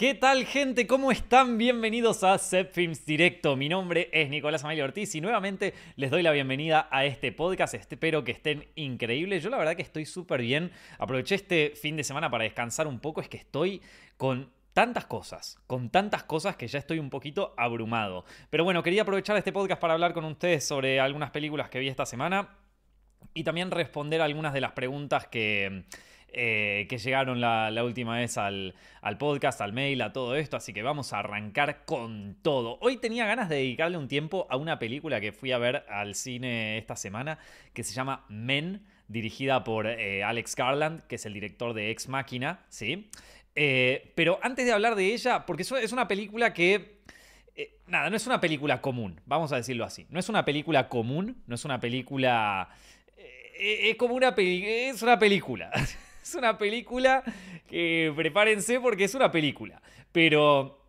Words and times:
¿Qué 0.00 0.14
tal 0.14 0.46
gente? 0.46 0.86
¿Cómo 0.86 1.12
están? 1.12 1.58
Bienvenidos 1.58 2.24
a 2.24 2.38
Set 2.38 2.72
Films 2.72 3.04
Directo. 3.04 3.54
Mi 3.54 3.68
nombre 3.68 4.08
es 4.14 4.30
Nicolás 4.30 4.64
Amelio 4.64 4.84
Ortiz 4.84 5.14
y 5.14 5.20
nuevamente 5.20 5.74
les 5.96 6.10
doy 6.10 6.22
la 6.22 6.30
bienvenida 6.30 6.88
a 6.90 7.04
este 7.04 7.32
podcast. 7.32 7.74
Espero 7.74 8.24
que 8.24 8.32
estén 8.32 8.64
increíbles. 8.76 9.42
Yo 9.42 9.50
la 9.50 9.58
verdad 9.58 9.76
que 9.76 9.82
estoy 9.82 10.06
súper 10.06 10.40
bien. 10.40 10.72
Aproveché 10.98 11.34
este 11.34 11.74
fin 11.76 11.98
de 11.98 12.04
semana 12.04 12.30
para 12.30 12.44
descansar 12.44 12.86
un 12.86 12.98
poco. 12.98 13.20
Es 13.20 13.28
que 13.28 13.36
estoy 13.36 13.82
con 14.16 14.50
tantas 14.72 15.04
cosas, 15.04 15.58
con 15.66 15.90
tantas 15.90 16.22
cosas 16.22 16.56
que 16.56 16.66
ya 16.66 16.78
estoy 16.78 16.98
un 16.98 17.10
poquito 17.10 17.52
abrumado. 17.58 18.24
Pero 18.48 18.64
bueno, 18.64 18.82
quería 18.82 19.02
aprovechar 19.02 19.36
este 19.36 19.52
podcast 19.52 19.82
para 19.82 19.92
hablar 19.92 20.14
con 20.14 20.24
ustedes 20.24 20.66
sobre 20.66 20.98
algunas 20.98 21.30
películas 21.30 21.68
que 21.68 21.78
vi 21.78 21.88
esta 21.88 22.06
semana 22.06 22.56
y 23.34 23.44
también 23.44 23.70
responder 23.70 24.22
algunas 24.22 24.54
de 24.54 24.62
las 24.62 24.72
preguntas 24.72 25.26
que 25.26 25.84
eh, 26.32 26.86
que 26.88 26.98
llegaron 26.98 27.40
la, 27.40 27.82
última 27.84 28.16
vez 28.16 28.38
al, 28.38 28.74
podcast, 29.18 29.60
al 29.60 29.72
mail, 29.72 30.00
a 30.02 30.12
todo 30.12 30.36
esto, 30.36 30.56
así 30.56 30.72
que 30.72 30.82
vamos 30.82 31.12
a 31.12 31.18
arrancar 31.18 31.84
con 31.84 32.36
todo. 32.42 32.78
Hoy 32.80 32.98
tenía 32.98 33.26
ganas 33.26 33.48
de 33.48 33.56
dedicarle 33.56 33.98
un 33.98 34.06
tiempo 34.06 34.46
a 34.48 34.56
una 34.56 34.78
película 34.78 35.20
que 35.20 35.32
fui 35.32 35.50
a 35.50 35.58
ver 35.58 35.84
al 35.88 36.14
cine 36.14 36.78
esta 36.78 36.94
semana, 36.94 37.38
que 37.72 37.82
se 37.82 37.94
llama 37.94 38.24
Men, 38.28 38.86
dirigida 39.08 39.64
por 39.64 39.88
eh, 39.88 40.22
Alex 40.22 40.54
Garland, 40.54 41.02
que 41.08 41.16
es 41.16 41.26
el 41.26 41.32
director 41.32 41.74
de 41.74 41.90
Ex 41.90 42.08
Machina, 42.08 42.64
¿sí? 42.68 43.10
Eh, 43.56 44.12
pero 44.14 44.38
antes 44.42 44.64
de 44.64 44.72
hablar 44.72 44.94
de 44.94 45.12
ella, 45.12 45.46
porque 45.46 45.62
es 45.62 45.92
una 45.92 46.06
película 46.06 46.54
que... 46.54 47.00
nada, 47.88 48.08
no 48.08 48.16
es 48.16 48.26
una 48.26 48.40
película 48.40 48.80
común, 48.80 49.20
vamos 49.26 49.50
a 49.52 49.56
decirlo 49.56 49.84
así. 49.84 50.06
No 50.10 50.20
es 50.20 50.28
una 50.28 50.44
película 50.44 50.88
común, 50.88 51.42
no 51.48 51.56
es 51.56 51.64
una 51.64 51.80
película... 51.80 52.68
es 53.58 53.96
como 53.96 54.14
una, 54.14 54.32
es 54.36 55.02
una 55.02 55.18
película. 55.18 55.72
es 56.22 56.34
una 56.34 56.58
película 56.58 57.22
que 57.68 58.12
prepárense 58.14 58.80
porque 58.80 59.04
es 59.04 59.14
una 59.14 59.30
película. 59.30 59.80
Pero 60.12 60.84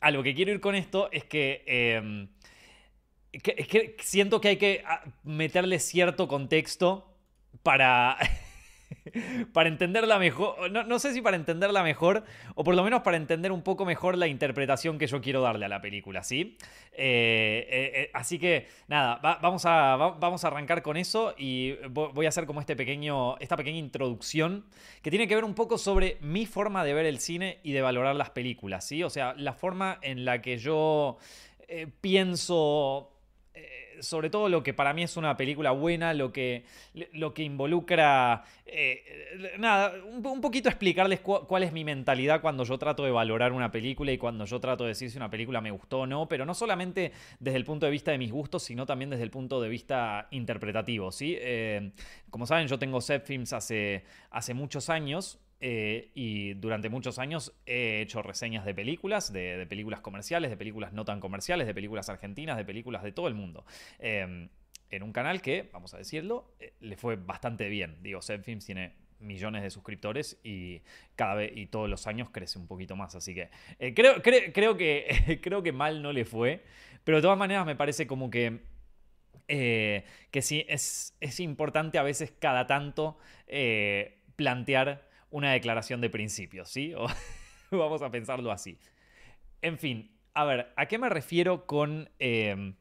a 0.00 0.10
lo 0.10 0.22
que 0.22 0.34
quiero 0.34 0.52
ir 0.52 0.60
con 0.60 0.74
esto 0.74 1.08
es 1.12 1.24
que, 1.24 1.62
es 3.32 3.68
que 3.68 3.96
siento 4.00 4.40
que 4.40 4.48
hay 4.48 4.56
que 4.56 4.82
ah, 4.86 5.02
meterle 5.22 5.78
cierto 5.78 6.28
contexto 6.28 7.14
para 7.62 8.18
para 9.52 9.68
entenderla 9.68 10.18
mejor, 10.18 10.70
no, 10.70 10.98
sé 10.98 11.12
si 11.12 11.20
para 11.20 11.36
entenderla 11.36 11.82
mejor, 11.82 12.24
o 12.54 12.64
por 12.64 12.74
lo 12.74 12.82
menos 12.82 13.02
para 13.02 13.16
entender 13.16 13.52
un 13.52 13.62
poco 13.62 13.84
mejor 13.84 14.16
la 14.16 14.26
interpretación 14.26 14.98
que 14.98 15.06
yo 15.06 15.20
quiero 15.20 15.42
darle 15.42 15.66
a 15.66 15.68
la 15.68 15.80
película, 15.80 16.22
¿sí? 16.22 16.56
Eh, 16.92 17.66
eh, 17.68 17.92
eh, 17.94 18.10
así 18.14 18.38
que, 18.38 18.66
nada, 18.88 19.18
vamos, 19.40 19.66
a, 19.66 19.96
vamos 19.96 20.44
a 20.44 20.48
arrancar 20.48 20.82
con 20.82 20.96
eso 20.96 21.34
y 21.36 21.72
voy 21.90 22.26
a 22.26 22.28
hacer 22.28 22.46
como 22.46 22.60
este 22.60 22.76
pequeño, 22.76 23.38
esta 23.38 23.56
pequeña 23.56 23.78
introducción 23.78 24.64
que 25.02 25.10
tiene 25.10 25.28
que 25.28 25.34
ver 25.34 25.44
un 25.44 25.54
poco 25.54 25.78
sobre 25.78 26.18
mi 26.20 26.46
forma 26.46 26.84
de 26.84 26.94
ver 26.94 27.06
el 27.06 27.18
cine 27.18 27.58
y 27.62 27.72
de 27.72 27.82
valorar 27.82 28.16
las 28.16 28.30
películas, 28.30 28.86
¿sí? 28.86 29.02
O 29.02 29.10
sea, 29.10 29.34
la 29.34 29.52
forma 29.52 29.98
en 30.02 30.24
la 30.24 30.40
que 30.40 30.58
yo 30.58 31.18
pienso 32.00 33.13
sobre 34.00 34.30
todo 34.30 34.48
lo 34.48 34.62
que 34.62 34.74
para 34.74 34.92
mí 34.92 35.02
es 35.02 35.16
una 35.16 35.36
película 35.36 35.70
buena, 35.70 36.14
lo 36.14 36.32
que, 36.32 36.64
lo 37.12 37.34
que 37.34 37.42
involucra, 37.42 38.44
eh, 38.66 39.54
nada, 39.58 39.94
un, 40.04 40.40
poquito 40.40 40.68
explicarles 40.68 41.20
cuál 41.20 41.62
es 41.62 41.72
mi 41.72 41.84
mentalidad 41.84 42.40
cuando 42.40 42.64
yo 42.64 42.78
trato 42.78 43.04
de 43.04 43.10
valorar 43.10 43.52
una 43.52 43.70
película 43.70 44.12
y 44.12 44.18
cuando 44.18 44.44
yo 44.44 44.60
trato 44.60 44.84
de 44.84 44.88
decir 44.88 45.10
si 45.10 45.16
una 45.16 45.30
película 45.30 45.60
me 45.60 45.70
gustó 45.70 46.00
o 46.00 46.06
no, 46.06 46.28
pero 46.28 46.44
no 46.44 46.54
solamente 46.54 47.12
desde 47.38 47.56
el 47.56 47.64
punto 47.64 47.86
de 47.86 47.92
vista 47.92 48.10
de 48.10 48.18
mis 48.18 48.32
gustos, 48.32 48.62
sino 48.62 48.86
también 48.86 49.10
desde 49.10 49.24
el 49.24 49.30
punto 49.30 49.60
de 49.60 49.68
vista 49.68 50.28
interpretativo, 50.30 51.12
¿sí? 51.12 51.36
Eh, 51.38 51.92
como 52.30 52.46
saben, 52.46 52.66
yo 52.68 52.78
tengo 52.78 53.00
set 53.00 53.24
films 53.24 53.52
hace, 53.52 54.04
hace 54.30 54.54
muchos 54.54 54.90
años, 54.90 55.38
eh, 55.60 56.10
y 56.14 56.54
durante 56.54 56.88
muchos 56.88 57.18
años 57.18 57.54
he 57.64 58.00
hecho 58.02 58.22
reseñas 58.22 58.64
de 58.64 58.74
películas, 58.74 59.32
de, 59.32 59.66
películas 59.66 60.00
comerciales, 60.00 60.50
de 60.50 60.56
películas 60.56 60.92
no 60.92 61.04
tan 61.04 61.20
comerciales, 61.20 61.66
de 61.66 61.74
películas 61.74 62.08
argentinas, 62.08 62.56
de 62.56 62.64
películas 62.64 63.02
de 63.02 63.12
todo 63.12 63.28
el 63.28 63.34
mundo. 63.34 63.64
Em, 63.98 64.48
en 64.90 65.02
un 65.02 65.12
canal 65.12 65.40
que, 65.40 65.68
vamos 65.72 65.94
a 65.94 65.98
decirlo, 65.98 66.52
eh, 66.60 66.74
le 66.80 66.96
fue 66.96 67.16
bastante 67.16 67.68
bien. 67.68 67.96
Digo, 68.02 68.20
Films 68.20 68.66
tiene 68.66 68.92
millones 69.20 69.62
de 69.62 69.70
suscriptores 69.70 70.38
y 70.44 70.82
cada 71.16 71.34
vez 71.36 71.52
y 71.54 71.66
todos 71.66 71.88
los 71.88 72.06
años 72.06 72.28
crece 72.30 72.58
un 72.58 72.66
poquito 72.66 72.94
más. 72.94 73.14
Así 73.14 73.34
que 73.34 73.48
eh, 73.78 73.94
creo, 73.94 74.20
creo, 74.22 74.76
que 74.76 75.38
creo 75.42 75.62
que 75.62 75.72
mal 75.72 76.02
no 76.02 76.12
le 76.12 76.24
fue. 76.24 76.62
Pero 77.04 77.18
de 77.18 77.22
todas 77.22 77.38
maneras 77.38 77.64
me 77.64 77.76
parece 77.76 78.06
como 78.06 78.30
que. 78.30 78.60
que 79.46 80.42
sí, 80.42 80.64
es, 80.68 81.16
es, 81.20 81.40
importante 81.40 81.98
a 81.98 82.02
veces 82.02 82.32
cada 82.38 82.66
tanto 82.66 83.18
plantear 84.36 85.13
una 85.34 85.50
declaración 85.50 86.00
de 86.00 86.10
principios, 86.10 86.70
¿sí? 86.70 86.94
O, 87.70 87.78
vamos 87.78 88.02
a 88.02 88.10
pensarlo 88.10 88.52
así. 88.52 88.78
En 89.62 89.78
fin, 89.78 90.12
a 90.32 90.44
ver, 90.44 90.72
¿a 90.76 90.86
qué 90.86 90.96
me 90.96 91.08
refiero 91.08 91.66
con, 91.66 92.08
em, 92.20 92.74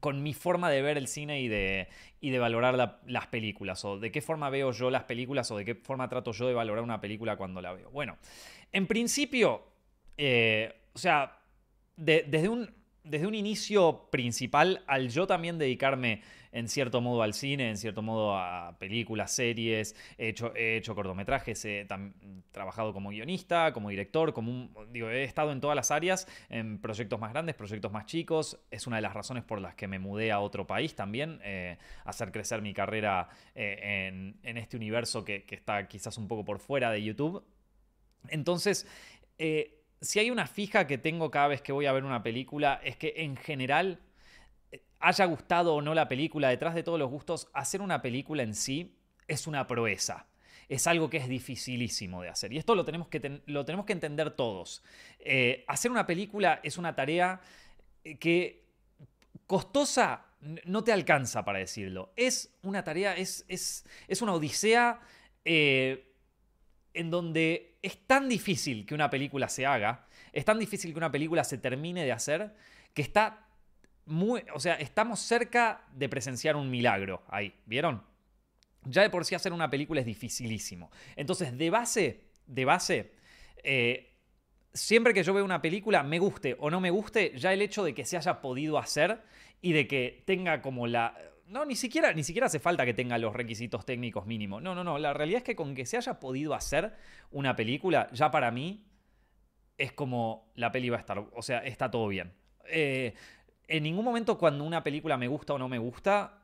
con 0.00 0.22
mi 0.22 0.32
forma 0.32 0.70
de 0.70 0.80
ver 0.80 0.96
el 0.96 1.06
cine 1.06 1.42
y 1.42 1.48
de, 1.48 1.88
y 2.18 2.30
de 2.30 2.38
valorar 2.38 3.00
las 3.06 3.26
películas? 3.26 3.84
¿O 3.84 3.98
de 3.98 4.10
qué 4.10 4.22
forma 4.22 4.48
veo 4.48 4.72
yo 4.72 4.88
las 4.90 5.04
películas 5.04 5.50
o 5.50 5.58
de 5.58 5.66
qué 5.66 5.74
forma 5.74 6.08
trato 6.08 6.32
yo 6.32 6.46
de 6.46 6.54
valorar 6.54 6.82
una 6.82 6.98
película 6.98 7.36
cuando 7.36 7.60
la 7.60 7.74
veo? 7.74 7.90
Bueno, 7.90 8.16
en 8.72 8.86
principio, 8.86 9.62
eh, 10.16 10.80
o 10.94 10.98
sea, 10.98 11.40
desde 11.96 12.48
un 12.48 12.70
desde 13.06 13.26
un 13.26 13.34
inicio 13.34 14.08
principal, 14.10 14.82
al 14.86 15.08
yo 15.10 15.26
también 15.26 15.58
dedicarme 15.58 16.22
en 16.56 16.68
cierto 16.68 17.02
modo 17.02 17.22
al 17.22 17.34
cine, 17.34 17.68
en 17.68 17.76
cierto 17.76 18.00
modo 18.00 18.34
a 18.34 18.78
películas, 18.78 19.30
series, 19.30 19.94
he 20.16 20.28
hecho, 20.28 20.54
he 20.56 20.78
hecho 20.78 20.94
cortometrajes, 20.94 21.62
he 21.66 21.86
trabajado 22.50 22.94
como 22.94 23.10
guionista, 23.10 23.74
como 23.74 23.90
director, 23.90 24.32
como 24.32 24.50
un, 24.50 24.74
digo, 24.90 25.10
he 25.10 25.24
estado 25.24 25.52
en 25.52 25.60
todas 25.60 25.76
las 25.76 25.90
áreas, 25.90 26.26
en 26.48 26.80
proyectos 26.80 27.20
más 27.20 27.32
grandes, 27.32 27.56
proyectos 27.56 27.92
más 27.92 28.06
chicos. 28.06 28.58
Es 28.70 28.86
una 28.86 28.96
de 28.96 29.02
las 29.02 29.12
razones 29.12 29.44
por 29.44 29.60
las 29.60 29.74
que 29.74 29.86
me 29.86 29.98
mudé 29.98 30.32
a 30.32 30.40
otro 30.40 30.66
país 30.66 30.94
también, 30.94 31.40
eh, 31.44 31.76
hacer 32.06 32.32
crecer 32.32 32.62
mi 32.62 32.72
carrera 32.72 33.28
eh, 33.54 34.08
en, 34.42 34.56
este 34.56 34.78
universo 34.78 35.26
que, 35.26 35.44
está 35.50 35.86
quizás 35.86 36.16
un 36.16 36.26
poco 36.26 36.46
por 36.46 36.58
fuera 36.58 36.90
de 36.90 37.02
YouTube. 37.02 37.44
Entonces, 38.28 38.86
eh, 39.36 39.82
si 40.00 40.20
hay 40.20 40.30
una 40.30 40.46
fija 40.46 40.86
que 40.86 40.96
tengo 40.96 41.30
cada 41.30 41.48
vez 41.48 41.60
que 41.60 41.72
voy 41.72 41.84
a 41.84 41.92
ver 41.92 42.04
una 42.04 42.22
película, 42.22 42.80
es 42.82 42.96
que 42.96 43.12
en 43.18 43.36
general, 43.36 44.00
haya 45.00 45.24
gustado 45.24 45.74
o 45.74 45.82
no 45.82 45.94
la 45.94 46.08
película, 46.08 46.48
detrás 46.48 46.74
de 46.74 46.82
todos 46.82 46.98
los 46.98 47.10
gustos, 47.10 47.48
hacer 47.52 47.80
una 47.80 48.02
película 48.02 48.42
en 48.42 48.54
sí 48.54 48.96
es 49.28 49.46
una 49.46 49.66
proeza. 49.66 50.26
Es 50.68 50.86
algo 50.86 51.08
que 51.08 51.18
es 51.18 51.28
dificilísimo 51.28 52.22
de 52.22 52.28
hacer. 52.28 52.52
Y 52.52 52.58
esto 52.58 52.74
lo 52.74 52.84
tenemos 52.84 53.08
que, 53.08 53.42
lo 53.46 53.64
tenemos 53.64 53.86
que 53.86 53.92
entender 53.92 54.32
todos. 54.32 54.82
Eh, 55.20 55.64
hacer 55.68 55.90
una 55.90 56.06
película 56.06 56.60
es 56.62 56.76
una 56.76 56.94
tarea 56.94 57.40
eh, 58.02 58.18
que 58.18 58.64
costosa 59.46 60.26
no 60.64 60.82
te 60.82 60.92
alcanza 60.92 61.44
para 61.44 61.60
decirlo. 61.60 62.12
Es 62.16 62.56
una 62.62 62.82
tarea, 62.84 63.16
es, 63.16 63.44
es, 63.48 63.84
es 64.08 64.22
una 64.22 64.34
odisea 64.34 65.00
en 65.44 67.10
donde 67.10 67.78
es 67.82 67.98
tan 68.06 68.28
difícil 68.28 68.84
que 68.84 68.94
una 68.94 69.10
película 69.10 69.48
se 69.48 69.64
haga, 69.64 70.06
es 70.32 70.44
tan 70.44 70.58
difícil 70.58 70.92
que 70.92 70.98
una 70.98 71.12
película 71.12 71.44
se 71.44 71.58
termine 71.58 72.04
de 72.04 72.12
hacer, 72.12 72.54
que 72.94 73.02
está 73.02 73.45
o 74.08 74.60
sea, 74.60 74.74
estamos 74.74 75.20
cerca 75.20 75.84
de 75.92 76.08
presenciar 76.08 76.56
un 76.56 76.70
milagro 76.70 77.22
ahí, 77.28 77.54
¿vieron? 77.66 78.02
Ya 78.84 79.02
de 79.02 79.10
por 79.10 79.24
sí 79.24 79.34
hacer 79.34 79.52
una 79.52 79.68
película 79.68 80.00
es 80.00 80.06
dificilísimo. 80.06 80.90
Entonces, 81.16 81.56
de 81.56 81.70
base, 81.70 82.24
de 82.46 82.64
base, 82.64 83.12
eh, 83.62 84.14
siempre 84.72 85.12
que 85.12 85.24
yo 85.24 85.34
veo 85.34 85.44
una 85.44 85.60
película, 85.60 86.02
me 86.02 86.18
guste 86.18 86.56
o 86.60 86.70
no 86.70 86.80
me 86.80 86.90
guste, 86.90 87.32
ya 87.36 87.52
el 87.52 87.62
hecho 87.62 87.82
de 87.82 87.94
que 87.94 88.04
se 88.04 88.16
haya 88.16 88.40
podido 88.40 88.78
hacer 88.78 89.22
y 89.60 89.72
de 89.72 89.88
que 89.88 90.22
tenga 90.24 90.62
como 90.62 90.86
la 90.86 91.16
no, 91.48 91.64
ni 91.64 91.76
siquiera, 91.76 92.12
ni 92.12 92.24
siquiera 92.24 92.46
hace 92.46 92.58
falta 92.58 92.84
que 92.84 92.94
tenga 92.94 93.18
los 93.18 93.32
requisitos 93.32 93.86
técnicos 93.86 94.26
mínimos. 94.26 94.62
No, 94.62 94.74
no, 94.74 94.82
no. 94.82 94.98
La 94.98 95.12
realidad 95.12 95.38
es 95.38 95.44
que 95.44 95.54
con 95.54 95.74
que 95.74 95.86
se 95.86 95.96
haya 95.96 96.18
podido 96.18 96.54
hacer 96.54 96.92
una 97.30 97.54
película, 97.54 98.08
ya 98.12 98.30
para 98.30 98.50
mí 98.50 98.84
es 99.78 99.92
como 99.92 100.50
la 100.54 100.72
peli 100.72 100.88
va 100.88 100.96
a 100.96 101.00
estar. 101.00 101.24
O 101.32 101.42
sea, 101.42 101.58
está 101.58 101.90
todo 101.90 102.08
bien. 102.08 102.32
Eh, 102.68 103.14
en 103.68 103.82
ningún 103.82 104.04
momento 104.04 104.38
cuando 104.38 104.64
una 104.64 104.82
película 104.82 105.16
me 105.16 105.28
gusta 105.28 105.54
o 105.54 105.58
no 105.58 105.68
me 105.68 105.78
gusta, 105.78 106.40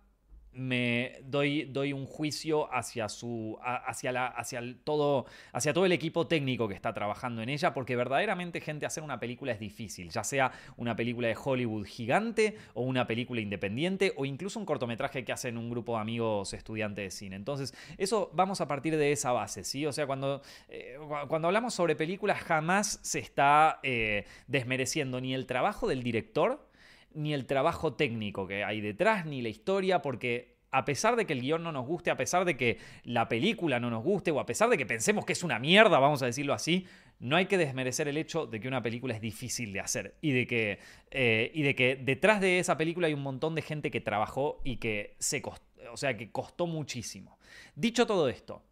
me 0.55 1.19
doy, 1.25 1.65
doy 1.65 1.93
un 1.93 2.05
juicio 2.07 2.73
hacia, 2.73 3.09
su, 3.09 3.59
hacia, 3.63 4.13
la, 4.13 4.27
hacia, 4.27 4.59
el, 4.59 4.79
todo, 4.81 5.25
hacia 5.53 5.73
todo 5.73 5.87
el 5.87 5.93
equipo 5.93 6.27
técnico 6.27 6.69
que 6.69 6.75
está 6.75 6.93
trabajando 6.93 7.43
en 7.43 7.49
ella, 7.49 7.73
porque 7.73 7.97
verdaderamente, 7.97 8.61
gente, 8.61 8.85
hacer 8.85 9.03
una 9.03 9.19
película 9.19 9.53
es 9.53 9.61
difícil, 9.61 10.11
ya 10.11 10.25
sea 10.25 10.53
una 10.77 10.95
película 10.95 11.29
de 11.29 11.37
Hollywood 11.43 11.87
gigante 11.87 12.57
o 12.75 12.83
una 12.83 13.07
película 13.07 13.41
independiente 13.41 14.13
o 14.17 14.27
incluso 14.27 14.59
un 14.59 14.67
cortometraje 14.67 15.25
que 15.25 15.33
hacen 15.33 15.57
un 15.57 15.71
grupo 15.71 15.95
de 15.95 16.03
amigos 16.03 16.53
estudiantes 16.53 17.05
de 17.05 17.11
cine. 17.11 17.37
Entonces, 17.37 17.75
eso 17.97 18.31
vamos 18.35 18.61
a 18.61 18.69
partir 18.69 18.97
de 18.97 19.13
esa 19.13 19.33
base, 19.33 19.65
¿sí? 19.65 19.87
O 19.87 19.93
sea, 19.93 20.07
cuando, 20.07 20.43
eh, 20.69 20.99
cuando 21.29 21.49
hablamos 21.49 21.73
sobre 21.73 21.97
películas, 21.97 22.41
jamás 22.41 23.01
se 23.03 23.21
está 23.21 23.81
eh, 23.83 24.27
desmereciendo 24.49 25.21
ni 25.21 25.33
el 25.33 25.47
trabajo 25.47 25.89
del 25.89 26.03
director, 26.03 26.72
ni 27.15 27.35
el 27.35 27.47
trabajo 27.47 27.95
técnico 27.95 28.47
que 28.47 28.65
hay 28.65 28.81
detrás, 28.81 29.27
ni 29.27 29.43
la 29.43 29.49
historia, 29.49 30.03
porque 30.03 30.53
a 30.73 30.87
pesar 30.87 31.17
de 31.17 31.27
que 31.27 31.35
el 31.35 31.43
guion 31.43 31.63
no 31.63 31.71
nos 31.71 31.87
guste, 31.87 32.11
a 32.11 32.17
pesar 32.17 32.45
de 32.47 32.57
que 32.57 32.79
la 33.05 33.29
película 33.29 33.79
no 33.79 33.91
nos 33.91 34.03
guste, 34.03 34.31
o 34.31 34.41
a 34.41 34.47
pesar 34.47 34.71
de 34.71 34.79
que 34.79 34.87
pensemos 34.87 35.25
que 35.27 35.35
es 35.35 35.45
una 35.45 35.59
mierda, 35.59 35.99
vamos 35.99 36.23
a 36.23 36.27
decirlo 36.27 36.55
así, 36.55 36.87
no 37.21 37.37
hay 37.37 37.47
que 37.47 37.59
desmerecer 37.59 38.09
el 38.09 38.17
hecho 38.17 38.47
de 38.47 38.59
que 38.59 38.69
una 38.69 38.83
película 38.83 39.15
es 39.15 39.21
difícil 39.21 39.73
de 39.73 39.81
hacer 39.81 40.17
y 40.23 40.33
de 40.33 40.47
que, 40.47 40.79
eh, 41.11 41.53
y 41.55 41.63
de 41.63 41.75
que 41.77 41.97
detrás 41.97 42.41
de 42.41 42.59
esa 42.59 42.77
película 42.77 43.07
hay 43.07 43.15
un 43.15 43.23
montón 43.23 43.55
de 43.55 43.63
gente 43.63 43.91
que 43.91 44.01
trabajó 44.01 44.61
y 44.65 44.79
que 44.79 45.15
se 45.19 45.41
costó, 45.41 45.65
o 45.93 45.97
sea, 45.97 46.17
que 46.17 46.33
costó 46.33 46.67
muchísimo. 46.67 47.39
Dicho 47.77 48.07
todo 48.07 48.29
esto, 48.29 48.65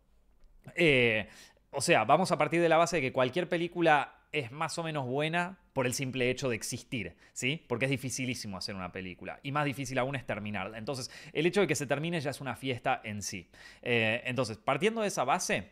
eh, 0.74 1.28
o 1.70 1.80
sea, 1.80 2.04
vamos 2.04 2.32
a 2.32 2.38
partir 2.38 2.60
de 2.60 2.68
la 2.68 2.78
base 2.78 2.96
de 2.96 3.02
que 3.02 3.12
cualquier 3.12 3.48
película 3.48 4.16
es 4.32 4.50
más 4.50 4.78
o 4.78 4.82
menos 4.82 5.06
buena 5.06 5.59
por 5.72 5.86
el 5.86 5.94
simple 5.94 6.30
hecho 6.30 6.48
de 6.48 6.56
existir, 6.56 7.16
¿sí? 7.32 7.64
Porque 7.68 7.84
es 7.84 7.90
dificilísimo 7.90 8.56
hacer 8.56 8.74
una 8.74 8.92
película 8.92 9.40
y 9.42 9.52
más 9.52 9.64
difícil 9.64 9.98
aún 9.98 10.16
es 10.16 10.26
terminarla. 10.26 10.78
Entonces, 10.78 11.10
el 11.32 11.46
hecho 11.46 11.60
de 11.60 11.66
que 11.66 11.76
se 11.76 11.86
termine 11.86 12.20
ya 12.20 12.30
es 12.30 12.40
una 12.40 12.56
fiesta 12.56 13.00
en 13.04 13.22
sí. 13.22 13.48
Eh, 13.82 14.22
entonces, 14.24 14.58
partiendo 14.58 15.02
de 15.02 15.08
esa 15.08 15.24
base, 15.24 15.70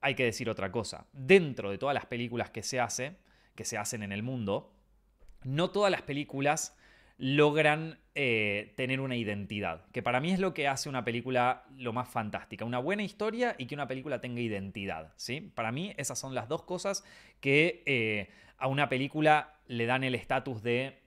hay 0.00 0.14
que 0.14 0.24
decir 0.24 0.50
otra 0.50 0.70
cosa. 0.70 1.06
Dentro 1.12 1.70
de 1.70 1.78
todas 1.78 1.94
las 1.94 2.06
películas 2.06 2.50
que 2.50 2.62
se 2.62 2.80
hace, 2.80 3.16
que 3.54 3.64
se 3.64 3.78
hacen 3.78 4.02
en 4.02 4.12
el 4.12 4.22
mundo, 4.22 4.74
no 5.44 5.70
todas 5.70 5.90
las 5.90 6.02
películas 6.02 6.76
logran 7.16 7.98
eh, 8.14 8.72
tener 8.76 9.00
una 9.00 9.16
identidad, 9.16 9.86
que 9.92 10.02
para 10.02 10.20
mí 10.20 10.32
es 10.32 10.40
lo 10.40 10.54
que 10.54 10.68
hace 10.68 10.88
una 10.88 11.04
película 11.04 11.64
lo 11.76 11.92
más 11.92 12.08
fantástica, 12.08 12.64
una 12.64 12.78
buena 12.78 13.02
historia 13.02 13.54
y 13.58 13.66
que 13.66 13.74
una 13.74 13.88
película 13.88 14.20
tenga 14.20 14.40
identidad, 14.40 15.12
¿sí? 15.16 15.40
Para 15.54 15.72
mí 15.72 15.94
esas 15.96 16.18
son 16.18 16.34
las 16.34 16.48
dos 16.48 16.62
cosas 16.62 17.04
que 17.40 17.82
eh, 17.86 18.30
a 18.58 18.68
una 18.68 18.88
película 18.88 19.54
le 19.66 19.86
dan 19.86 20.04
el 20.04 20.14
estatus 20.14 20.62
de 20.62 21.02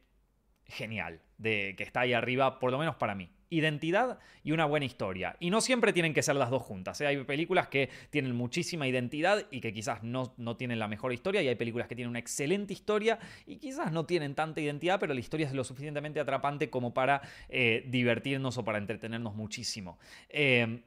genial, 0.65 1.21
de 1.38 1.75
que 1.77 1.83
está 1.83 2.01
ahí 2.01 2.13
arriba, 2.13 2.60
por 2.60 2.71
lo 2.71 2.77
menos 2.77 2.95
para 2.95 3.15
mí 3.15 3.30
identidad 3.50 4.20
y 4.44 4.52
una 4.52 4.66
buena 4.66 4.86
historia. 4.86 5.36
Y 5.40 5.50
no 5.50 5.62
siempre 5.62 5.94
tienen 5.94 6.14
que 6.14 6.24
ser 6.24 6.36
las 6.36 6.50
dos 6.50 6.64
juntas. 6.64 7.00
¿eh? 7.02 7.08
Hay 7.08 7.24
películas 7.24 7.68
que 7.68 7.90
tienen 8.10 8.36
muchísima 8.36 8.88
identidad 8.88 9.46
y 9.52 9.62
que 9.62 9.74
quizás 9.74 10.04
no, 10.04 10.34
no, 10.38 10.58
tienen 10.58 10.80
la 10.80 10.88
mejor 10.88 11.14
historia. 11.14 11.42
Y 11.42 11.48
hay 11.48 11.56
películas 11.56 11.88
que 11.88 11.96
tienen 11.96 12.10
una 12.10 12.20
excelente 12.20 12.74
historia 12.74 13.20
y 13.46 13.58
quizás 13.58 13.92
no 13.92 14.06
tienen 14.06 14.36
tanta 14.36 14.62
identidad, 14.62 15.00
pero 15.00 15.14
la 15.14 15.20
historia 15.20 15.48
es 15.48 15.54
lo 15.54 15.64
suficientemente 15.64 16.20
atrapante 16.20 16.70
como 16.70 16.94
para 16.94 17.22
eh, 17.50 17.86
divertirnos 17.88 18.58
o 18.58 18.64
para 18.64 18.78
entretenernos 18.78 19.36
muchísimo. 19.36 19.98
Eh, 20.30 20.84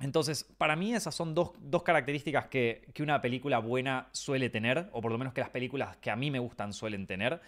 entonces, 0.00 0.42
para 0.58 0.74
mí 0.74 0.92
esas 0.92 1.14
son 1.14 1.34
dos, 1.34 1.52
características 1.84 2.48
que, 2.48 2.82
que, 2.92 3.02
una 3.04 3.20
película 3.20 3.60
buena 3.60 4.08
suele 4.10 4.50
tener, 4.50 4.88
o 4.90 5.00
por 5.00 5.12
lo 5.12 5.18
menos 5.18 5.32
que 5.32 5.40
las 5.40 5.50
películas 5.50 5.96
que 5.98 6.10
a 6.10 6.16
mí 6.16 6.32
me 6.32 6.40
gustan 6.40 6.72
suelen 6.72 7.06
tener. 7.06 7.40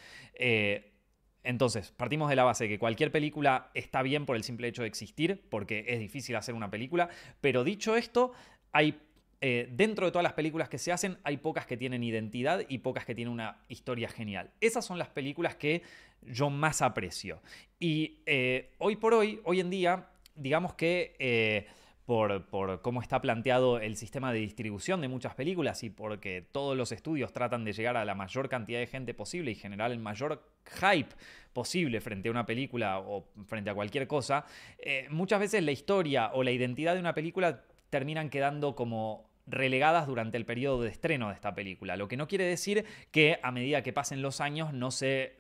Entonces, 1.47 1.93
partimos 1.93 2.29
de 2.29 2.37
la 2.37 2.43
base 2.43 2.69
que 2.69 2.79
cualquier 2.79 3.13
película 3.13 3.71
está 3.73 4.03
bien 4.03 4.27
por 4.27 4.35
el 4.35 4.43
simple 4.43 4.67
hecho 4.67 4.83
de 4.83 4.89
existir, 4.89 5.43
porque 5.49 5.85
es 5.87 6.01
difícil 6.01 6.35
hacer 6.35 6.55
una 6.55 6.71
película, 6.71 7.09
pero 7.41 7.63
dicho 7.63 7.97
esto, 7.97 8.33
hay 8.73 8.99
eh, 9.41 9.69
dentro 9.71 10.07
de 10.07 10.13
todas 10.13 10.25
las 10.25 10.33
películas 10.33 10.69
que 10.69 10.79
se 10.79 10.91
hacen, 10.91 11.19
hay 11.23 11.37
pocas 11.37 11.67
que 11.67 11.77
tienen 11.77 12.03
identidad 12.03 12.63
y 12.69 12.79
pocas 12.79 13.05
que 13.05 13.15
tienen 13.15 13.33
una 13.33 13.59
historia 13.69 14.09
genial. 14.09 14.51
Esas 14.61 14.85
son 14.85 14.99
las 14.99 15.09
películas 15.09 15.55
que 15.55 15.83
yo 16.23 16.51
más 16.51 16.83
aprecio. 16.83 17.41
Y 17.79 18.19
eh, 18.27 18.73
hoy 18.79 18.97
por 18.97 19.15
hoy, 19.15 19.41
hoy 19.45 19.61
en 19.61 19.71
día, 19.71 20.09
digamos 20.35 20.75
que 20.75 21.15
eh, 21.21 21.67
por, 22.07 22.81
cómo 22.83 23.03
está 23.03 23.21
planteado 23.21 23.81
el 23.81 23.97
sistema 23.97 24.33
de 24.33 24.39
distribución 24.39 25.01
de 25.01 25.09
muchas 25.09 25.35
películas 25.35 25.83
y 25.83 25.91
porque 25.91 26.47
todos 26.53 26.77
los 26.77 26.93
estudios 26.93 27.33
tratan 27.33 27.65
de 27.65 27.73
llegar 27.73 27.97
a 27.97 28.05
la 28.05 28.15
mayor 28.15 28.49
cantidad 28.49 28.79
de 28.79 28.87
gente 28.87 29.13
posible 29.13 29.51
y 29.51 29.57
generar 29.57 29.91
el 29.91 29.99
mayor 29.99 30.49
hype 30.81 31.15
posible 31.53 32.01
frente 32.01 32.29
a 32.29 32.31
una 32.31 32.47
película 32.47 33.01
o 33.01 33.27
frente 33.47 33.71
a 33.71 33.75
cualquier 33.75 34.07
cosa, 34.07 34.47
eh, 34.79 35.09
muchas 35.11 35.41
veces 35.41 35.65
la 35.65 35.73
historia 35.73 36.31
o 36.33 36.45
la 36.45 36.53
identidad 36.53 36.95
de 36.95 37.01
una 37.01 37.13
película 37.13 37.65
terminan 37.91 38.31
quedando 38.31 38.77
como 38.77 39.29
relegadas 39.49 40.07
durante 40.07 40.37
el 40.37 40.45
periodo 40.45 40.83
de 40.83 40.91
estreno 40.91 41.29
de 41.29 41.35
esta 41.35 41.55
película, 41.55 41.97
lo 41.97 42.09
que 42.09 42.17
no 42.17 42.29
quiere 42.29 42.45
decir 42.45 42.85
que 43.11 43.39
a 43.43 43.51
medida 43.51 43.83
que 43.83 43.93
pasen 43.93 44.23
los 44.23 44.41
años 44.41 44.73
no 44.73 44.91
se, 44.91 45.37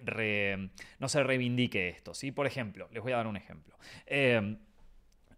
no 0.98 1.08
se 1.08 1.22
reivindique 1.22 1.88
esto. 1.88 2.14
¿sí? 2.14 2.32
Por 2.32 2.46
ejemplo, 2.46 2.88
les 2.92 3.02
voy 3.02 3.12
a 3.12 3.16
dar 3.16 3.26
un 3.26 3.36
ejemplo. 3.36 3.76
Eh, 4.06 4.56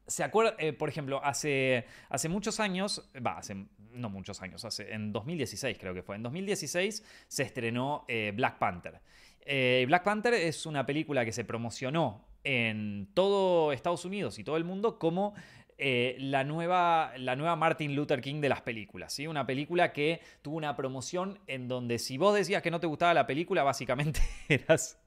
¿Se 0.09 0.25
acuerda, 0.25 0.55
eh, 0.59 0.73
por 0.73 0.89
ejemplo, 0.89 1.21
hace, 1.23 1.85
hace 2.09 2.31
muchos 2.31 2.61
años, 2.61 3.11
va, 3.15 3.37
hace, 3.37 3.67
no 3.93 4.09
muchos 4.09 4.41
años, 4.41 4.65
hace, 4.65 4.91
en 4.95 5.13
2016 5.13 5.77
creo 5.79 5.93
que 5.93 6.03
fue, 6.03 6.17
en 6.17 6.23
2016 6.23 7.05
se 7.29 7.43
estrenó 7.43 8.07
eh, 8.09 8.33
Black 8.35 8.59
Panther. 8.59 9.01
Eh, 9.43 9.85
Black 9.87 10.05
Panther 10.05 10.33
es 10.33 10.65
una 10.65 10.87
película 10.87 11.27
que 11.27 11.33
se 11.33 11.45
promocionó 11.45 12.25
en 12.43 13.11
todo 13.13 13.71
Estados 13.73 14.07
Unidos 14.07 14.39
y 14.39 14.45
todo 14.45 14.57
el 14.57 14.65
mundo 14.65 14.99
como 14.99 15.35
la, 15.79 16.43
nueva, 16.43 17.13
la 17.19 17.37
nueva 17.37 17.55
Martin 17.55 17.95
Luther 17.95 18.23
King 18.23 18.41
de 18.41 18.49
las 18.49 18.63
películas. 18.63 19.13
¿sí? 19.13 19.27
Una 19.27 19.47
película 19.47 19.93
que 19.93 20.23
tuvo 20.41 20.57
una 20.57 20.75
promoción 20.75 21.39
en 21.47 21.69
donde 21.69 21.99
si 21.99 22.17
vos 22.17 22.35
decías 22.35 22.63
que 22.63 22.71
no 22.71 22.81
te 22.81 22.87
gustaba 22.87 23.13
la 23.13 23.27
película, 23.27 23.63
básicamente 23.63 24.21
eras 24.49 24.99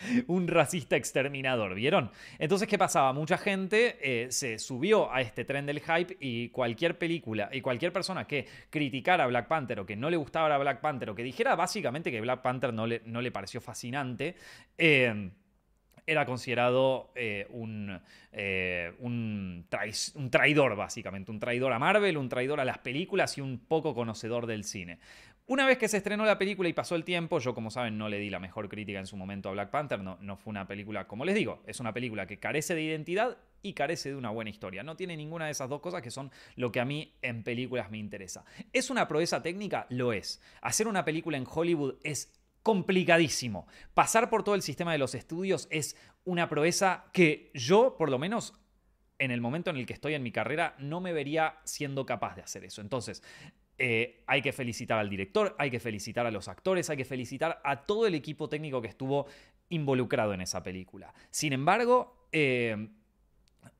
un 0.26 0.48
racista 0.48 0.96
exterminador, 0.96 1.74
¿vieron? 1.74 2.10
Entonces, 2.38 2.68
¿qué 2.68 2.78
pasaba? 2.78 3.12
Mucha 3.12 3.38
gente 3.38 3.98
eh, 4.00 4.30
se 4.30 4.58
subió 4.58 5.12
a 5.12 5.20
este 5.20 5.44
tren 5.44 5.66
del 5.66 5.80
hype 5.80 6.16
y 6.20 6.48
cualquier 6.50 6.98
película 6.98 7.48
y 7.52 7.60
cualquier 7.60 7.92
persona 7.92 8.26
que 8.26 8.46
criticara 8.70 9.24
a 9.24 9.26
Black 9.26 9.48
Panther 9.48 9.80
o 9.80 9.86
que 9.86 9.96
no 9.96 10.10
le 10.10 10.16
gustaba 10.16 10.54
a 10.54 10.58
Black 10.58 10.80
Panther 10.80 11.10
o 11.10 11.14
que 11.14 11.22
dijera 11.22 11.54
básicamente 11.54 12.10
que 12.10 12.20
Black 12.20 12.42
Panther 12.42 12.72
no 12.72 12.86
le, 12.86 13.02
no 13.06 13.20
le 13.20 13.30
pareció 13.30 13.60
fascinante, 13.60 14.36
eh, 14.78 15.30
era 16.08 16.24
considerado 16.24 17.10
eh, 17.16 17.48
un, 17.50 18.00
un, 19.00 19.66
un, 20.14 20.30
traidor, 20.30 20.76
básicamente. 20.76 21.32
Un 21.32 21.40
traidor 21.40 21.72
a 21.72 21.80
Marvel, 21.80 22.16
un 22.16 22.28
traidor 22.28 22.60
a 22.60 22.64
las 22.64 22.78
películas 22.78 23.36
y 23.38 23.40
un 23.40 23.58
poco 23.58 23.92
conocedor 23.92 24.46
del 24.46 24.62
cine. 24.62 25.00
Una 25.48 25.64
vez 25.64 25.78
que 25.78 25.86
se 25.86 25.98
estrenó 25.98 26.24
la 26.24 26.38
película 26.38 26.68
y 26.68 26.72
pasó 26.72 26.96
el 26.96 27.04
tiempo, 27.04 27.38
yo 27.38 27.54
como 27.54 27.70
saben 27.70 27.96
no 27.96 28.08
le 28.08 28.18
di 28.18 28.30
la 28.30 28.40
mejor 28.40 28.68
crítica 28.68 28.98
en 28.98 29.06
su 29.06 29.16
momento 29.16 29.48
a 29.48 29.52
Black 29.52 29.70
Panther, 29.70 30.00
no, 30.00 30.18
no 30.20 30.36
fue 30.36 30.50
una 30.50 30.66
película, 30.66 31.06
como 31.06 31.24
les 31.24 31.36
digo, 31.36 31.62
es 31.66 31.78
una 31.78 31.94
película 31.94 32.26
que 32.26 32.40
carece 32.40 32.74
de 32.74 32.82
identidad 32.82 33.38
y 33.62 33.72
carece 33.72 34.08
de 34.08 34.16
una 34.16 34.30
buena 34.30 34.50
historia. 34.50 34.82
No 34.82 34.96
tiene 34.96 35.16
ninguna 35.16 35.46
de 35.46 35.52
esas 35.52 35.68
dos 35.68 35.80
cosas 35.80 36.02
que 36.02 36.10
son 36.10 36.32
lo 36.56 36.72
que 36.72 36.80
a 36.80 36.84
mí 36.84 37.14
en 37.22 37.44
películas 37.44 37.92
me 37.92 37.98
interesa. 37.98 38.44
¿Es 38.72 38.90
una 38.90 39.06
proeza 39.06 39.40
técnica? 39.40 39.86
Lo 39.88 40.12
es. 40.12 40.40
Hacer 40.62 40.88
una 40.88 41.04
película 41.04 41.36
en 41.36 41.46
Hollywood 41.48 41.94
es 42.02 42.32
complicadísimo. 42.64 43.68
Pasar 43.94 44.28
por 44.28 44.42
todo 44.42 44.56
el 44.56 44.62
sistema 44.62 44.90
de 44.90 44.98
los 44.98 45.14
estudios 45.14 45.68
es 45.70 45.96
una 46.24 46.48
proeza 46.48 47.04
que 47.12 47.52
yo, 47.54 47.94
por 47.96 48.10
lo 48.10 48.18
menos, 48.18 48.52
en 49.20 49.30
el 49.30 49.40
momento 49.40 49.70
en 49.70 49.76
el 49.76 49.86
que 49.86 49.92
estoy 49.92 50.14
en 50.14 50.24
mi 50.24 50.32
carrera, 50.32 50.74
no 50.78 51.00
me 51.00 51.12
vería 51.12 51.60
siendo 51.62 52.04
capaz 52.04 52.34
de 52.34 52.42
hacer 52.42 52.64
eso. 52.64 52.80
Entonces, 52.80 53.22
eh, 53.78 54.22
hay 54.26 54.42
que 54.42 54.52
felicitar 54.52 54.98
al 54.98 55.10
director, 55.10 55.54
hay 55.58 55.70
que 55.70 55.80
felicitar 55.80 56.26
a 56.26 56.30
los 56.30 56.48
actores, 56.48 56.88
hay 56.90 56.96
que 56.96 57.04
felicitar 57.04 57.60
a 57.62 57.82
todo 57.84 58.06
el 58.06 58.14
equipo 58.14 58.48
técnico 58.48 58.80
que 58.80 58.88
estuvo 58.88 59.26
involucrado 59.68 60.32
en 60.32 60.40
esa 60.40 60.62
película. 60.62 61.12
Sin 61.30 61.52
embargo, 61.52 62.28
eh, 62.32 62.88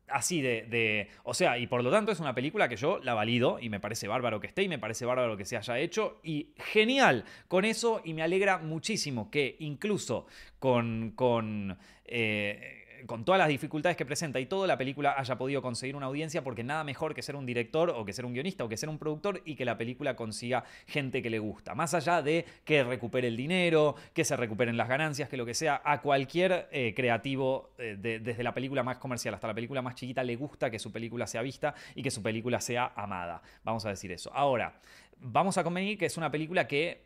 así 0.09 0.41
de, 0.41 1.09
O 1.25 1.35
sea, 1.35 1.59
y 1.59 1.67
por 1.67 1.83
lo 1.83 1.91
tanto 1.91 2.13
es 2.13 2.21
una 2.21 2.35
película 2.35 2.69
que 2.69 2.77
yo 2.77 2.99
la 3.03 3.15
valido 3.15 3.59
y 3.61 3.69
me 3.71 3.81
parece 3.81 4.09
bárbaro 4.09 4.41
que 4.41 4.49
esté 4.49 4.63
y 4.63 4.69
me 4.69 4.79
parece 4.79 5.05
bárbaro 5.05 5.37
que 5.37 5.45
se 5.45 5.57
haya 5.57 5.79
hecho 5.79 6.21
y 6.23 6.53
genial 6.57 7.25
con 7.49 7.65
eso 7.65 8.03
y 8.05 8.15
me 8.15 8.23
alegra 8.23 8.59
muchísimo 8.59 9.31
que 9.31 9.57
incluso 9.61 10.27
con... 10.59 11.13
con 11.15 11.79
eh, 12.05 12.83
con 13.07 13.25
todas 13.25 13.39
las 13.39 13.49
dificultades 13.49 13.97
que 13.97 14.05
presenta 14.05 14.41
y 14.41 14.47
todo, 14.47 14.67
la 14.67 14.77
película 14.77 15.15
haya 15.19 15.37
podido 15.37 15.63
conseguir 15.63 15.97
una 15.97 16.07
audiencia, 16.07 16.43
porque 16.43 16.65
nada 16.65 16.85
mejor 16.85 17.15
que 17.15 17.23
ser 17.23 17.37
un 17.37 17.47
director 17.47 17.91
o 17.91 18.05
que 18.05 18.13
ser 18.13 18.25
un 18.25 18.33
guionista 18.33 18.65
o 18.65 18.69
que 18.69 18.77
ser 18.77 18.89
un 18.89 18.99
productor 18.99 19.43
y 19.45 19.55
que 19.55 19.65
la 19.65 19.77
película 19.79 20.17
consiga 20.17 20.65
gente 20.87 21.23
que 21.23 21.31
le 21.31 21.39
gusta. 21.39 21.75
Más 21.75 21.95
allá 21.95 22.23
de 22.23 22.45
que 22.65 22.85
recupere 22.85 23.29
el 23.29 23.37
dinero, 23.37 23.97
que 24.13 24.25
se 24.25 24.37
recuperen 24.37 24.77
las 24.77 24.89
ganancias, 24.89 25.29
que 25.29 25.37
lo 25.37 25.47
que 25.47 25.55
sea, 25.55 25.81
a 25.85 26.01
cualquier 26.01 26.69
eh, 26.71 26.93
creativo, 26.95 27.71
eh, 27.79 27.97
desde 27.99 28.43
la 28.43 28.55
película 28.55 28.83
más 28.83 28.99
comercial 28.99 29.35
hasta 29.35 29.47
la 29.47 29.55
película 29.55 29.83
más 29.83 29.95
chiquita, 29.95 30.23
le 30.23 30.37
gusta 30.37 30.71
que 30.71 30.79
su 30.79 30.93
película 30.93 31.27
sea 31.27 31.43
vista 31.43 31.75
y 31.95 32.03
que 32.03 32.11
su 32.11 32.23
película 32.23 32.61
sea 32.61 32.93
amada. 32.95 33.43
Vamos 33.65 33.85
a 33.87 33.91
decir 33.91 34.13
eso. 34.13 34.31
Ahora, 34.35 34.81
vamos 35.19 35.59
a 35.59 35.65
convenir 35.65 35.99
que 35.99 36.07
es 36.07 36.17
una 36.17 36.31
película 36.31 36.67
que 36.67 37.05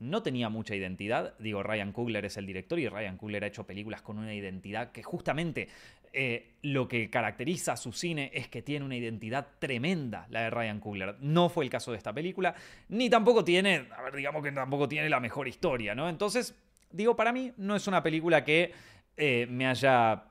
no 0.00 0.22
tenía 0.22 0.48
mucha 0.48 0.74
identidad. 0.74 1.34
Digo, 1.38 1.62
Ryan 1.62 1.92
Coogler 1.92 2.24
es 2.24 2.36
el 2.36 2.46
director 2.46 2.78
y 2.78 2.88
Ryan 2.88 3.16
Coogler 3.16 3.44
ha 3.44 3.46
hecho 3.46 3.66
películas 3.66 4.02
con 4.02 4.18
una 4.18 4.34
identidad 4.34 4.90
que 4.92 5.02
justamente 5.02 5.68
eh, 6.12 6.54
lo 6.62 6.88
que 6.88 7.08
caracteriza 7.08 7.74
a 7.74 7.76
su 7.76 7.92
cine 7.92 8.30
es 8.34 8.48
que 8.48 8.62
tiene 8.62 8.84
una 8.84 8.96
identidad 8.96 9.46
tremenda, 9.58 10.26
la 10.30 10.42
de 10.42 10.50
Ryan 10.50 10.80
Coogler. 10.80 11.16
No 11.20 11.48
fue 11.48 11.64
el 11.64 11.70
caso 11.70 11.92
de 11.92 11.98
esta 11.98 12.12
película, 12.12 12.54
ni 12.88 13.08
tampoco 13.08 13.44
tiene, 13.44 13.86
a 13.96 14.02
ver, 14.02 14.16
digamos 14.16 14.42
que 14.42 14.50
tampoco 14.50 14.88
tiene 14.88 15.08
la 15.08 15.20
mejor 15.20 15.46
historia, 15.46 15.94
¿no? 15.94 16.08
Entonces, 16.08 16.54
digo, 16.90 17.14
para 17.14 17.32
mí 17.32 17.52
no 17.58 17.76
es 17.76 17.86
una 17.86 18.02
película 18.02 18.44
que 18.44 18.72
eh, 19.16 19.46
me 19.48 19.66
haya 19.66 20.24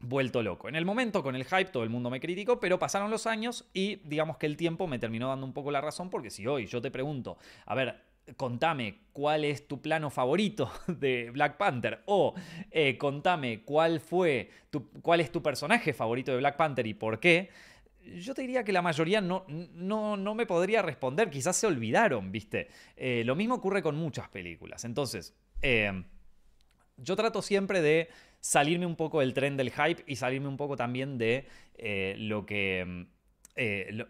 vuelto 0.00 0.42
loco. 0.42 0.68
En 0.68 0.76
el 0.76 0.84
momento, 0.84 1.22
con 1.22 1.34
el 1.34 1.44
hype, 1.44 1.66
todo 1.66 1.82
el 1.82 1.90
mundo 1.90 2.10
me 2.10 2.20
criticó, 2.20 2.60
pero 2.60 2.78
pasaron 2.78 3.10
los 3.10 3.26
años 3.26 3.68
y 3.72 3.96
digamos 4.04 4.36
que 4.36 4.46
el 4.46 4.56
tiempo 4.56 4.86
me 4.86 4.98
terminó 4.98 5.28
dando 5.28 5.46
un 5.46 5.52
poco 5.52 5.70
la 5.70 5.80
razón, 5.80 6.10
porque 6.10 6.30
si 6.30 6.46
hoy 6.46 6.66
yo 6.66 6.82
te 6.82 6.90
pregunto, 6.90 7.38
a 7.64 7.74
ver, 7.74 8.02
contame 8.36 8.98
cuál 9.12 9.44
es 9.44 9.68
tu 9.68 9.80
plano 9.80 10.10
favorito 10.10 10.70
de 10.88 11.30
Black 11.30 11.56
Panther 11.56 12.02
o 12.06 12.34
eh, 12.70 12.98
contame 12.98 13.62
cuál 13.62 14.00
fue 14.00 14.50
tu, 14.70 14.90
cuál 15.00 15.20
es 15.20 15.30
tu 15.30 15.42
personaje 15.42 15.92
favorito 15.92 16.32
de 16.32 16.38
Black 16.38 16.56
Panther 16.56 16.86
y 16.86 16.94
por 16.94 17.20
qué, 17.20 17.50
yo 18.18 18.34
te 18.34 18.42
diría 18.42 18.64
que 18.64 18.72
la 18.72 18.82
mayoría 18.82 19.20
no, 19.20 19.44
no, 19.48 20.16
no 20.16 20.34
me 20.34 20.46
podría 20.46 20.82
responder, 20.82 21.30
quizás 21.30 21.56
se 21.56 21.66
olvidaron, 21.66 22.30
¿viste? 22.30 22.68
Eh, 22.96 23.22
lo 23.24 23.34
mismo 23.34 23.56
ocurre 23.56 23.82
con 23.82 23.96
muchas 23.96 24.28
películas. 24.28 24.84
Entonces, 24.84 25.34
eh, 25.60 26.04
yo 26.96 27.16
trato 27.16 27.42
siempre 27.42 27.82
de 27.82 28.08
salirme 28.40 28.86
un 28.86 28.94
poco 28.94 29.20
del 29.20 29.34
tren 29.34 29.56
del 29.56 29.72
hype 29.72 30.04
y 30.06 30.16
salirme 30.16 30.46
un 30.46 30.56
poco 30.56 30.76
también 30.76 31.18
de 31.18 31.46
lo 32.18 32.46
que... 32.46 33.06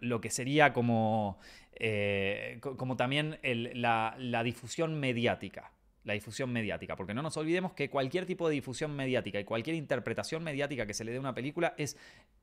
lo, 0.00 0.20
que 0.20 0.30
sería 0.30 0.72
como 0.72 1.38
eh, 1.78 2.58
como 2.60 2.96
también 2.96 3.38
la, 3.42 4.42
difusión 4.44 4.98
mediática. 4.98 5.72
La 6.04 6.14
difusión 6.14 6.52
mediática, 6.52 6.96
porque 6.96 7.14
no 7.14 7.22
nos 7.22 7.36
olvidemos 7.36 7.72
que 7.72 7.90
cualquier 7.90 8.26
tipo 8.26 8.48
de 8.48 8.54
difusión 8.54 8.94
mediática 8.94 9.40
y 9.40 9.44
cualquier 9.44 9.76
interpretación 9.76 10.42
mediática 10.44 10.86
que 10.86 10.94
se 10.94 11.04
le 11.04 11.10
dé 11.10 11.16
a 11.16 11.20
una 11.20 11.34
película 11.34 11.74
es, 11.76 11.96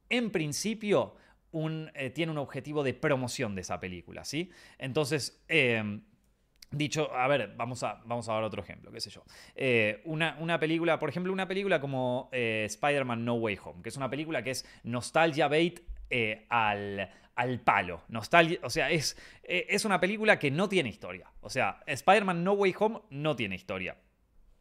en 0.09 0.31
principio, 0.31 1.15
eh, 1.93 2.09
tiene 2.09 2.31
un 2.31 2.37
objetivo 2.37 2.83
de 2.83 2.93
promoción 2.93 3.55
de 3.55 3.61
esa 3.61 3.79
película, 3.79 4.23
¿sí? 4.23 4.51
Entonces, 4.77 5.43
Dicho, 6.71 7.13
a 7.13 7.27
ver, 7.27 7.53
vamos 7.55 7.83
a, 7.83 8.01
vamos 8.03 8.27
a 8.27 8.33
dar 8.33 8.43
otro 8.43 8.63
ejemplo, 8.63 8.91
qué 8.91 8.99
sé 8.99 9.11
yo. 9.11 9.23
Eh, 9.53 10.01
una, 10.05 10.35
una, 10.39 10.59
película, 10.59 10.97
por 10.97 11.07
ejemplo, 11.07 11.31
una 11.31 11.47
película 11.47 11.79
como 11.79 12.29
Spider-Man 12.31 13.23
No 13.23 13.35
Way 13.35 13.59
Home, 13.63 13.83
que 13.83 13.89
es 13.89 13.97
una 13.97 14.09
película 14.09 14.41
que 14.41 14.49
es 14.49 14.65
nostalgia 14.83 15.47
bait 15.47 15.81
al, 16.49 17.09
al 17.35 17.59
palo. 17.59 18.03
Nostalgia. 18.09 18.59
O 18.63 18.69
sea, 18.69 18.91
es, 18.91 19.17
eh, 19.43 19.67
es 19.69 19.85
una 19.85 19.99
película 19.99 20.39
que 20.39 20.51
no 20.51 20.69
tiene 20.69 20.89
historia. 20.89 21.31
O 21.41 21.49
sea, 21.49 21.81
Spider-Man 21.85 22.43
No 22.43 22.53
Way 22.53 22.75
Home 22.79 23.01
no 23.09 23.35
tiene 23.35 23.55
historia. 23.55 23.97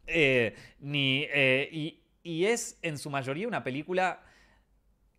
Eh, 0.07 0.55
ni, 0.81 1.27
eh, 1.33 1.69
y, 1.71 2.01
y, 2.23 2.47
es 2.47 2.79
en 2.83 2.99
su 2.99 3.09
mayoría 3.09 3.47
una 3.47 3.63
película 3.63 4.23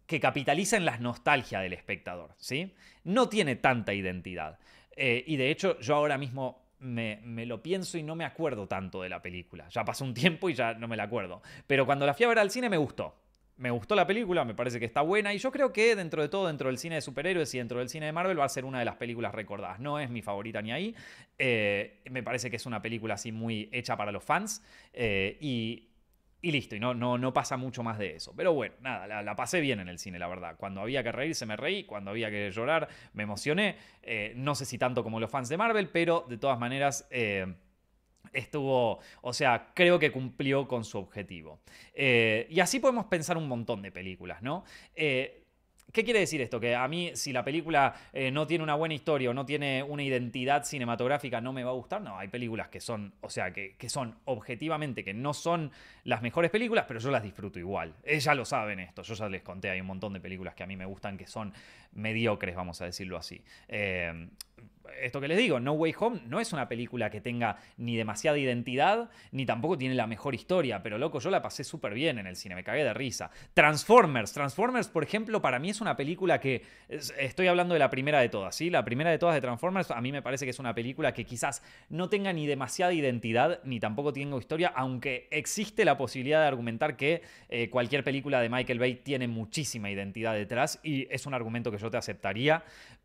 que 0.05 0.19
capitaliza 0.19 0.75
en 0.77 0.85
la 0.85 0.97
nostalgia 0.97 1.59
del 1.59 1.73
espectador. 1.73 2.35
¿sí? 2.37 2.73
No 3.03 3.29
tiene 3.29 3.55
tanta 3.55 3.93
identidad. 3.93 4.59
y 4.95 5.37
de 5.37 5.49
hecho, 5.49 5.79
yo 5.79 5.95
ahora 5.95 6.17
mismo 6.17 6.67
me, 6.79 7.21
me, 7.23 7.45
lo 7.45 7.63
pienso 7.63 7.97
y 7.97 8.03
no 8.03 8.15
me 8.15 8.25
acuerdo 8.25 8.67
tanto 8.67 9.01
de 9.01 9.09
la 9.09 9.21
película. 9.21 9.69
Ya 9.69 9.85
pasó 9.85 10.03
un 10.03 10.13
tiempo 10.13 10.49
y 10.49 10.53
ya 10.53 10.73
no 10.73 10.87
me 10.87 10.97
la 10.97 11.03
acuerdo. 11.03 11.41
Pero 11.65 11.85
cuando 11.85 12.05
la 12.05 12.13
fui 12.13 12.25
a 12.25 12.29
ver 12.29 12.39
al 12.39 12.51
cine 12.51 12.69
me 12.69 12.77
gustó 12.77 13.22
me 13.63 13.71
gustó 13.71 13.95
la 13.95 14.05
película, 14.05 14.43
me 14.43 14.53
parece 14.53 14.77
que 14.77 14.85
está 14.85 14.99
buena 14.99 15.33
y 15.33 15.37
yo 15.37 15.49
creo 15.49 15.71
que 15.71 15.95
dentro 15.95 16.21
de 16.21 16.27
todo, 16.27 16.47
dentro 16.47 16.67
del 16.67 16.77
cine 16.77 16.95
de 16.95 17.01
superhéroes 17.01 17.55
y 17.55 17.59
dentro 17.59 17.79
del 17.79 17.87
cine 17.87 18.07
de 18.07 18.11
Marvel 18.11 18.37
va 18.37 18.43
a 18.43 18.49
ser 18.49 18.65
una 18.65 18.77
de 18.77 18.83
las 18.83 18.97
películas 18.97 19.33
recordadas. 19.33 19.79
No 19.79 20.01
es 20.01 20.09
mi 20.09 20.21
favorita 20.21 20.61
ni 20.61 20.73
ahí, 20.73 20.93
eh, 21.37 22.01
me 22.11 22.23
parece 22.23 22.49
que 22.49 22.57
es 22.57 22.65
una 22.65 22.81
película 22.81 23.13
así 23.13 23.31
muy 23.31 23.69
hecha 23.71 23.95
para 23.95 24.11
los 24.11 24.21
fans 24.21 24.61
eh, 24.91 25.37
y, 25.39 25.87
listo, 26.41 26.75
y 26.75 26.81
no, 26.81 26.93
no, 26.93 27.17
no 27.17 27.31
pasa 27.31 27.55
mucho 27.55 27.83
más 27.83 27.97
de 27.97 28.17
eso. 28.17 28.33
Pero 28.35 28.53
bueno, 28.53 28.75
nada, 28.81 29.23
la, 29.23 29.35
pasé 29.37 29.61
bien 29.61 29.79
en 29.79 29.87
el 29.87 29.97
cine, 29.97 30.19
la 30.19 30.27
verdad. 30.27 30.57
Cuando 30.57 30.81
había 30.81 31.01
que 31.01 31.13
reírse 31.13 31.45
me 31.45 31.55
reí, 31.55 31.85
cuando 31.85 32.11
había 32.11 32.29
que 32.29 32.51
llorar 32.51 32.89
me 33.13 33.23
emocioné. 33.23 33.77
Eh, 34.01 34.33
no 34.35 34.55
sé 34.55 34.65
si 34.65 34.77
tanto 34.77 35.05
como 35.05 35.21
los 35.21 35.31
fans 35.31 35.47
de 35.47 35.55
Marvel, 35.55 35.87
pero 35.87 36.25
de 36.27 36.37
todas 36.37 36.59
maneras 36.59 37.07
estuvo, 38.31 38.99
o 39.21 39.33
sea, 39.33 39.71
creo 39.73 39.99
que 39.99 40.11
cumplió 40.11 40.67
con 40.67 40.83
su 40.83 40.97
objetivo. 40.97 41.59
Eh, 41.93 42.47
y 42.49 42.59
así 42.59 42.79
podemos 42.79 43.05
pensar 43.05 43.37
un 43.37 43.47
montón 43.47 43.81
de 43.81 43.91
películas, 43.91 44.41
¿no? 44.41 44.63
Eh, 44.95 45.39
¿Qué 45.91 46.03
quiere 46.03 46.21
decir 46.21 46.41
esto? 46.41 46.59
Que 46.59 46.73
a 46.73 46.87
mí, 46.87 47.11
si 47.13 47.31
la 47.31 47.43
película 47.43 47.93
eh, 48.13 48.31
no 48.31 48.47
tiene 48.47 48.63
una 48.63 48.73
buena 48.73 48.95
historia 48.95 49.29
o 49.29 49.33
no 49.33 49.45
tiene 49.45 49.83
una 49.83 50.01
identidad 50.01 50.63
cinematográfica, 50.63 51.39
no 51.39 51.53
me 51.53 51.63
va 51.63 51.69
a 51.69 51.75
gustar. 51.75 52.01
No, 52.01 52.17
hay 52.17 52.29
películas 52.29 52.69
que 52.69 52.79
son, 52.79 53.13
o 53.21 53.29
sea, 53.29 53.53
que, 53.53 53.75
son 53.89 54.17
objetivamente, 54.25 55.03
que 55.03 55.13
no 55.13 55.35
son 55.35 55.71
las 56.03 56.23
mejores 56.23 56.49
películas, 56.49 56.85
pero 56.87 56.99
yo 56.99 57.11
las 57.11 57.21
disfruto 57.21 57.59
igual. 57.59 57.93
Ellas 58.03 58.35
lo 58.35 58.43
saben 58.43 58.79
esto. 58.79 59.03
Yo 59.03 59.13
ya 59.13 59.29
les 59.29 59.43
conté, 59.43 59.69
hay 59.69 59.81
un 59.81 59.87
montón 59.87 60.13
de 60.13 60.19
películas 60.19 60.55
que 60.55 60.63
a 60.63 60.67
mí 60.67 60.75
me 60.75 60.85
gustan 60.85 61.15
que 61.15 61.27
son 61.27 61.53
mediocres, 61.91 62.55
vamos 62.55 62.81
a 62.81 62.85
decirlo 62.85 63.17
así 63.17 63.43
esto 65.01 65.21
que 65.21 65.27
les 65.27 65.37
digo, 65.37 65.59
No 65.59 65.73
Way 65.73 65.95
Home 65.99 66.21
no 66.27 66.39
es 66.39 66.53
una 66.53 66.67
película 66.67 67.09
que 67.09 67.21
tenga 67.21 67.57
ni 67.77 67.95
demasiada 67.95 68.37
identidad, 68.37 69.09
ni 69.31 69.45
tampoco 69.45 69.77
tiene 69.77 69.95
la 69.95 70.07
mejor 70.07 70.35
historia, 70.35 70.83
pero 70.83 70.97
loco, 70.97 71.19
yo 71.19 71.29
la 71.29 71.41
pasé 71.41 71.63
súper 71.63 71.93
bien 71.93 72.19
en 72.19 72.27
el 72.27 72.35
cine, 72.35 72.55
me 72.55 72.63
cagué 72.63 72.83
de 72.83 72.93
risa. 72.93 73.31
Transformers, 73.53 74.33
Transformers, 74.33 74.87
por 74.87 75.03
ejemplo, 75.03 75.41
para 75.41 75.59
mí 75.59 75.69
es 75.69 75.81
una 75.81 75.95
película 75.95 76.39
que, 76.39 76.63
estoy 77.17 77.47
hablando 77.47 77.73
de 77.73 77.79
la 77.79 77.89
primera 77.89 78.19
de 78.19 78.29
todas, 78.29 78.55
¿sí? 78.55 78.69
La 78.69 78.85
primera 78.85 79.11
de 79.11 79.17
todas 79.17 79.35
de 79.35 79.41
Transformers, 79.41 79.91
a 79.91 80.01
mí 80.01 80.11
me 80.11 80.21
parece 80.21 80.45
que 80.45 80.51
es 80.51 80.59
una 80.59 80.73
película 80.73 81.13
que 81.13 81.25
quizás 81.25 81.63
no 81.89 82.09
tenga 82.09 82.33
ni 82.33 82.47
demasiada 82.47 82.93
identidad, 82.93 83.61
ni 83.63 83.79
tampoco 83.79 84.13
tenga 84.13 84.37
historia, 84.37 84.71
aunque 84.75 85.27
existe 85.31 85.85
la 85.85 85.97
posibilidad 85.97 86.41
de 86.41 86.47
argumentar 86.47 86.95
que 86.95 87.21
eh, 87.49 87.69
cualquier 87.69 88.03
película 88.03 88.41
de 88.41 88.49
Michael 88.49 88.79
Bay 88.79 88.95
tiene 88.95 89.27
muchísima 89.27 89.89
identidad 89.89 90.33
detrás, 90.33 90.79
y 90.83 91.07
es 91.13 91.25
un 91.25 91.33
argumento 91.33 91.71
que 91.71 91.77
yo 91.77 91.89
te 91.89 91.97
aceptaría, 91.97 92.63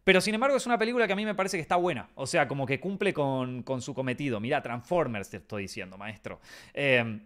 pero 0.08 0.22
sin 0.22 0.32
embargo 0.32 0.56
es 0.56 0.64
una 0.64 0.78
película 0.78 1.06
que 1.06 1.12
a 1.12 1.16
mí 1.16 1.26
me 1.26 1.34
parece 1.34 1.58
que 1.58 1.60
está 1.60 1.76
buena. 1.76 2.08
O 2.14 2.26
sea, 2.26 2.48
como 2.48 2.64
que 2.64 2.80
cumple 2.80 3.12
con, 3.12 3.62
su 3.82 3.92
cometido. 3.92 4.40
Mira, 4.40 4.62
Transformers 4.62 5.28
te 5.28 5.36
estoy 5.36 5.64
diciendo, 5.64 5.98
maestro. 5.98 6.40
Eh, 6.72 7.20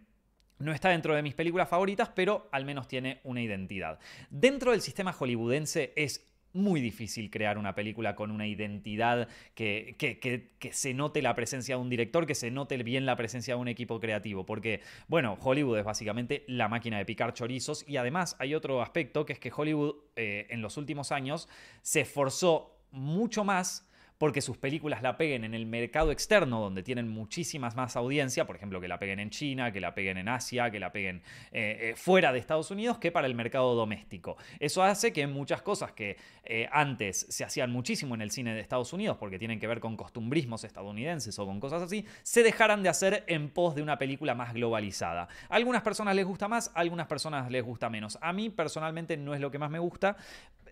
no 0.58 0.72
está 0.72 0.88
dentro 0.88 1.14
de 1.14 1.22
mis 1.22 1.34
películas 1.34 1.68
favoritas, 1.68 2.10
pero 2.12 2.48
al 2.50 2.64
menos 2.64 2.88
tiene 2.88 3.20
una 3.22 3.40
identidad. 3.40 4.00
Dentro 4.30 4.72
del 4.72 4.80
sistema 4.80 5.12
hollywoodense 5.12 5.92
es 5.94 6.26
muy 6.52 6.80
difícil 6.80 7.30
crear 7.30 7.58
una 7.58 7.74
película 7.74 8.14
con 8.14 8.30
una 8.30 8.46
identidad 8.46 9.28
que, 9.54 9.96
que, 9.98 10.72
se 10.72 10.94
note 10.94 11.22
la 11.22 11.34
presencia 11.34 11.76
de 11.76 11.80
un 11.80 11.88
director, 11.88 12.26
que 12.26 12.34
se 12.34 12.50
note 12.50 12.76
bien 12.82 13.06
la 13.06 13.16
presencia 13.16 13.54
de 13.54 13.60
un 13.60 13.68
equipo 13.68 14.00
creativo, 14.00 14.44
porque, 14.46 14.80
bueno, 15.08 15.38
Hollywood 15.40 15.78
es 15.78 15.84
básicamente 15.84 16.44
la 16.46 16.68
máquina 16.68 16.98
de 16.98 17.04
picar 17.04 17.34
chorizos 17.34 17.84
y 17.88 17.96
además 17.96 18.36
hay 18.38 18.54
otro 18.54 18.82
aspecto 18.82 19.24
que 19.26 19.34
es 19.34 19.38
que 19.38 19.52
Hollywood 19.54 19.96
eh, 20.16 20.46
en 20.50 20.62
los 20.62 20.76
últimos 20.76 21.12
años 21.12 21.48
se 21.82 22.02
esforzó 22.02 22.78
mucho 22.90 23.44
más 23.44 23.88
porque 24.22 24.40
sus 24.40 24.56
películas 24.56 25.02
la 25.02 25.16
peguen 25.16 25.42
en 25.42 25.52
el 25.52 25.66
mercado 25.66 26.12
externo, 26.12 26.60
donde 26.60 26.84
tienen 26.84 27.08
muchísimas 27.08 27.74
más 27.74 27.96
audiencia, 27.96 28.46
por 28.46 28.54
ejemplo, 28.54 28.80
que 28.80 28.86
la 28.86 29.00
peguen 29.00 29.18
en 29.18 29.30
China, 29.30 29.72
que 29.72 29.80
la 29.80 29.96
peguen 29.96 30.16
en 30.16 30.28
Asia, 30.28 30.70
que 30.70 30.78
la 30.78 30.92
peguen 30.92 31.22
eh, 31.50 31.90
eh, 31.90 31.94
fuera 31.96 32.32
de 32.32 32.38
Estados 32.38 32.70
Unidos, 32.70 32.98
que 32.98 33.10
para 33.10 33.26
el 33.26 33.34
mercado 33.34 33.74
doméstico. 33.74 34.36
Eso 34.60 34.84
hace 34.84 35.12
que 35.12 35.26
muchas 35.26 35.62
cosas 35.62 35.90
que 35.90 36.18
eh, 36.44 36.68
antes 36.70 37.26
se 37.30 37.42
hacían 37.42 37.72
muchísimo 37.72 38.14
en 38.14 38.22
el 38.22 38.30
cine 38.30 38.54
de 38.54 38.60
Estados 38.60 38.92
Unidos, 38.92 39.16
porque 39.18 39.40
tienen 39.40 39.58
que 39.58 39.66
ver 39.66 39.80
con 39.80 39.96
costumbrismos 39.96 40.62
estadounidenses 40.62 41.36
o 41.40 41.44
con 41.44 41.58
cosas 41.58 41.82
así, 41.82 42.06
se 42.22 42.44
dejaran 42.44 42.84
de 42.84 42.90
hacer 42.90 43.24
en 43.26 43.50
pos 43.50 43.74
de 43.74 43.82
una 43.82 43.98
película 43.98 44.36
más 44.36 44.54
globalizada. 44.54 45.26
A 45.48 45.56
algunas 45.56 45.82
personas 45.82 46.14
les 46.14 46.24
gusta 46.24 46.46
más, 46.46 46.70
a 46.76 46.78
algunas 46.78 47.08
personas 47.08 47.50
les 47.50 47.64
gusta 47.64 47.90
menos. 47.90 48.16
A 48.20 48.32
mí 48.32 48.50
personalmente 48.50 49.16
no 49.16 49.34
es 49.34 49.40
lo 49.40 49.50
que 49.50 49.58
más 49.58 49.72
me 49.72 49.80
gusta, 49.80 50.16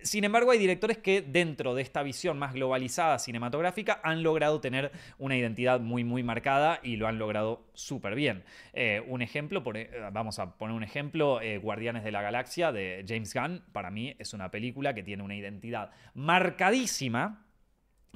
sin 0.03 0.25
embargo, 0.25 0.51
hay 0.51 0.59
directores 0.59 0.99
que 0.99 1.23
dentro 1.23 1.75
de 1.75 1.83
esta 1.83 2.03
visión 2.03 2.39
más 2.39 2.55
globalizada 2.55 3.19
cinematográfica 3.19 4.01
han 4.03 4.23
logrado 4.23 4.61
tener 4.61 4.93
una 5.19 5.37
identidad 5.37 5.81
muy, 5.81 6.05
muy 6.05 6.23
marcada 6.23 6.81
y 6.83 6.97
lo 6.97 7.07
han 7.07 7.19
logrado 7.19 7.65
súper 7.75 8.15
bien. 8.15 8.43
Eh, 8.73 9.03
un 9.07 9.23
ejemplo, 9.23 9.63
e, 9.75 9.91
vamos 10.13 10.39
a 10.39 10.57
poner 10.57 10.77
un 10.77 10.83
ejemplo, 10.83 11.41
eh, 11.41 11.59
Guardianes 11.59 12.05
de 12.05 12.13
la 12.13 12.23
Galaxia 12.23 12.73
de 12.73 13.05
James 13.07 13.35
Gunn, 13.35 13.63
para 13.73 13.91
mí 13.91 14.15
es 14.19 14.33
una 14.33 14.51
película 14.51 14.95
que 14.95 15.03
tiene 15.03 15.23
una 15.23 15.37
identidad 15.37 15.91
marcadísima. 16.15 17.47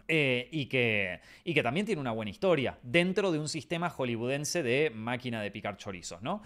Eh, 0.08 0.48
y, 0.50 0.66
que, 0.66 1.20
y 1.44 1.54
que 1.54 1.62
también 1.62 1.86
tiene 1.86 2.00
una 2.00 2.10
buena 2.10 2.30
historia 2.30 2.76
dentro 2.82 3.32
de 3.32 3.38
un 3.38 3.48
sistema 3.48 3.88
hollywoodense 3.88 4.62
de 4.62 4.90
máquina 4.90 5.40
de 5.40 5.50
picar 5.50 5.78
chorizos, 5.78 6.20
¿no? 6.20 6.42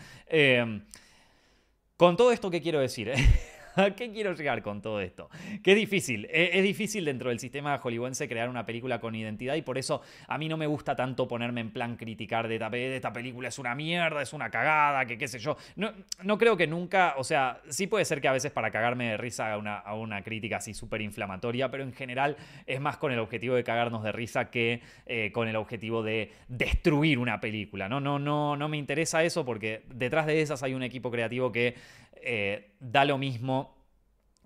con 1.97 2.16
todo 2.16 2.30
esto, 2.30 2.50
¿qué 2.50 2.61
quiero 2.61 2.78
decir? 2.78 3.12
¿A 3.78 3.90
qué 3.94 4.11
quiero 4.11 4.35
llegar 4.35 4.61
con 4.62 4.82
todo 4.82 5.00
esto? 5.00 5.30
Es 5.64 5.76
difícil. 5.76 6.26
E, 6.30 6.50
es, 6.58 6.62
difícil 6.62 7.04
dentro 7.04 7.30
del 7.30 7.38
sistema 7.38 7.78
hollywoodense 7.78 8.28
crear 8.28 8.49
una 8.49 8.66
película 8.66 9.00
con 9.00 9.14
identidad 9.14 9.54
y 9.54 9.62
por 9.62 9.78
eso 9.78 10.02
a 10.26 10.37
mí 10.37 10.49
no 10.49 10.56
me 10.56 10.66
gusta 10.66 10.97
tanto 10.97 11.28
ponerme 11.28 11.61
en 11.61 11.70
plan 11.70 11.97
criticar 11.97 12.49
de 12.49 12.56
esta, 12.56 12.70
de 12.70 12.97
esta 12.97 13.12
película 13.12 13.49
es 13.49 13.58
una 13.58 13.75
mierda, 13.75 14.20
es 14.20 14.32
una 14.32 14.50
cagada, 14.50 15.06
que 15.06 15.16
qué 15.16 15.28
sé 15.28 15.38
yo. 15.38 15.56
No, 15.76 15.92
no 16.25 16.38
creo 16.38 16.56
que 16.56 16.66
nunca, 16.66 17.14
o 17.18 17.25
sea, 17.25 17.61
sí 17.68 17.87
puede 17.87 18.04
ser 18.04 18.20
que 18.20 18.28
a 18.28 18.32
veces 18.32 18.50
para 18.50 18.70
cagarme 18.70 19.11
de 19.11 19.16
risa 19.16 19.52
a 19.52 19.94
una 19.94 20.23
crítica 20.23 20.56
así 20.56 20.75
súper 20.75 21.00
inflamatoria, 21.00 21.70
pero 21.70 21.85
en 21.85 21.92
general 21.92 22.37
es 22.66 22.80
más 22.80 22.97
con 22.97 23.12
el 23.12 23.20
objetivo 23.20 23.54
de 23.54 23.62
cagarnos 23.62 24.02
de 24.02 24.12
risa 24.12 24.50
que 24.50 24.82
eh, 25.06 25.30
con 25.32 25.47
el 25.47 25.56
objetivo 25.56 26.02
de 26.02 26.32
destruir 26.49 27.18
una 27.18 27.40
película. 27.40 27.88
No, 27.88 28.00
no, 28.00 28.18
no, 28.18 28.56
no 28.56 28.68
me 28.68 28.76
interesa 28.76 29.23
eso 29.23 29.44
porque 29.44 29.82
detrás 29.94 30.26
de 30.26 30.42
esas 30.42 30.62
hay 30.62 30.75
un 30.75 30.82
equipo 30.82 31.11
creativo 31.11 31.52
que 31.52 31.76
eh, 32.22 32.75
da 32.80 33.04
lo 33.04 33.18
mismo 33.18 33.78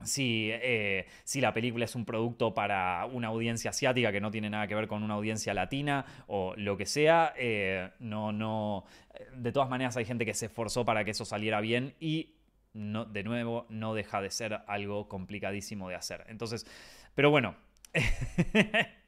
si, 0.05 0.49
eh, 0.51 1.07
si, 1.25 1.41
la 1.41 1.53
película 1.53 1.85
es 1.85 1.95
un 1.95 2.05
producto 2.05 2.55
para 2.55 3.07
una 3.07 3.29
audiencia 3.29 3.71
asiática 3.71 4.11
que 4.11 4.21
no 4.21 4.31
tiene 4.31 4.51
nada 4.51 4.67
que 4.67 4.75
ver 4.75 4.89
con 4.89 5.03
una 5.03 5.15
audiencia 5.15 5.55
latina 5.55 6.05
o 6.27 6.55
lo 6.57 6.77
que 6.77 6.87
sea, 6.87 7.33
eh, 7.37 7.91
no, 8.01 8.33
no, 8.33 8.85
de 9.37 9.53
todas 9.53 9.69
maneras 9.69 9.97
hay 9.97 10.05
gente 10.05 10.25
que 10.25 10.35
se 10.35 10.47
esforzó 10.47 10.85
para 10.85 11.05
que 11.05 11.13
eso 11.13 11.25
saliera 11.25 11.61
bien 11.61 11.95
y 12.01 12.35
no, 12.75 13.05
de 13.05 13.23
nuevo 13.23 13.67
no 13.69 13.95
deja 13.95 14.21
de 14.21 14.31
ser 14.31 14.61
algo 14.67 15.09
complicadísimo 15.09 15.89
de 15.89 15.95
hacer. 15.95 16.25
Entonces, 16.29 16.67
pero 17.15 17.31
bueno. 17.31 17.55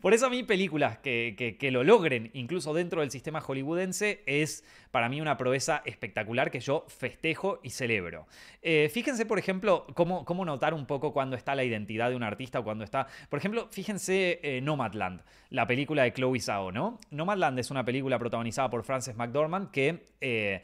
Por 0.00 0.14
eso 0.14 0.26
a 0.26 0.30
mí 0.30 0.42
películas 0.42 0.98
que, 0.98 1.68
lo 1.72 1.84
logren, 1.84 2.30
incluso 2.32 2.72
dentro 2.72 3.00
del 3.00 3.10
sistema 3.10 3.40
hollywoodense, 3.40 4.22
es 4.26 4.64
para 4.90 5.08
mí 5.08 5.20
una 5.20 5.36
proeza 5.36 5.82
espectacular 5.84 6.50
que 6.50 6.60
yo 6.60 6.84
festejo 6.88 7.60
y 7.62 7.70
celebro. 7.70 8.26
Eh, 8.62 8.90
fíjense, 8.92 9.26
por 9.26 9.38
ejemplo, 9.38 9.86
cómo, 9.94 10.24
cómo, 10.24 10.44
notar 10.44 10.74
un 10.74 10.86
poco 10.86 11.12
cuando 11.12 11.36
está 11.36 11.54
la 11.54 11.64
identidad 11.64 12.10
de 12.10 12.16
un 12.16 12.22
artista 12.22 12.60
o 12.60 12.64
cuando 12.64 12.84
está... 12.84 13.06
Por 13.28 13.38
ejemplo, 13.38 13.68
fíjense 13.70 14.40
eh, 14.42 14.60
Nomadland, 14.60 15.22
la 15.50 15.66
película 15.66 16.04
de 16.04 16.12
Chloe 16.12 16.40
Zhao, 16.40 16.72
¿no? 16.72 16.98
Nomadland 17.10 17.58
es 17.58 17.70
una 17.70 17.84
película 17.84 18.18
protagonizada 18.18 18.70
por 18.70 18.84
Frances 18.84 19.16
McDormand 19.16 19.70
que, 19.70 20.06
eh, 20.20 20.62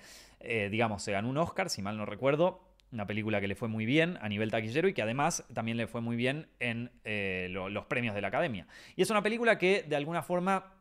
digamos, 0.71 1.03
se 1.03 1.13
ganó 1.13 1.29
un 1.29 1.39
Oscar, 1.39 1.69
si 1.71 1.83
mal 1.83 1.97
no 1.97 2.07
recuerdo, 2.07 2.66
una 2.93 3.07
película 3.07 3.41
que 3.41 3.49
le 3.49 3.55
fue 3.55 3.69
muy 3.69 3.85
bien 3.85 4.19
a 4.21 4.29
nivel 4.29 4.51
taquillero 4.51 4.89
y 4.89 4.93
que 4.93 5.03
además 5.03 5.45
también 5.53 5.77
le 5.77 5.87
fue 5.87 6.01
muy 6.01 6.17
bien 6.17 6.49
en 6.61 6.91
eh, 7.05 7.49
los 7.51 7.87
premios 7.87 8.15
de 8.15 8.21
la 8.21 8.29
Academia. 8.29 8.67
Y 8.95 9.03
es 9.03 9.11
una 9.11 9.23
película 9.23 9.59
que 9.59 9.83
de 9.83 9.97
alguna 9.97 10.23
forma 10.23 10.75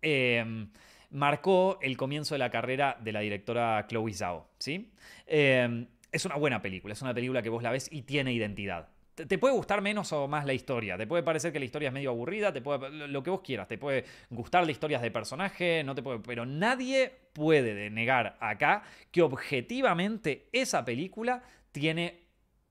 em, 0.00 0.70
marcó 1.10 1.78
el 1.82 1.96
comienzo 1.96 2.34
de 2.34 2.38
la 2.38 2.50
carrera 2.50 2.96
de 3.00 3.12
la 3.12 3.20
directora 3.20 3.86
Chloe 3.88 4.12
Zhao. 4.14 4.48
¿sí? 4.58 4.92
Em, 5.26 5.86
es 6.10 6.24
una 6.24 6.36
buena 6.36 6.62
película, 6.62 6.92
es 6.92 7.02
una 7.02 7.14
película 7.14 7.42
que 7.42 7.48
vos 7.48 7.62
la 7.62 7.70
ves 7.70 7.88
y 7.90 8.02
tiene 8.02 8.32
identidad. 8.32 8.88
Te, 9.14 9.38
puede 9.38 9.54
gustar 9.54 9.82
menos 9.82 10.10
o 10.12 10.26
más 10.26 10.46
la 10.46 10.54
historia, 10.54 10.96
te 10.96 11.06
puede 11.06 11.22
parecer 11.22 11.52
que 11.52 11.58
la 11.58 11.66
historia 11.66 11.88
es 11.88 11.92
medio 11.92 12.10
aburrida, 12.10 12.50
te 12.50 12.62
puede, 12.62 13.08
lo 13.08 13.22
que 13.22 13.28
vos 13.28 13.42
quieras, 13.42 13.68
te 13.68 13.76
puede 13.76 14.06
gustar 14.30 14.62
las 14.62 14.70
historias 14.70 15.02
de 15.02 15.10
personaje, 15.10 15.84
no 15.84 15.94
te 15.94 16.02
puede, 16.02 16.20
pero 16.20 16.46
nadie 16.46 17.12
puede 17.34 17.90
negar 17.90 18.38
acá 18.40 18.84
que 19.10 19.20
objetivamente 19.20 20.48
esa 20.52 20.84
película 20.86 21.42
tiene 21.72 22.22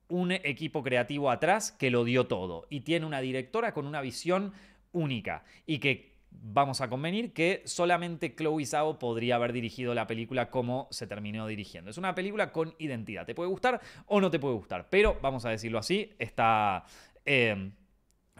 un 0.08 0.32
equipo 0.32 0.84
creativo 0.84 1.30
atrás 1.30 1.72
que 1.72 1.92
lo 1.92 2.04
dio 2.04 2.26
todo 2.26 2.66
y 2.70 2.82
tiene 2.82 3.06
una 3.06 3.22
directora 3.22 3.74
con 3.74 3.86
una 3.86 4.02
visión 4.02 4.54
única 4.92 5.46
y 5.66 5.80
que 5.80 6.11
vamos 6.32 6.82
a 6.82 6.90
convenir 6.90 7.34
que 7.34 7.62
solamente 7.66 8.36
Chloe 8.36 8.66
Zhao 8.66 8.98
podría 8.98 9.36
haber 9.36 9.54
dirigido 9.54 9.94
la 9.94 10.08
película 10.08 10.50
como 10.50 10.88
se 10.92 11.08
terminó 11.08 11.48
dirigiendo. 11.48 11.92
Es 11.92 11.98
una 11.98 12.16
película 12.16 12.52
con 12.52 12.74
identidad. 12.80 13.26
Te 13.26 13.36
puede 13.36 13.50
gustar 13.50 13.82
o 14.08 14.20
no 14.22 14.32
te 14.32 14.40
puede 14.40 14.56
gustar, 14.56 14.88
pero 14.90 15.18
vamos 15.22 15.46
a 15.46 15.50
decirlo 15.50 15.80
así, 15.80 16.14
está... 16.18 16.86
Eh, 17.26 17.72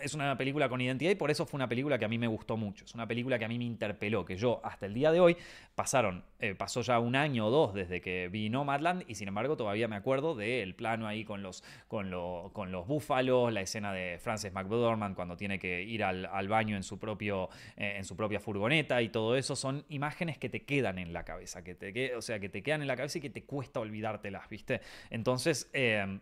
es 0.02 0.14
una 0.14 0.38
película 0.38 0.70
con 0.70 0.82
identidad 0.82 1.12
y 1.12 1.16
por 1.16 1.32
eso 1.32 1.46
fue 1.46 1.58
una 1.58 1.68
película 1.68 1.98
que 1.98 2.06
a 2.06 2.08
mí 2.08 2.18
me 2.18 2.28
gustó 2.28 2.58
mucho. 2.58 2.86
Es 2.86 2.94
una 2.94 3.08
película 3.08 3.40
que 3.40 3.46
a 3.46 3.48
mí 3.48 3.58
me 3.58 3.66
interpeló, 3.66 4.26
que 4.26 4.38
yo 4.38 4.62
hasta 4.64 4.86
el 4.86 4.94
día 4.94 5.12
de 5.12 5.20
hoy 5.20 5.38
pasaron, 5.76 6.24
eh, 6.40 6.56
pasó 6.56 6.82
ya 6.82 7.00
un 7.00 7.16
año 7.16 7.48
o 7.48 7.50
dos 7.50 7.74
desde 7.74 8.02
que 8.02 8.28
vi 8.30 8.50
Nomadland 8.50 9.04
y 9.08 9.16
sin 9.16 9.28
embargo 9.28 9.58
todavía 9.58 9.88
me 9.88 9.96
acuerdo 9.96 10.36
del 10.36 10.76
plano 10.76 11.08
ahí 11.08 11.24
con 11.24 11.44
los, 11.44 11.64
con, 11.88 12.12
con 12.54 12.72
los 12.72 12.88
búfalos, 12.88 13.54
la 13.54 13.62
escena 13.62 13.94
de 13.94 14.20
Frances 14.20 14.54
McDormand 14.54 15.16
cuando 15.16 15.38
tiene 15.38 15.60
que 15.60 15.84
ir 15.84 16.04
al, 16.04 16.48
baño 16.48 16.76
en 16.76 16.84
su, 16.84 17.00
propio, 17.00 17.50
eh, 17.78 17.96
en 17.98 18.06
su 18.06 18.16
propia 18.16 18.40
furgoneta 18.40 19.02
y 19.02 19.10
todo 19.10 19.36
eso 19.36 19.56
son 19.56 19.86
imágenes 19.90 20.38
que 20.38 20.50
te 20.50 20.64
quedan 20.64 21.00
en 21.00 21.14
la 21.14 21.24
cabeza, 21.24 21.64
que 21.64 21.76
te, 21.76 22.16
o 22.16 22.22
sea, 22.22 22.40
que 22.40 22.50
te 22.50 22.64
quedan 22.64 22.82
en 22.82 22.88
la 22.88 22.96
cabeza 22.96 23.20
y 23.20 23.22
que 23.22 23.30
te 23.30 23.44
cuesta 23.44 23.80
olvidártelas, 23.80 24.50
¿viste? 24.50 24.82
Entonces... 25.10 25.70
Eh, 25.74 26.20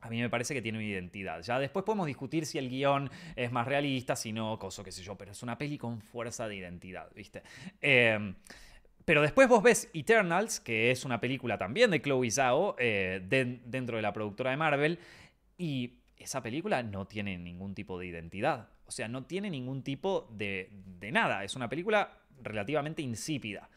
a 0.00 0.10
mí 0.10 0.20
me 0.20 0.30
parece 0.30 0.54
que 0.54 0.62
tiene 0.62 0.78
una 0.78 0.86
identidad. 0.86 1.42
Ya 1.42 1.58
después 1.58 1.84
podemos 1.84 2.06
discutir 2.06 2.46
si 2.46 2.58
el 2.58 2.68
guion 2.68 3.10
es 3.34 3.50
más 3.50 3.66
realista, 3.66 4.16
si 4.16 4.32
no, 4.32 4.58
cosa 4.58 4.84
qué 4.84 4.92
sé 4.92 5.02
yo, 5.02 5.16
pero 5.16 5.32
es 5.32 5.42
una 5.42 5.58
peli 5.58 5.78
con 5.78 6.00
fuerza 6.00 6.46
de 6.48 6.56
identidad, 6.56 7.10
¿viste? 7.14 7.42
Em, 7.80 8.34
pero 9.04 9.22
después 9.22 9.48
vos 9.48 9.62
ves 9.62 9.90
Eternals, 9.94 10.60
que 10.60 10.90
es 10.90 11.04
una 11.04 11.20
película 11.20 11.58
también 11.58 11.90
de 11.90 12.00
Chloe 12.00 12.30
Zhao, 12.30 12.76
eh, 12.78 13.20
dentro 13.24 13.96
de 13.96 14.02
la 14.02 14.12
productora 14.12 14.50
de 14.50 14.56
Marvel, 14.56 14.98
y 15.56 15.94
esa 16.16 16.42
película 16.42 16.82
no 16.82 17.06
tiene 17.06 17.38
ningún 17.38 17.74
tipo 17.74 17.98
de 17.98 18.06
identidad. 18.06 18.68
O 18.86 18.90
sea, 18.90 19.08
no 19.08 19.24
tiene 19.24 19.50
ningún 19.50 19.82
tipo 19.82 20.28
de, 20.32 20.70
de 21.00 21.12
nada. 21.12 21.44
Es 21.44 21.56
una 21.56 21.68
película 21.68 22.18
relativamente 22.42 23.02
insípida. 23.02 23.68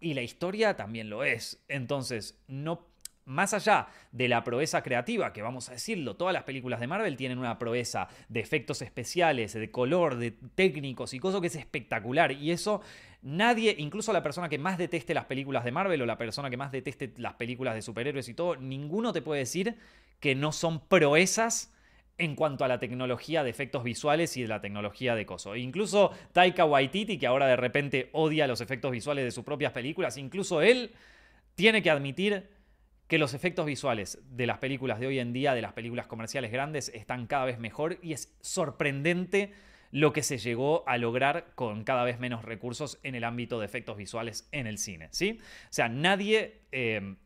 Y 0.00 0.14
la 0.14 0.22
historia 0.22 0.76
también 0.76 1.10
lo 1.10 1.24
es. 1.24 1.62
Entonces, 1.68 2.42
no 2.48 2.89
más 3.30 3.54
allá 3.54 3.88
de 4.12 4.28
la 4.28 4.44
proeza 4.44 4.82
creativa, 4.82 5.32
que 5.32 5.40
vamos 5.40 5.68
a 5.68 5.72
decirlo, 5.72 6.16
todas 6.16 6.34
las 6.34 6.42
películas 6.42 6.80
de 6.80 6.86
Marvel 6.86 7.16
tienen 7.16 7.38
una 7.38 7.58
proeza 7.58 8.08
de 8.28 8.40
efectos 8.40 8.82
especiales, 8.82 9.52
de 9.52 9.70
color, 9.70 10.16
de 10.16 10.32
técnicos 10.54 11.14
y 11.14 11.20
cosas 11.20 11.40
que 11.40 11.46
es 11.46 11.56
espectacular. 11.56 12.32
Y 12.32 12.50
eso 12.50 12.82
nadie, 13.22 13.74
incluso 13.78 14.12
la 14.12 14.22
persona 14.22 14.48
que 14.48 14.58
más 14.58 14.78
deteste 14.78 15.14
las 15.14 15.26
películas 15.26 15.64
de 15.64 15.72
Marvel 15.72 16.02
o 16.02 16.06
la 16.06 16.18
persona 16.18 16.50
que 16.50 16.56
más 16.56 16.72
deteste 16.72 17.12
las 17.16 17.34
películas 17.34 17.74
de 17.74 17.82
superhéroes 17.82 18.28
y 18.28 18.34
todo, 18.34 18.56
ninguno 18.56 19.12
te 19.12 19.22
puede 19.22 19.40
decir 19.40 19.76
que 20.18 20.34
no 20.34 20.52
son 20.52 20.80
proezas 20.80 21.72
en 22.18 22.34
cuanto 22.34 22.64
a 22.64 22.68
la 22.68 22.78
tecnología 22.78 23.42
de 23.42 23.50
efectos 23.50 23.82
visuales 23.82 24.36
y 24.36 24.42
de 24.42 24.48
la 24.48 24.60
tecnología 24.60 25.14
de 25.14 25.24
coso. 25.24 25.56
Incluso 25.56 26.10
Taika 26.32 26.66
Waititi, 26.66 27.16
que 27.16 27.26
ahora 27.26 27.46
de 27.46 27.56
repente 27.56 28.10
odia 28.12 28.46
los 28.46 28.60
efectos 28.60 28.90
visuales 28.90 29.24
de 29.24 29.30
sus 29.30 29.44
propias 29.44 29.72
películas, 29.72 30.18
incluso 30.18 30.60
él 30.60 30.92
tiene 31.54 31.82
que 31.82 31.90
admitir 31.90 32.59
que 33.10 33.18
los 33.18 33.34
efectos 33.34 33.66
visuales 33.66 34.22
de 34.30 34.46
las 34.46 34.58
películas 34.58 35.00
de 35.00 35.08
hoy 35.08 35.18
en 35.18 35.32
día, 35.32 35.52
de 35.52 35.60
las 35.60 35.72
películas 35.72 36.06
comerciales 36.06 36.52
grandes, 36.52 36.90
están 36.94 37.26
cada 37.26 37.44
vez 37.44 37.58
mejor 37.58 37.98
y 38.02 38.12
es 38.12 38.32
sorprendente 38.40 39.52
lo 39.90 40.12
que 40.12 40.22
se 40.22 40.38
llegó 40.38 40.88
a 40.88 40.96
lograr 40.96 41.50
con 41.56 41.82
cada 41.82 42.04
vez 42.04 42.20
menos 42.20 42.44
recursos 42.44 43.00
en 43.02 43.16
el 43.16 43.24
ámbito 43.24 43.58
de 43.58 43.66
efectos 43.66 43.96
visuales 43.96 44.48
en 44.52 44.68
el 44.68 44.78
cine, 44.78 45.08
¿sí? 45.10 45.40
O 45.42 45.72
sea, 45.72 45.88
nadie, 45.88 46.60
eh, 46.70 47.16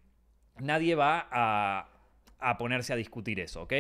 nadie 0.59 0.95
va 0.95 1.29
a, 1.31 2.57
ponerse 2.57 2.95
a 2.95 2.97
discutir 2.97 3.39
eso, 3.39 3.65
¿ok? 3.65 3.75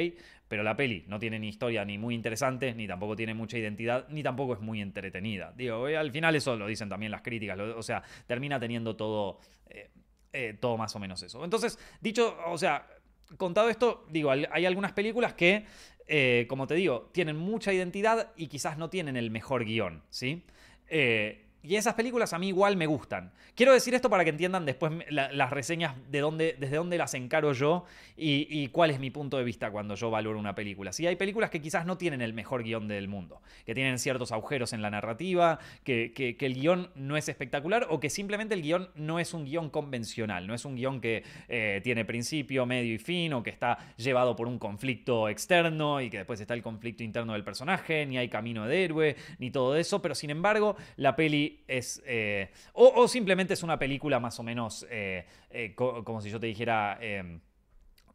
Pero 0.47 0.63
la 0.63 0.77
peli 0.77 1.07
no 1.09 1.19
tiene 1.19 1.39
ni 1.39 1.49
historia 1.49 1.87
ni 1.87 1.97
muy 1.97 2.15
interesante, 2.15 2.75
ni 2.75 2.87
tampoco 2.87 3.17
tiene 3.17 3.33
mucha 3.33 3.57
identidad, 3.57 4.07
ni 4.11 4.23
tampoco 4.23 4.53
es 4.53 4.61
muy 4.61 4.83
entretenida. 4.83 5.55
Digo, 5.57 5.89
eh, 5.89 5.97
al 5.97 6.11
final 6.11 6.37
eso 6.37 6.55
lo 6.55 6.67
dicen 6.67 6.91
también 6.91 7.13
las 7.13 7.23
críticas, 7.23 7.59
o 7.59 7.83
sea, 7.83 8.03
termina 8.27 8.61
teniendo 8.61 8.95
todo... 8.95 9.41
Eh, 9.71 9.89
eh, 10.35 10.57
todo 10.59 10.77
más 10.77 10.95
o 10.97 10.99
menos 10.99 11.23
eso. 11.23 11.45
Entonces, 11.45 11.79
dicho, 12.01 12.37
o 12.47 12.59
sea, 12.59 12.89
contado 13.37 13.69
esto, 13.71 14.05
digo, 14.11 14.33
hay 14.33 14.67
algunas 14.67 14.93
películas 14.93 15.35
que, 15.35 15.65
eh, 16.09 16.47
como 16.49 16.67
te 16.67 16.75
digo, 16.75 17.09
tienen 17.13 17.37
mucha 17.37 17.73
identidad 17.73 18.33
y 18.37 18.49
quizás 18.49 18.77
no 18.77 18.91
tienen 18.91 19.17
el 19.17 19.31
mejor 19.31 19.65
guion, 19.65 20.03
¿sí? 20.11 20.43
Eh, 20.89 21.44
y 21.65 21.77
esas 21.77 21.95
películas 21.95 22.33
a 22.35 22.39
mí 22.39 22.49
igual 22.49 22.77
me 22.77 22.87
gustan. 22.87 23.33
Quiero 23.55 23.73
decir 23.73 23.95
esto 23.95 24.11
para 24.11 24.23
que 24.23 24.31
entiendan 24.31 24.67
después 24.67 24.93
las 25.11 25.51
reseñas 25.51 25.95
de 26.11 26.21
dónde, 26.21 26.57
desde 26.59 26.77
dónde 26.77 26.99
las 26.99 27.15
encaro 27.15 27.53
yo 27.55 27.85
y, 28.17 28.69
cuál 28.69 28.91
es 28.91 29.01
mi 29.01 29.11
punto 29.11 29.39
de 29.39 29.45
vista 29.45 29.71
cuando 29.71 29.95
yo 29.95 30.11
valoro 30.11 30.39
una 30.39 30.55
película. 30.55 30.93
Si 30.93 31.07
hay 31.07 31.17
películas 31.17 31.51
que 31.51 31.61
quizás 31.61 31.87
no 31.87 31.97
tienen 31.97 32.21
el 32.21 32.35
mejor 32.35 32.63
guion 32.63 32.87
del 32.87 33.09
mundo, 33.09 33.41
que 33.65 33.75
tienen 33.75 33.99
ciertos 33.99 34.31
agujeros 34.31 34.73
en 34.73 34.83
la 34.83 34.91
narrativa, 34.91 35.59
que, 35.85 36.37
el 36.39 36.55
guion 36.55 36.91
no 36.95 37.17
es 37.17 37.29
espectacular 37.31 37.87
o 37.89 37.99
que 37.99 38.11
simplemente 38.11 38.55
el 38.55 38.61
guion 38.61 38.91
no 38.95 39.19
es 39.19 39.33
un 39.33 39.47
guion 39.47 39.71
convencional, 39.71 40.47
no 40.47 40.55
es 40.55 40.67
un 40.67 40.77
guion 40.77 41.01
que 41.01 41.23
eh, 41.49 41.81
tiene 41.83 42.05
principio, 42.05 42.67
medio 42.67 42.93
y 42.93 42.99
fin 42.99 43.33
o 43.33 43.43
que 43.43 43.51
está 43.51 43.79
llevado 43.97 44.37
por 44.37 44.47
un 44.47 44.59
conflicto 44.59 45.31
externo 45.31 46.03
y 46.03 46.11
que 46.11 46.19
después 46.19 46.39
está 46.41 46.53
el 46.53 46.63
conflicto 46.63 47.03
interno 47.03 47.33
del 47.33 47.45
personaje, 47.45 48.05
ni 48.05 48.19
hay 48.19 48.29
camino 48.29 48.67
de 48.67 48.85
héroe, 48.85 49.17
ni 49.39 49.51
todo 49.51 49.77
eso, 49.77 50.03
pero 50.03 50.15
sin 50.15 50.29
embargo 50.29 50.77
la 50.97 51.17
peli 51.17 51.54
es... 51.67 52.03
Eh, 52.07 52.51
o, 52.73 53.07
simplemente 53.09 53.55
es 53.55 53.63
una 53.63 53.79
película 53.79 54.21
más 54.21 54.39
o 54.39 54.43
menos, 54.43 54.87
eh, 54.91 55.27
eh, 55.51 55.75
como 55.75 56.21
si 56.21 56.31
yo 56.31 56.41
te 56.41 56.47
dijera, 56.47 56.99
em, 57.01 57.41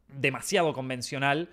demasiado 0.08 0.72
convencional, 0.72 1.48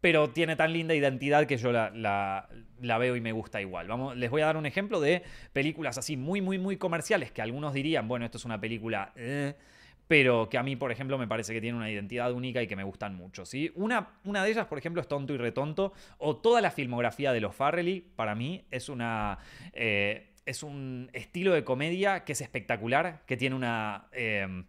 pero 0.00 0.30
tiene 0.30 0.56
tan 0.56 0.72
linda 0.72 0.94
identidad 0.94 1.46
que 1.46 1.56
yo 1.56 1.72
la, 1.72 2.48
veo 2.80 3.16
y 3.16 3.20
me 3.20 3.32
gusta 3.32 3.60
igual. 3.60 3.88
Vamos, 3.88 4.16
les 4.16 4.30
voy 4.30 4.42
a 4.42 4.46
dar 4.46 4.56
un 4.56 4.66
ejemplo 4.66 5.00
de 5.00 5.22
películas 5.52 5.96
así 5.96 6.16
muy, 6.16 6.40
muy, 6.40 6.58
muy 6.58 6.76
comerciales 6.76 7.32
que 7.32 7.42
algunos 7.42 7.72
dirían, 7.72 8.06
bueno, 8.08 8.24
esto 8.24 8.38
es 8.38 8.44
una 8.44 8.60
película 8.60 9.12
pero 10.08 10.48
que 10.48 10.58
a 10.58 10.62
mí, 10.62 10.76
por 10.76 10.92
ejemplo, 10.92 11.18
me 11.18 11.26
parece 11.26 11.52
que 11.52 11.60
tiene 11.60 11.76
una 11.76 11.90
identidad 11.90 12.32
única 12.32 12.62
y 12.62 12.66
que 12.66 12.76
me 12.76 12.84
gustan 12.84 13.14
mucho. 13.14 13.44
¿sí? 13.44 13.72
Una, 13.74 14.08
una 14.24 14.44
de 14.44 14.50
ellas, 14.50 14.66
por 14.66 14.78
ejemplo, 14.78 15.00
es 15.00 15.08
Tonto 15.08 15.32
y 15.32 15.38
Retonto, 15.38 15.92
o 16.18 16.36
toda 16.36 16.60
la 16.60 16.70
filmografía 16.70 17.32
de 17.32 17.40
los 17.40 17.54
Farrelly, 17.54 18.00
para 18.00 18.34
mí 18.34 18.64
es 18.70 18.88
una... 18.88 19.38
Eh, 19.72 20.30
es 20.46 20.62
un 20.62 21.08
estilo 21.14 21.54
de 21.54 21.64
comedia 21.64 22.24
que 22.24 22.32
es 22.32 22.42
espectacular, 22.42 23.22
que 23.26 23.38
tiene 23.38 23.56
una, 23.56 24.08
em, 24.12 24.66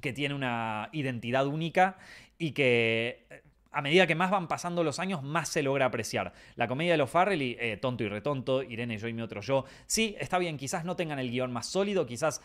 que 0.00 0.12
tiene 0.12 0.34
una 0.34 0.88
identidad 0.92 1.46
única 1.46 1.98
y 2.38 2.52
que 2.52 3.26
eh, 3.28 3.42
a 3.72 3.82
medida 3.82 4.06
que 4.06 4.14
más 4.14 4.30
van 4.30 4.48
pasando 4.48 4.84
los 4.84 4.98
años, 4.98 5.22
más 5.22 5.48
se 5.48 5.62
logra 5.62 5.86
apreciar. 5.86 6.32
La 6.56 6.68
comedia 6.68 6.92
de 6.92 6.98
los 6.98 7.10
Farrelly, 7.10 7.56
eh, 7.58 7.78
tonto 7.78 8.04
y 8.04 8.08
retonto, 8.08 8.62
Irene, 8.62 8.98
yo 8.98 9.08
y 9.08 9.14
mi 9.14 9.22
otro 9.22 9.40
yo, 9.40 9.64
sí, 9.86 10.14
está 10.20 10.38
bien, 10.38 10.58
quizás 10.58 10.84
no 10.84 10.94
tengan 10.94 11.18
el 11.18 11.30
guion 11.30 11.52
más 11.52 11.66
sólido, 11.66 12.06
quizás 12.06 12.42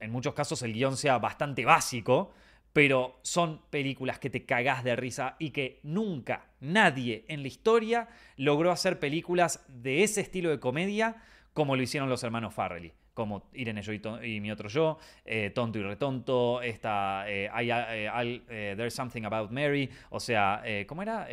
en 0.00 0.10
muchos 0.10 0.34
casos 0.34 0.62
el 0.62 0.72
guion 0.72 0.96
sea 0.96 1.18
bastante 1.18 1.64
básico, 1.64 2.32
pero 2.72 3.18
son 3.22 3.62
películas 3.70 4.18
que 4.18 4.30
te 4.30 4.44
cagás 4.44 4.84
de 4.84 4.96
risa 4.96 5.36
y 5.38 5.50
que 5.50 5.80
nunca 5.82 6.48
nadie 6.60 7.24
en 7.28 7.42
la 7.42 7.48
historia 7.48 8.08
logró 8.36 8.70
hacer 8.70 8.98
películas 8.98 9.64
de 9.68 10.02
ese 10.02 10.20
estilo 10.20 10.50
de 10.50 10.60
comedia 10.60 11.16
como 11.52 11.76
lo 11.76 11.82
hicieron 11.82 12.08
los 12.08 12.24
hermanos 12.24 12.52
Farrelly 12.52 12.92
como 13.14 13.48
Irene 13.54 13.80
yo 13.80 13.92
y, 14.22 14.40
mi 14.40 14.50
otro 14.50 14.68
yo, 14.68 14.98
eh, 15.24 15.50
Tonto 15.54 15.78
y 15.78 15.82
Retonto, 15.82 16.60
esta, 16.60 17.24
eh, 17.30 17.48
eh, 17.48 18.74
There's 18.76 18.92
Something 18.92 19.22
About 19.22 19.50
Mary, 19.50 19.88
o 20.10 20.20
sea, 20.20 20.62
¿cómo, 20.86 21.02
era, 21.02 21.28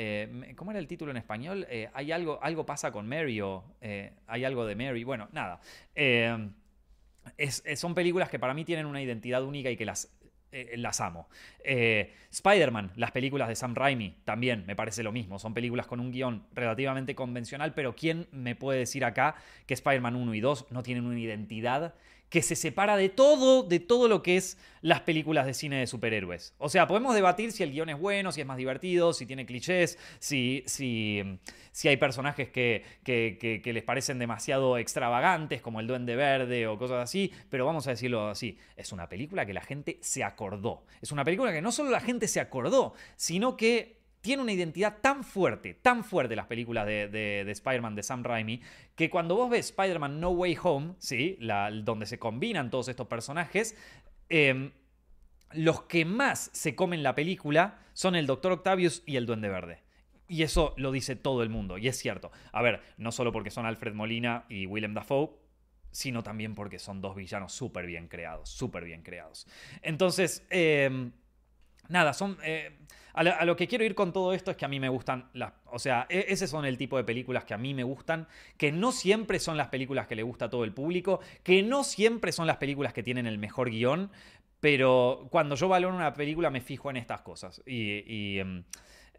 ¿cómo 0.56 0.71
era 0.71 0.80
el 0.80 0.88
título 0.88 1.12
en 1.12 1.17
español? 1.17 1.67
hay 1.93 2.12
algo, 2.12 2.39
algo 2.41 2.65
pasa 2.65 2.91
con 2.91 3.10
Mary 3.10 3.41
o 3.41 3.63
hay 4.28 4.45
algo 4.45 4.65
de 4.65 4.76
Mary, 4.76 5.04
bueno, 5.04 5.28
nada. 5.34 5.60
Son 7.75 7.93
películas 7.93 8.29
que 8.29 8.39
para 8.39 8.53
mí 8.53 8.65
tienen 8.65 8.86
una 8.86 9.01
identidad 9.01 9.43
única 9.43 9.69
y 9.69 9.77
que 9.77 9.86
las 9.86 10.10
eh, 10.53 10.75
las 10.75 10.99
amo. 10.99 11.29
Eh, 11.63 12.13
Spider-Man, 12.29 12.91
las 12.97 13.12
películas 13.12 13.47
de 13.47 13.55
Sam 13.55 13.73
Raimi, 13.73 14.17
también 14.25 14.65
me 14.67 14.75
parece 14.75 15.01
lo 15.01 15.13
mismo. 15.13 15.39
Son 15.39 15.53
películas 15.53 15.88
con 15.88 16.01
un 16.01 16.12
guion 16.12 16.45
relativamente 16.53 17.15
convencional, 17.15 17.73
pero 17.73 17.95
¿quién 17.95 18.27
me 18.31 18.55
puede 18.55 18.79
decir 18.79 19.05
acá 19.05 19.36
que 19.65 19.73
Spider-Man 19.73 20.17
1 20.17 20.34
y 20.34 20.41
2 20.41 20.67
no 20.71 20.84
tienen 20.84 21.05
una 21.05 21.19
identidad 21.19 21.93
que 22.32 22.41
se 22.41 22.56
separa 22.56 22.96
de 22.96 23.10
todo, 23.10 23.62
de 23.62 23.82
todo 23.82 24.08
lo 24.08 24.24
que 24.24 24.38
es 24.38 24.58
las 24.80 25.02
películas 25.02 25.46
de 25.46 25.54
cine 25.54 25.82
de 25.82 25.86
superhéroes. 25.86 26.56
O 26.60 26.70
sea, 26.70 26.88
podemos 26.88 27.13
debatir 27.13 27.52
si 27.52 27.62
el 27.62 27.74
guion 27.74 27.89
es 27.89 28.00
bueno, 28.00 28.32
si 28.32 28.39
es 28.39 28.48
más 28.48 28.56
divertido, 28.56 29.12
si 29.12 29.26
tiene 29.26 29.46
clichés, 29.46 30.00
si, 30.17 30.63
si, 30.65 31.22
si 31.74 31.89
hay 31.89 31.98
personajes 31.98 32.50
que, 32.50 32.86
que, 33.04 33.62
les 33.74 33.84
parecen 33.84 34.17
demasiado 34.17 34.78
extravagantes, 34.78 35.62
como 35.62 35.82
el 35.82 35.88
Duende 35.88 36.15
Verde 36.15 36.67
o 36.67 36.78
cosas 36.78 37.04
así, 37.04 37.34
pero 37.50 37.65
vamos 37.65 37.86
a 37.88 37.91
decirlo 37.91 38.30
así, 38.30 38.58
es 38.78 38.94
una 38.94 39.10
película 39.10 39.46
que 39.46 39.54
la 39.54 39.62
gente 39.62 40.00
se 40.02 40.24
acordó. 40.24 40.86
Es 41.02 41.12
una 41.12 41.26
película 41.26 41.52
que 41.52 41.62
no 41.62 41.74
solo 41.74 41.91
la 41.91 42.00
gente 42.00 42.30
se 42.30 42.39
acordó, 42.39 42.94
sino 43.17 43.58
que 43.58 44.00
tiene 44.21 44.43
una 44.43 44.53
identidad 44.53 44.97
tan 45.01 45.23
fuerte, 45.23 45.73
tan 45.73 46.03
fuerte 46.03 46.36
las 46.36 46.45
películas 46.45 46.86
de, 46.86 47.43
Spider-Man 47.47 47.95
de 47.95 48.03
Sam 48.03 48.23
Raimi, 48.23 48.62
que 48.95 49.10
cuando 49.10 49.36
vos 49.36 49.49
ves 49.49 49.67
Spider-Man 49.71 50.19
No 50.19 50.29
Way 50.29 50.57
Home, 50.63 50.93
¿sí? 50.99 51.38
La, 51.39 51.71
donde 51.71 52.05
se 52.05 52.19
combinan 52.19 52.69
todos 52.69 52.88
estos 52.88 53.07
personajes, 53.07 53.75
em, 54.29 54.71
los 55.53 55.84
que 55.84 56.05
más 56.05 56.49
se 56.53 56.75
comen 56.75 57.03
la 57.03 57.15
película 57.15 57.79
son 57.93 58.15
el 58.15 58.27
Doctor 58.27 58.53
Octavius 58.53 59.03
y 59.05 59.17
el 59.17 59.25
Duende 59.25 59.49
Verde. 59.49 59.79
Y 60.27 60.43
eso 60.43 60.73
lo 60.77 60.91
dice 60.91 61.17
todo 61.17 61.43
el 61.43 61.49
mundo, 61.49 61.77
y 61.77 61.88
es 61.88 61.97
cierto. 61.97 62.31
A 62.53 62.62
ver, 62.62 62.81
no 62.97 63.12
solo 63.12 63.34
porque 63.34 63.51
son 63.51 63.65
Alfred 63.65 63.93
Molina 63.93 64.45
y 64.47 64.65
Willem 64.65 64.93
Dafoe, 64.93 65.31
sino 65.91 66.23
también 66.23 66.55
porque 66.55 66.79
son 66.79 67.01
dos 67.01 67.15
villanos 67.15 67.51
súper 67.51 67.86
bien 67.86 68.07
creados, 68.07 68.49
súper 68.49 68.86
bien 68.86 69.03
creados. 69.03 69.45
Entonces, 69.81 70.45
em, 70.49 71.12
nada, 71.91 72.13
son... 72.13 72.38
Eh, 72.43 72.77
a 73.13 73.43
lo, 73.43 73.58
que 73.58 73.67
quiero 73.67 73.84
ir 73.84 73.93
con 73.93 74.13
todo 74.13 74.34
esto 74.34 74.51
es 74.51 74.58
que 74.58 74.63
a 74.63 74.69
mí 74.69 74.80
me 74.80 74.88
gustan 74.88 75.30
las... 75.34 75.51
O 75.65 75.80
sea, 75.80 76.08
e, 76.10 76.27
ese 76.30 76.47
son 76.47 76.63
el 76.65 76.77
tipo 76.77 76.95
de 76.95 77.04
películas 77.04 77.43
que 77.43 77.54
a 77.54 77.58
mí 77.58 77.73
me 77.73 77.84
gustan, 77.84 78.27
que 78.58 78.71
no 78.71 78.93
siempre 78.93 79.39
son 79.39 79.58
las 79.58 79.67
películas 79.67 80.08
que 80.08 80.15
le 80.15 80.23
gusta 80.23 80.45
a 80.45 80.49
todo 80.49 80.63
el 80.63 80.73
público, 80.73 81.19
que 81.43 81.62
no 81.62 81.84
siempre 81.84 82.32
son 82.32 82.47
las 82.47 82.56
películas 82.56 82.93
que 82.93 83.04
tienen 83.04 83.27
el 83.27 83.38
mejor 83.38 83.69
guion, 83.69 84.12
pero 84.62 85.27
cuando 85.30 85.56
yo 85.56 85.67
valoro 85.67 85.93
una 85.93 86.13
película 86.13 86.49
me 86.49 86.62
fijo 86.62 86.89
en 86.89 86.97
estas 86.97 87.21
cosas. 87.21 87.62
Y... 87.65 88.39
Em, 88.39 88.63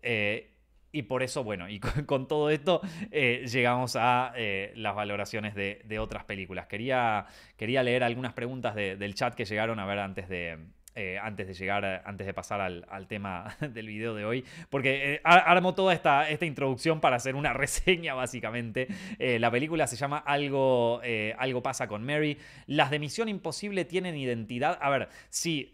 eh, 0.02 0.48
y 0.94 1.04
por 1.04 1.22
eso, 1.22 1.42
bueno, 1.42 1.70
y 1.70 1.80
con, 2.06 2.28
todo 2.28 2.50
esto 2.50 2.82
eh, 3.11 3.46
llegamos 3.50 3.96
a 3.96 4.35
las 4.74 4.94
valoraciones 4.94 5.54
de, 5.54 5.98
otras 5.98 6.24
películas. 6.24 6.66
Quería, 6.66 7.24
quería 7.56 7.82
leer 7.82 8.04
algunas 8.04 8.35
preguntas 8.35 8.74
del 8.74 9.14
chat 9.14 9.35
que 9.35 9.46
llegaron 9.46 9.78
a 9.78 9.87
ver 9.87 9.98
antes 10.00 10.28
de, 10.28 10.58
eh, 10.94 11.18
antes 11.18 11.46
de 11.46 11.55
llegar, 11.55 12.02
antes 12.05 12.26
de 12.26 12.35
pasar 12.35 12.61
al, 12.61 13.07
tema 13.07 13.57
del 13.61 13.87
video 13.87 14.14
de 14.14 14.26
hoy, 14.26 14.44
porque 14.68 15.14
eh, 15.14 15.20
armo 15.24 15.74
toda 15.74 15.94
esta, 15.94 16.28
esta, 16.28 16.44
introducción 16.44 17.00
para 17.00 17.16
hacer 17.16 17.35
una 17.35 17.52
reseña 17.55 18.12
básicamente. 18.12 18.88
Eh, 19.18 19.38
la 19.38 19.50
película 19.50 19.87
se 19.87 19.96
llama 19.96 20.18
Algo, 20.18 21.00
Algo 21.38 21.62
pasa 21.62 21.88
con 21.88 22.05
Mary. 22.05 22.37
Las 22.66 22.90
de 22.90 22.98
Misión 22.98 23.28
Imposible 23.28 23.87
tienen 23.87 24.16
identidad. 24.16 24.78
A 24.83 24.90
ver, 24.90 25.09
sí, 25.31 25.70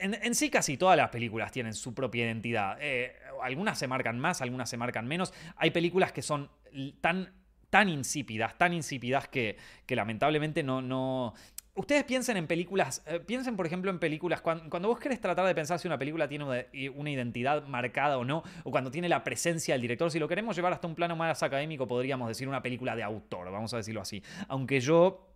en, 0.00 0.34
sí 0.34 0.50
casi 0.50 0.76
todas 0.76 0.96
las 0.96 1.10
películas 1.10 1.52
tienen 1.52 1.72
su 1.72 1.94
propia 1.94 2.24
identidad. 2.24 2.76
algunas 3.42 3.78
se 3.78 3.86
marcan 3.86 4.18
más, 4.18 4.42
algunas 4.42 4.68
se 4.68 4.76
marcan 4.76 5.06
menos. 5.06 5.32
Hay 5.56 5.70
películas 5.70 6.10
que 6.10 6.22
son 6.22 6.50
tan 7.00 7.40
tan 7.70 7.88
insípidas, 7.88 8.58
tan 8.58 8.72
insípidas 8.72 9.28
que, 9.28 9.56
lamentablemente 9.88 10.62
no, 10.62 11.34
Ustedes 11.74 12.04
piensen 12.04 12.36
en 12.36 12.46
películas, 12.46 13.02
eh, 13.06 13.20
piensen 13.20 13.56
por 13.56 13.64
ejemplo 13.64 13.90
en 13.90 13.98
películas, 13.98 14.40
cuando, 14.40 14.88
vos 14.88 14.98
querés 14.98 15.20
tratar 15.20 15.46
de 15.46 15.54
pensar 15.54 15.78
si 15.78 15.86
una 15.86 15.98
película 15.98 16.28
tiene 16.28 16.44
una, 16.44 17.10
identidad 17.10 17.64
marcada 17.66 18.18
o 18.18 18.24
no, 18.24 18.42
o 18.64 18.70
cuando 18.70 18.90
tiene 18.90 19.08
la 19.08 19.22
presencia 19.22 19.74
del 19.74 19.82
director, 19.82 20.10
si 20.10 20.18
lo 20.18 20.26
queremos 20.26 20.56
llevar 20.56 20.72
hasta 20.72 20.88
un 20.88 20.96
plano 20.96 21.14
más 21.14 21.42
académico, 21.42 21.86
podríamos 21.86 22.28
decir 22.28 22.48
una 22.48 22.60
película 22.60 22.96
de 22.96 23.04
autor, 23.04 23.50
vamos 23.52 23.72
a 23.72 23.76
decirlo 23.76 24.00
así. 24.00 24.22
Aunque 24.48 24.80
yo 24.80 25.28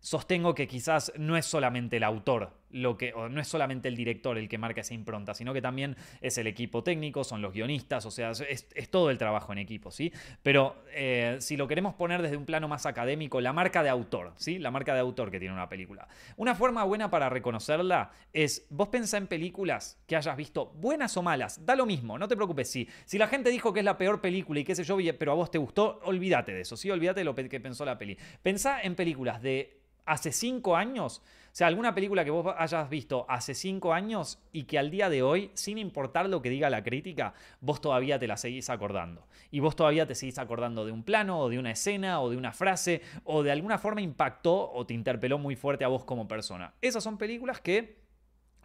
sostengo 0.00 0.54
que 0.54 0.66
quizás 0.66 1.12
no 1.16 1.36
es 1.36 1.44
solamente 1.44 1.98
el 1.98 2.04
autor 2.04 2.52
lo 2.74 2.98
que, 2.98 3.12
no 3.12 3.40
es 3.40 3.46
solamente 3.46 3.88
el 3.88 3.96
director 3.96 4.36
el 4.36 4.48
que 4.48 4.58
marca 4.58 4.80
esa 4.80 4.94
impronta, 4.94 5.32
sino 5.32 5.54
que 5.54 5.62
también 5.62 5.96
es 6.20 6.36
el 6.38 6.46
equipo 6.48 6.82
técnico, 6.82 7.22
son 7.22 7.40
los 7.40 7.52
guionistas, 7.52 8.04
o 8.04 8.10
sea, 8.10 8.32
es, 8.32 8.66
todo 8.90 9.10
el 9.10 9.18
trabajo 9.18 9.52
en 9.52 9.58
equipo, 9.58 9.90
¿sí? 9.90 10.12
Pero 10.42 10.82
eh, 10.92 11.36
si 11.40 11.56
lo 11.56 11.68
queremos 11.68 11.94
poner 11.94 12.20
desde 12.20 12.36
un 12.36 12.44
plano 12.44 12.66
más 12.68 12.84
académico, 12.84 13.40
la 13.40 13.52
marca 13.52 13.82
de 13.82 13.88
autor, 13.88 14.32
¿sí? 14.36 14.58
La 14.58 14.72
marca 14.72 14.92
de 14.92 15.00
autor 15.00 15.30
que 15.30 15.38
tiene 15.38 15.54
una 15.54 15.68
película. 15.68 16.08
Una 16.36 16.54
forma 16.54 16.82
buena 16.84 17.10
para 17.10 17.28
reconocerla 17.28 18.10
es, 18.32 18.66
vos 18.70 18.88
pensá 18.88 19.18
en 19.18 19.28
películas 19.28 20.02
que 20.06 20.16
hayas 20.16 20.36
visto, 20.36 20.72
buenas 20.74 21.16
o 21.16 21.22
malas, 21.22 21.64
da 21.64 21.76
lo 21.76 21.86
mismo, 21.86 22.18
no 22.18 22.26
te 22.26 22.34
preocupes, 22.34 22.70
sí. 22.70 22.88
Si 23.04 23.18
la 23.18 23.28
gente 23.28 23.50
dijo 23.50 23.72
que 23.72 23.80
es 23.80 23.84
la 23.84 23.96
peor 23.96 24.20
película 24.20 24.58
y 24.58 24.64
qué 24.64 24.74
sé 24.74 24.82
yo, 24.82 24.98
pero 25.18 25.32
a 25.32 25.34
vos 25.34 25.50
te 25.50 25.58
gustó, 25.58 26.00
olvídate 26.04 26.52
de 26.52 26.62
eso, 26.62 26.76
¿sí? 26.76 26.90
Olvídate 26.90 27.20
de 27.20 27.24
lo 27.24 27.34
que 27.34 27.60
pensó 27.60 27.84
la 27.84 27.98
peli. 27.98 28.16
Pensá 28.42 28.82
en 28.82 28.94
películas 28.94 29.42
de 29.42 29.84
hace 30.06 30.32
cinco 30.32 30.76
años, 30.76 31.22
o 31.54 31.56
sea, 31.56 31.68
alguna 31.68 31.94
película 31.94 32.24
que 32.24 32.32
vos 32.32 32.52
hayas 32.58 32.90
visto 32.90 33.26
hace 33.28 33.54
cinco 33.54 33.92
años 33.92 34.40
y 34.50 34.64
que 34.64 34.76
al 34.76 34.90
día 34.90 35.08
de 35.08 35.22
hoy, 35.22 35.52
sin 35.54 35.78
importar 35.78 36.28
lo 36.28 36.42
que 36.42 36.50
diga 36.50 36.68
la 36.68 36.82
crítica, 36.82 37.32
vos 37.60 37.80
todavía 37.80 38.18
te 38.18 38.26
la 38.26 38.36
seguís 38.36 38.70
acordando. 38.70 39.28
Y 39.52 39.60
vos 39.60 39.76
todavía 39.76 40.04
te 40.04 40.16
seguís 40.16 40.38
acordando 40.38 40.84
de 40.84 40.90
un 40.90 41.04
plano 41.04 41.38
o 41.38 41.48
de 41.48 41.60
una 41.60 41.70
escena 41.70 42.20
o 42.20 42.28
de 42.28 42.36
una 42.36 42.52
frase 42.52 43.02
o 43.22 43.44
de 43.44 43.52
alguna 43.52 43.78
forma 43.78 44.00
impactó 44.00 44.72
o 44.72 44.84
te 44.84 44.94
interpeló 44.94 45.38
muy 45.38 45.54
fuerte 45.54 45.84
a 45.84 45.88
vos 45.88 46.04
como 46.04 46.26
persona. 46.26 46.74
Esas 46.80 47.04
son 47.04 47.18
películas 47.18 47.60
que 47.60 48.02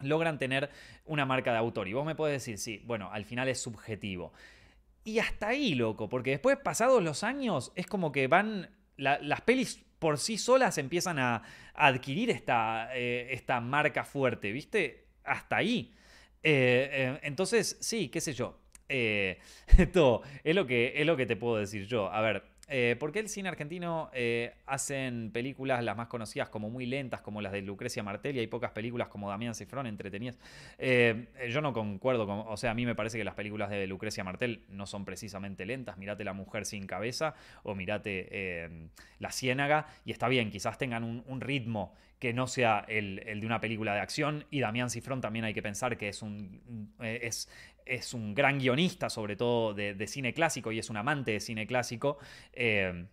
logran 0.00 0.38
tener 0.38 0.68
una 1.04 1.24
marca 1.26 1.52
de 1.52 1.58
autor. 1.58 1.86
Y 1.86 1.92
vos 1.92 2.04
me 2.04 2.16
podés 2.16 2.44
decir, 2.44 2.58
sí, 2.58 2.82
bueno, 2.86 3.08
al 3.12 3.24
final 3.24 3.48
es 3.48 3.60
subjetivo. 3.60 4.32
Y 5.04 5.20
hasta 5.20 5.46
ahí, 5.46 5.74
loco, 5.74 6.08
porque 6.08 6.30
después, 6.30 6.58
pasados 6.58 7.02
los 7.04 7.22
años, 7.22 7.72
es 7.76 7.86
como 7.86 8.10
que 8.10 8.26
van. 8.26 8.70
Las 9.00 9.40
pelis 9.40 9.82
por 9.98 10.18
sí 10.18 10.38
solas 10.38 10.78
empiezan 10.78 11.18
a, 11.18 11.42
adquirir 11.74 12.30
esta, 12.30 12.90
eh, 12.94 13.28
esta, 13.30 13.60
marca 13.60 14.04
fuerte, 14.04 14.52
¿viste? 14.52 15.06
Hasta 15.24 15.56
ahí. 15.56 15.94
Eh, 16.42 16.90
eh, 16.92 17.20
entonces, 17.22 17.78
sí, 17.80 18.08
qué 18.08 18.20
sé 18.20 18.34
yo. 18.34 18.58
esto 18.90 20.22
es 20.42 20.54
lo, 20.54 20.66
que, 20.66 20.94
es 20.96 21.06
lo 21.06 21.16
que 21.16 21.24
te 21.24 21.36
puedo 21.36 21.58
decir 21.58 21.86
yo. 21.86 22.12
A 22.12 22.20
ver, 22.20 22.42
eh, 22.72 22.94
¿Por 23.00 23.10
qué 23.10 23.18
el 23.18 23.28
cine 23.28 23.48
argentino 23.48 24.10
eh, 24.12 24.54
hacen 24.64 25.32
películas 25.32 25.82
las 25.82 25.96
más 25.96 26.06
conocidas 26.06 26.48
como 26.50 26.70
muy 26.70 26.86
lentas, 26.86 27.20
como 27.20 27.42
las 27.42 27.50
de 27.50 27.62
Lucrecia 27.62 28.04
Martel, 28.04 28.36
y 28.36 28.38
hay 28.38 28.46
pocas 28.46 28.70
películas 28.70 29.08
como 29.08 29.28
Damián 29.28 29.56
Cifrón 29.56 29.88
entretenidas? 29.88 30.38
Eh, 30.78 31.26
yo 31.50 31.60
no 31.62 31.72
concuerdo 31.72 32.26
con. 32.26 32.44
O 32.46 32.56
sea, 32.56 32.70
a 32.70 32.74
mí 32.74 32.86
me 32.86 32.94
parece 32.94 33.18
que 33.18 33.24
las 33.24 33.34
películas 33.34 33.70
de 33.70 33.88
Lucrecia 33.88 34.22
Martel 34.22 34.62
no 34.68 34.86
son 34.86 35.04
precisamente 35.04 35.66
lentas. 35.66 35.98
Mirate 35.98 36.22
La 36.22 36.32
Mujer 36.32 36.64
sin 36.64 36.86
Cabeza 36.86 37.34
o 37.64 37.74
mirate 37.74 38.70
La 39.18 39.32
Ciénaga, 39.32 39.88
y 40.04 40.12
está 40.12 40.28
bien, 40.28 40.50
quizás 40.50 40.78
tengan 40.78 41.02
un, 41.02 41.40
ritmo 41.40 41.92
que 42.20 42.32
no 42.32 42.46
sea 42.46 42.84
el, 42.86 43.16
de 43.24 43.46
una 43.46 43.60
película 43.60 43.94
de 43.94 44.00
acción. 44.00 44.44
Y 44.48 44.60
Damián 44.60 44.90
Cifrón 44.90 45.20
también 45.20 45.44
hay 45.44 45.54
que 45.54 45.62
pensar 45.62 45.98
que 45.98 46.08
es 46.08 46.22
un. 46.22 46.94
es, 47.00 47.48
es 47.86 48.14
un 48.14 48.34
gran 48.34 48.58
guionista, 48.58 49.10
sobre 49.10 49.36
todo 49.36 49.74
de, 49.74 50.06
cine 50.06 50.32
clásico, 50.32 50.72
y 50.72 50.78
es 50.78 50.90
un 50.90 50.96
amante 50.96 51.32
de 51.32 51.40
cine 51.40 51.66
clásico. 51.66 52.18
Eh, 52.52 53.06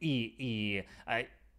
y, 0.00 0.34
y 0.38 0.84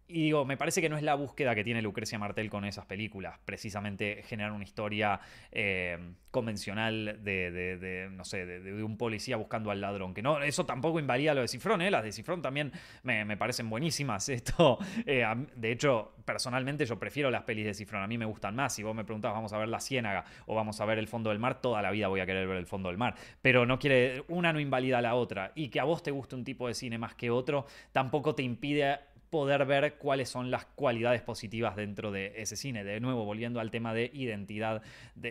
digo, 0.08 0.44
me 0.44 0.56
parece 0.56 0.80
que 0.80 0.88
no 0.88 0.96
es 0.96 1.02
la 1.02 1.14
búsqueda 1.14 1.54
que 1.54 1.64
tiene 1.64 1.82
Lucrecia 1.82 2.18
Martel 2.18 2.50
con 2.50 2.64
esas 2.64 2.86
películas, 2.86 3.38
precisamente 3.44 4.22
generar 4.24 4.52
una 4.52 4.64
historia 4.64 5.20
eh, 5.50 5.98
convencional 6.30 7.20
de, 7.22 8.08
no 8.12 8.24
sé, 8.24 8.46
de, 8.46 8.82
un 8.82 8.96
policía 8.96 9.36
buscando 9.36 9.70
al 9.70 9.80
ladrón. 9.80 10.14
Que 10.14 10.22
no, 10.22 10.42
eso 10.42 10.66
tampoco 10.66 10.98
invalida 10.98 11.34
lo 11.34 11.42
de 11.42 11.48
Cifrón, 11.48 11.82
¿eh? 11.82 11.90
Las 11.90 12.04
de 12.04 12.12
Cifrón 12.12 12.42
también 12.42 12.72
me, 13.02 13.36
parecen 13.36 13.68
buenísimas. 13.70 14.28
Esto, 14.32 14.78
eh, 15.06 15.24
de 15.54 15.72
hecho, 15.72 16.14
personalmente 16.24 16.86
yo 16.86 16.98
prefiero 16.98 17.30
las 17.30 17.42
pelis 17.42 17.66
de 17.66 17.74
Cifrón, 17.74 18.02
a 18.02 18.06
mí 18.06 18.18
me 18.18 18.24
gustan 18.24 18.54
más. 18.56 18.74
Si 18.74 18.82
vos 18.82 18.94
me 18.94 19.04
preguntás, 19.04 19.32
vamos 19.32 19.52
a 19.52 19.58
ver 19.58 19.68
La 19.68 19.80
Ciénaga 19.80 20.24
o 20.46 20.54
vamos 20.54 20.80
a 20.80 20.84
ver 20.84 20.98
El 20.98 21.08
Fondo 21.08 21.30
del 21.30 21.38
Mar, 21.38 21.60
toda 21.60 21.82
la 21.82 21.90
vida 21.90 22.08
voy 22.08 22.20
a 22.20 22.26
querer 22.26 22.46
ver 22.46 22.56
El 22.56 22.66
Fondo 22.66 22.88
del 22.88 22.98
Mar. 22.98 23.14
Pero 23.40 23.66
no 23.66 23.78
quiere, 23.78 24.24
una 24.28 24.52
no 24.52 24.60
invalida 24.60 25.00
la 25.00 25.14
otra. 25.14 25.52
Y 25.54 25.68
que 25.68 25.80
a 25.80 25.84
vos 25.84 26.02
te 26.02 26.10
guste 26.10 26.34
un 26.34 26.44
tipo 26.44 26.66
de 26.68 26.74
cine 26.74 26.98
más 26.98 27.14
que 27.14 27.30
otro, 27.30 27.66
tampoco 27.92 28.34
te 28.34 28.42
impide 28.42 28.98
poder 29.32 29.64
ver 29.64 29.94
cuáles 29.94 30.28
son 30.28 30.50
las 30.50 30.66
cualidades 30.66 31.22
positivas 31.22 31.74
dentro 31.74 32.12
de 32.12 32.34
ese 32.36 32.54
cine. 32.54 32.84
De 32.84 33.00
nuevo, 33.00 33.24
volviendo 33.24 33.60
al 33.60 33.70
tema 33.70 33.94
de 33.94 34.10
identidad 34.12 34.82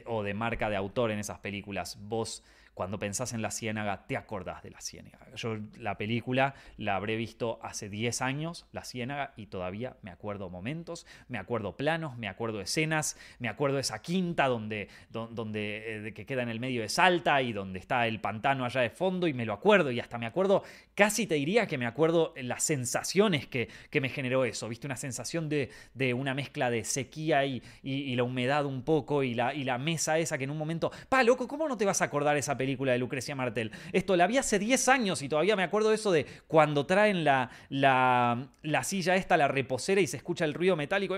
o 0.07 0.23
de 0.23 0.33
marca 0.33 0.71
de 0.71 0.75
autor 0.75 1.11
en 1.11 1.19
esas 1.19 1.37
películas. 1.37 1.99
Vos 2.01 2.43
cuando 2.73 2.99
pensás 2.99 3.33
en 3.33 3.41
la 3.41 3.51
ciénaga, 3.51 4.07
te 4.07 4.17
acordás 4.17 4.63
de 4.63 4.71
la 4.71 4.79
ciénaga. 4.81 5.27
Yo 5.35 5.57
la 5.77 5.97
película 5.97 6.55
la 6.77 6.95
habré 6.95 7.15
visto 7.15 7.59
hace 7.61 7.89
10 7.89 8.21
años, 8.21 8.65
la 8.71 8.83
ciénaga, 8.83 9.33
y 9.35 9.47
todavía 9.47 9.97
me 10.01 10.11
acuerdo 10.11 10.49
momentos, 10.49 11.05
me 11.27 11.37
acuerdo 11.37 11.75
planos, 11.75 12.17
me 12.17 12.27
acuerdo 12.27 12.61
escenas, 12.61 13.17
me 13.39 13.49
acuerdo 13.49 13.79
esa 13.79 14.01
quinta 14.01 14.47
donde, 14.47 14.87
donde 15.09 16.07
eh, 16.07 16.13
que 16.13 16.25
queda 16.25 16.43
en 16.43 16.49
el 16.49 16.59
medio 16.59 16.81
de 16.81 16.89
Salta 16.89 17.41
y 17.41 17.53
donde 17.53 17.79
está 17.79 18.07
el 18.07 18.21
pantano 18.21 18.65
allá 18.65 18.81
de 18.81 18.89
fondo, 18.89 19.27
y 19.27 19.33
me 19.33 19.45
lo 19.45 19.53
acuerdo, 19.53 19.91
y 19.91 19.99
hasta 19.99 20.17
me 20.17 20.25
acuerdo, 20.25 20.63
casi 20.95 21.27
te 21.27 21.35
diría 21.35 21.67
que 21.67 21.77
me 21.77 21.85
acuerdo 21.85 22.33
las 22.37 22.63
sensaciones 22.63 23.47
que, 23.47 23.69
me 24.01 24.09
generó 24.09 24.45
eso, 24.45 24.67
¿viste? 24.67 24.87
Una 24.87 24.95
sensación 24.95 25.47
de, 25.47 25.69
una 26.13 26.33
mezcla 26.33 26.71
de 26.71 26.83
sequía 26.83 27.45
y, 27.45 27.61
y, 27.83 28.15
la 28.15 28.23
humedad 28.23 28.65
un 28.65 28.81
poco, 28.81 29.23
y 29.23 29.35
la, 29.35 29.53
y 29.53 29.63
la 29.63 29.77
mesa 29.77 30.17
esa 30.17 30.37
que 30.37 30.45
en 30.45 30.49
un 30.49 30.57
momento, 30.57 30.91
pa, 31.09 31.21
loco, 31.21 31.47
¿cómo 31.47 31.67
no 31.67 31.77
te 31.77 31.85
vas 31.85 32.01
a 32.01 32.05
acordar 32.05 32.37
esa 32.37 32.57
película 32.61 32.91
de 32.91 32.99
Lucrecia 32.99 33.35
Martel? 33.35 33.71
Esto 33.91 34.15
la 34.15 34.27
vi 34.27 34.37
hace 34.37 34.59
10 34.59 34.87
años 34.89 35.23
y 35.23 35.29
todavía 35.29 35.55
me 35.55 35.63
acuerdo 35.63 35.89
de 35.89 35.95
eso 35.95 36.11
de 36.11 36.27
cuando 36.47 36.85
traen 36.85 37.23
la, 37.23 37.49
la, 37.69 38.49
la 38.61 38.83
silla 38.83 39.15
esta, 39.15 39.35
la 39.35 39.47
reposera, 39.47 39.99
y 39.99 40.05
se 40.05 40.17
escucha 40.17 40.45
el 40.45 40.53
ruido 40.53 40.75
metálico 40.75 41.15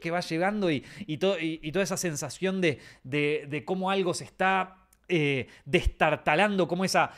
que 0.00 0.10
va 0.10 0.20
llegando 0.20 0.70
y, 0.70 0.82
y, 1.06 1.18
toda 1.18 1.82
esa 1.82 1.96
sensación 1.96 2.60
de, 2.60 2.78
de, 3.04 3.64
cómo 3.64 3.90
algo 3.90 4.14
se 4.14 4.24
está 4.24 4.76
eh, 5.08 5.48
destartalando, 5.64 6.66
como 6.66 6.84
esa, 6.84 7.12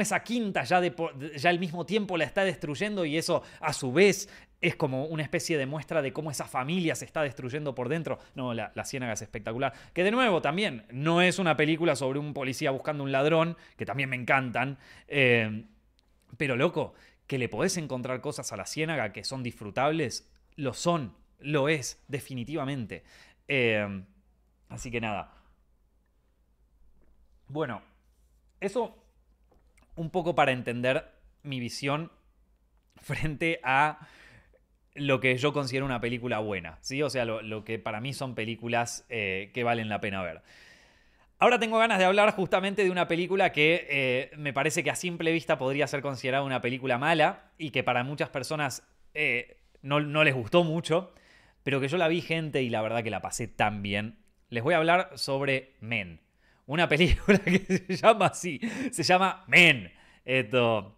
esa 0.00 0.22
quinta 0.22 0.64
ya, 0.64 0.80
de, 0.80 0.94
ya 1.36 1.50
al 1.50 1.58
mismo 1.58 1.84
tiempo 1.86 2.16
la 2.16 2.24
está 2.24 2.44
destruyendo 2.44 3.04
y 3.04 3.16
eso 3.16 3.42
a 3.60 3.72
su 3.72 3.92
vez 3.92 4.28
es 4.60 4.76
como 4.76 5.04
una 5.04 5.22
especie 5.22 5.58
de 5.58 5.66
muestra 5.66 6.02
de 6.02 6.12
cómo 6.12 6.30
esa 6.30 6.46
familia 6.46 6.94
se 6.94 7.04
está 7.04 7.22
destruyendo 7.22 7.74
por 7.74 7.88
dentro. 7.88 8.18
No, 8.34 8.54
la, 8.54 8.72
la, 8.74 8.84
Ciénaga 8.84 9.12
es 9.12 9.22
espectacular. 9.22 9.72
Que 9.92 10.02
de 10.02 10.10
nuevo 10.10 10.40
también 10.40 10.86
no 10.90 11.20
es 11.20 11.38
una 11.38 11.56
película 11.56 11.94
sobre 11.94 12.18
un 12.18 12.32
policía 12.32 12.70
buscando 12.70 13.04
un 13.04 13.12
ladrón, 13.12 13.56
que 13.76 13.86
también 13.86 14.08
me 14.08 14.16
encantan. 14.16 14.78
Eh, 15.08 15.64
pero 16.36 16.56
loco, 16.56 16.94
que 17.26 17.38
le 17.38 17.48
podés 17.48 17.76
encontrar 17.76 18.20
cosas 18.20 18.52
a 18.52 18.56
la 18.56 18.66
Ciénaga 18.66 19.12
que 19.12 19.24
son 19.24 19.42
disfrutables, 19.42 20.30
lo 20.54 20.72
son, 20.72 21.14
lo 21.38 21.68
es, 21.68 22.02
definitivamente. 22.08 23.04
Eh, 23.48 24.04
así 24.68 24.90
que 24.90 25.00
nada. 25.00 25.34
Bueno, 27.48 27.82
eso 28.60 29.02
un 29.96 30.10
poco 30.10 30.34
para 30.34 30.52
entender 30.52 31.12
mi 31.42 31.60
visión 31.60 32.10
frente 32.96 33.60
a 33.62 34.08
lo 34.96 35.20
que 35.20 35.36
yo 35.36 35.52
considero 35.52 35.84
una 35.84 36.00
película 36.00 36.38
buena, 36.38 36.78
¿sí? 36.80 37.02
O 37.02 37.10
sea, 37.10 37.24
lo, 37.24 37.64
que 37.64 37.78
para 37.78 38.00
mí 38.00 38.12
son 38.12 38.34
películas 38.34 39.06
eh, 39.08 39.50
que 39.54 39.64
valen 39.64 39.88
la 39.88 40.00
pena 40.00 40.22
ver. 40.22 40.42
Ahora 41.38 41.58
tengo 41.58 41.78
ganas 41.78 41.98
de 41.98 42.06
hablar 42.06 42.32
justamente 42.32 42.82
de 42.82 42.90
una 42.90 43.08
película 43.08 43.52
que 43.52 43.86
eh, 43.90 44.30
me 44.38 44.54
parece 44.54 44.82
que 44.82 44.90
a 44.90 44.96
simple 44.96 45.32
vista 45.32 45.58
podría 45.58 45.86
ser 45.86 46.00
considerada 46.00 46.42
una 46.42 46.62
película 46.62 46.96
mala 46.96 47.50
y 47.58 47.70
que 47.70 47.84
para 47.84 48.04
muchas 48.04 48.30
personas 48.30 48.88
eh, 49.12 49.58
no, 49.82 50.00
no 50.00 50.24
les 50.24 50.34
gustó 50.34 50.64
mucho, 50.64 51.12
pero 51.62 51.80
que 51.80 51.88
yo 51.88 51.98
la 51.98 52.08
vi 52.08 52.22
gente 52.22 52.62
y 52.62 52.70
la 52.70 52.80
verdad 52.80 53.04
que 53.04 53.10
la 53.10 53.20
pasé 53.20 53.48
tan 53.48 53.82
bien. 53.82 54.18
Les 54.48 54.62
voy 54.62 54.74
a 54.74 54.78
hablar 54.78 55.10
sobre 55.14 55.74
Men. 55.80 56.20
Una 56.64 56.88
película 56.90 57.38
que 57.38 57.58
se 57.58 57.96
llama 57.96 58.26
así, 58.26 58.58
se 58.90 59.02
llama 59.02 59.44
Men. 59.46 59.92
Esto, 60.24 60.96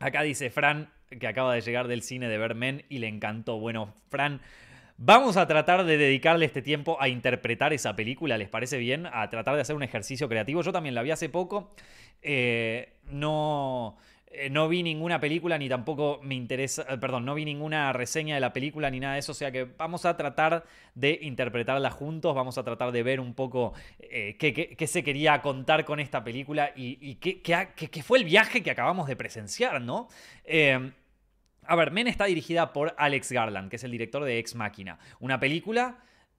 acá 0.00 0.22
dice 0.22 0.50
Fran, 0.50 0.90
que 1.08 1.26
acaba 1.26 1.54
de 1.54 1.60
llegar 1.60 1.88
del 1.88 2.02
cine 2.02 2.28
de 2.28 2.38
ver 2.38 2.54
Men 2.54 2.84
y 2.88 2.98
le 2.98 3.08
encantó. 3.08 3.58
Bueno, 3.58 3.94
Fran, 4.08 4.40
vamos 4.96 5.36
a 5.36 5.46
tratar 5.46 5.84
de 5.84 5.96
dedicarle 5.96 6.46
este 6.46 6.62
tiempo 6.62 6.96
a 7.00 7.08
interpretar 7.08 7.72
esa 7.72 7.96
película, 7.96 8.38
¿les 8.38 8.48
parece 8.48 8.78
bien? 8.78 9.06
A 9.06 9.28
tratar 9.30 9.54
de 9.54 9.62
hacer 9.62 9.76
un 9.76 9.82
ejercicio 9.82 10.28
creativo. 10.28 10.62
Yo 10.62 10.72
también 10.72 10.94
la 10.94 11.02
vi 11.02 11.10
hace 11.10 11.28
poco. 11.28 11.74
Eh, 12.22 12.94
no 13.10 13.96
eh, 14.30 14.50
no 14.50 14.68
vi 14.68 14.82
ninguna 14.82 15.20
película 15.20 15.56
ni 15.56 15.70
tampoco 15.70 16.20
me 16.22 16.34
interesa, 16.34 16.84
eh, 16.88 16.98
perdón, 16.98 17.24
no 17.24 17.34
vi 17.34 17.46
ninguna 17.46 17.94
reseña 17.94 18.34
de 18.34 18.40
la 18.40 18.52
película 18.52 18.90
ni 18.90 19.00
nada 19.00 19.14
de 19.14 19.20
eso, 19.20 19.32
o 19.32 19.34
sea 19.34 19.50
que 19.50 19.64
vamos 19.64 20.04
a 20.04 20.18
tratar 20.18 20.66
de 20.94 21.18
interpretarla 21.22 21.90
juntos, 21.90 22.34
vamos 22.34 22.58
a 22.58 22.62
tratar 22.62 22.92
de 22.92 23.02
ver 23.02 23.20
un 23.20 23.32
poco 23.32 23.72
eh, 23.98 24.36
qué, 24.38 24.86
se 24.86 25.02
quería 25.02 25.40
contar 25.40 25.86
con 25.86 25.98
esta 25.98 26.22
película 26.24 26.72
y, 26.76 27.14
qué, 27.14 28.02
fue 28.02 28.18
el 28.18 28.24
viaje 28.24 28.62
que 28.62 28.70
acabamos 28.70 29.08
de 29.08 29.16
presenciar, 29.16 29.80
¿no? 29.80 30.08
A 31.68 31.76
ver, 31.76 31.90
Men 31.90 32.08
está 32.08 32.24
dirigida 32.24 32.72
por 32.72 32.94
Alex 32.96 33.30
Garland, 33.30 33.68
que 33.68 33.76
es 33.76 33.84
el 33.84 33.90
director 33.90 34.24
de 34.24 34.38
Ex 34.38 34.54
Máquina, 34.54 34.98
una 35.20 35.38
película 35.38 35.98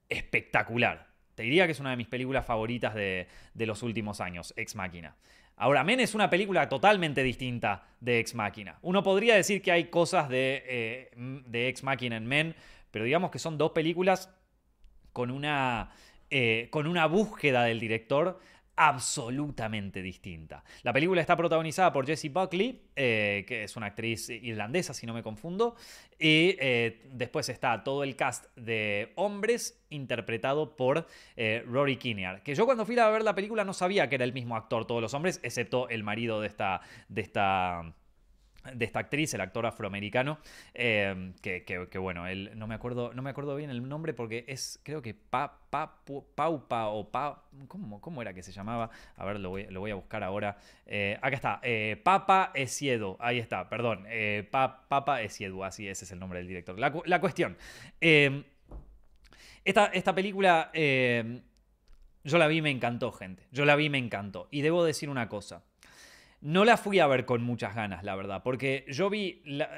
espectacular. 0.10 1.08
Te 1.36 1.44
diría 1.44 1.68
que 1.68 1.72
es 1.74 1.80
una 1.80 1.92
de 1.92 1.98
mis 1.98 2.08
películas 2.08 2.46
favoritas 2.46 2.96
de, 2.96 3.28
de 3.54 3.66
los 3.68 3.84
últimos 3.84 4.22
años, 4.22 4.54
Ex 4.58 4.76
Máquina. 4.76 5.16
Ahora, 5.56 5.84
Men 5.84 6.00
es 6.00 6.16
una 6.16 6.30
película 6.30 6.68
totalmente 6.68 7.22
distinta 7.22 7.84
de 8.00 8.20
Ex 8.20 8.34
Máquina. 8.34 8.80
Uno 8.82 9.04
podría 9.04 9.36
decir 9.36 9.62
que 9.62 9.72
hay 9.72 9.86
cosas 9.86 10.30
de, 10.30 10.64
eh, 10.66 11.12
de 11.16 11.68
Ex 11.68 11.84
Máquina 11.84 12.18
en 12.18 12.26
Men, 12.26 12.56
pero 12.90 13.06
digamos 13.06 13.30
que 13.30 13.40
son 13.40 13.58
dos 13.58 13.72
películas 13.72 14.34
con 15.14 15.30
una, 15.30 15.92
eh, 16.30 16.70
con 16.72 16.88
una 16.88 17.06
búsqueda 17.06 17.66
del 17.66 17.80
director 17.80 18.40
absolutamente 18.80 20.02
distinta. 20.02 20.64
La 20.84 20.94
película 20.94 21.20
está 21.20 21.36
protagonizada 21.36 21.92
por 21.92 22.06
Jessie 22.06 22.30
Buckley, 22.30 22.82
eh, 22.96 23.44
que 23.46 23.66
es 23.66 23.76
una 23.76 23.88
actriz 23.88 24.30
irlandesa, 24.30 24.94
si 24.94 25.06
no 25.06 25.14
me 25.14 25.22
confundo, 25.22 25.76
y 26.18 26.56
eh, 26.60 27.02
después 27.12 27.50
está 27.50 27.84
todo 27.84 28.06
el 28.06 28.16
cast 28.16 28.46
de 28.56 29.12
hombres 29.16 29.84
interpretado 29.90 30.78
por 30.78 31.06
eh, 31.36 31.62
Rory 31.68 31.98
Kinnear, 31.98 32.42
que 32.42 32.56
yo 32.56 32.66
cuando 32.66 32.86
fui 32.86 32.98
a 32.98 33.10
ver 33.10 33.24
la 33.24 33.36
película 33.36 33.66
no 33.66 33.74
sabía 33.74 34.08
que 34.08 34.16
era 34.16 34.24
el 34.24 34.32
mismo 34.32 34.56
actor 34.56 34.88
todos 34.88 35.02
los 35.02 35.14
hombres, 35.14 35.42
excepto 35.44 35.90
el 35.90 36.04
marido 36.04 36.40
de 36.40 36.48
esta... 36.48 36.80
De 37.10 37.22
esta 37.22 37.94
de 38.74 38.86
esta 38.86 39.00
actriz, 39.00 39.34
el 39.34 39.42
actor 39.42 39.66
afroamericano, 39.66 40.40
eh, 40.74 41.34
que, 41.42 41.98
bueno, 41.98 42.28
él, 42.28 42.52
no, 42.56 42.68
me 42.68 42.76
acuerdo, 42.76 43.14
no 43.14 43.22
me 43.22 43.30
acuerdo 43.30 43.56
bien 43.56 43.70
el 43.70 43.88
nombre 43.88 44.14
porque 44.14 44.46
es, 44.48 44.80
creo 44.84 45.02
que 45.02 45.14
pa, 45.14 45.62
pa, 45.70 46.04
Paupa 46.36 46.88
o 46.88 47.10
Pa, 47.10 47.44
¿cómo, 47.68 48.02
¿cómo, 48.02 48.22
era 48.22 48.34
que 48.34 48.44
se 48.44 48.52
llamaba? 48.52 48.90
A 49.16 49.26
ver, 49.26 49.40
lo 49.40 49.50
voy, 49.50 49.92
a 49.92 49.96
buscar 49.96 50.24
ahora. 50.24 50.58
Eh, 50.86 51.18
acá 51.22 51.36
está, 51.36 51.60
eh, 51.64 52.00
Papa 52.04 52.52
Esiedo, 52.54 53.18
ahí 53.20 53.40
está, 53.40 53.70
perdón, 53.70 54.06
Papa 54.52 55.22
Esiedo, 55.22 55.64
así 55.64 55.88
ese 55.88 56.06
es 56.06 56.12
el 56.12 56.20
nombre 56.20 56.40
del 56.40 56.48
director. 56.48 56.78
La, 56.78 57.20
cuestión, 57.20 57.58
esta, 59.64 59.86
esta, 59.88 60.14
película... 60.14 60.72
yo 60.74 62.38
la 62.38 62.48
vi, 62.48 62.62
me 62.62 62.72
encantó, 62.72 63.12
gente. 63.12 63.48
Yo 63.52 63.66
la 63.66 63.76
vi, 63.76 63.90
me 63.90 63.98
encantó. 63.98 64.48
Y 64.52 64.62
debo 64.62 64.84
decir 64.84 65.10
una 65.10 65.30
cosa. 65.30 65.64
No 66.42 66.66
la 66.66 66.78
fui 66.78 67.00
a 67.00 67.08
ver 67.08 67.26
con 67.26 67.44
muchas 67.44 67.76
ganas, 67.76 68.04
la 68.04 68.16
verdad, 68.16 68.42
porque 68.44 68.86
yo 68.88 69.10
vi... 69.10 69.42
La, 69.46 69.70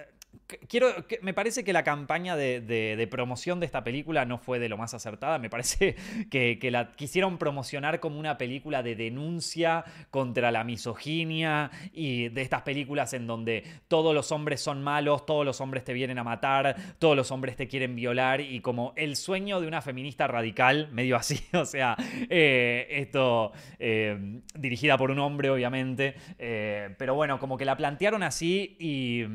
Quiero, 0.68 0.88
me 1.22 1.34
parece 1.34 1.64
que 1.64 1.74
la 1.74 1.84
campaña 1.84 2.36
de, 2.36 3.08
promoción 3.10 3.60
de 3.60 3.66
esta 3.66 3.84
película 3.84 4.26
no 4.26 4.38
fue 4.38 4.60
de 4.60 4.70
lo 4.70 4.78
más 4.78 4.94
acertada. 4.94 5.40
Me 5.40 5.50
parece 5.50 5.96
que, 6.30 6.58
la 6.72 6.92
quisieron 6.92 7.38
promocionar 7.38 8.00
como 8.00 8.20
una 8.20 8.38
película 8.38 8.84
de 8.84 8.96
denuncia 8.96 9.84
contra 10.10 10.52
la 10.52 10.64
misoginia 10.64 11.72
y 11.94 12.30
de 12.30 12.42
estas 12.42 12.62
películas 12.64 13.14
en 13.14 13.28
donde 13.28 13.64
todos 13.88 14.14
los 14.14 14.32
hombres 14.32 14.62
son 14.62 14.82
malos, 14.84 15.26
todos 15.26 15.46
los 15.46 15.62
hombres 15.62 15.84
te 15.84 15.94
vienen 15.94 16.18
a 16.18 16.24
matar, 16.24 16.76
todos 17.00 17.16
los 17.16 17.32
hombres 17.32 17.56
te 17.56 17.68
quieren 17.68 17.96
violar 17.96 18.42
y 18.42 18.62
como 18.62 18.94
el 18.96 19.16
sueño 19.16 19.60
de 19.62 19.68
una 19.68 19.82
feminista 19.82 20.28
radical, 20.28 20.90
medio 20.92 21.16
así, 21.16 21.44
o 21.54 21.66
sea, 21.66 21.96
eh, 22.30 22.88
esto 22.90 23.52
eh, 23.80 24.42
dirigida 24.56 24.98
por 24.98 25.12
un 25.12 25.20
hombre 25.20 25.50
obviamente, 25.50 26.16
eh, 26.40 26.94
pero 26.98 27.16
bueno, 27.16 27.40
como 27.40 27.58
que 27.58 27.66
la 27.66 27.78
plantearon 27.78 28.24
así 28.24 28.76
y... 28.80 29.26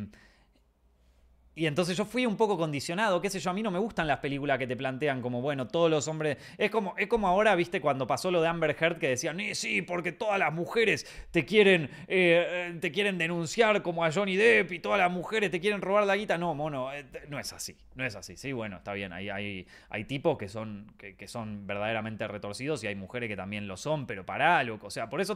Y 1.58 1.66
entonces 1.66 1.96
yo 1.96 2.04
fui 2.04 2.26
un 2.26 2.36
poco 2.36 2.58
condicionado, 2.58 3.18
qué 3.22 3.30
sé 3.30 3.40
yo, 3.40 3.48
a 3.48 3.54
mí 3.54 3.62
no 3.62 3.70
me 3.70 3.78
gustan 3.78 4.06
las 4.06 4.18
películas 4.18 4.58
que 4.58 4.66
te 4.66 4.76
plantean 4.76 5.22
como, 5.22 5.40
bueno, 5.40 5.66
todos 5.66 5.90
los 5.90 6.06
hombres... 6.06 6.36
Es 6.58 6.70
como, 6.70 6.94
es 6.98 7.06
como 7.06 7.28
ahora, 7.28 7.54
viste, 7.54 7.80
cuando 7.80 8.06
pasó 8.06 8.30
lo 8.30 8.42
de 8.42 8.48
Amber 8.48 8.76
Heard 8.78 8.98
que 8.98 9.08
decían, 9.08 9.40
eh, 9.40 9.54
sí, 9.54 9.80
porque 9.80 10.12
todas 10.12 10.38
las 10.38 10.52
mujeres 10.52 11.06
te 11.30 11.46
quieren, 11.46 11.88
eh, 12.08 12.76
te 12.78 12.92
quieren 12.92 13.16
denunciar 13.16 13.80
como 13.80 14.04
a 14.04 14.12
Johnny 14.12 14.36
Depp 14.36 14.70
y 14.70 14.80
todas 14.80 14.98
las 14.98 15.10
mujeres 15.10 15.50
te 15.50 15.58
quieren 15.58 15.80
robar 15.80 16.04
la 16.04 16.14
guita. 16.14 16.36
No, 16.36 16.54
mono, 16.54 16.92
eh, 16.92 17.06
no 17.30 17.38
es 17.38 17.50
así, 17.54 17.74
no 17.94 18.04
es 18.04 18.14
así. 18.16 18.36
Sí, 18.36 18.52
bueno, 18.52 18.76
está 18.76 18.92
bien, 18.92 19.14
hay, 19.14 19.30
hay, 19.30 19.66
hay 19.88 20.04
tipos 20.04 20.36
que 20.36 20.50
son, 20.50 20.92
que, 20.98 21.26
son 21.26 21.66
verdaderamente 21.66 22.28
retorcidos 22.28 22.84
y 22.84 22.88
hay 22.88 22.96
mujeres 22.96 23.30
que 23.30 23.36
también 23.36 23.66
lo 23.66 23.78
son, 23.78 24.06
pero 24.06 24.26
para 24.26 24.62
loco. 24.62 24.88
O 24.88 24.90
sea, 24.90 25.08
por 25.08 25.22
eso 25.22 25.34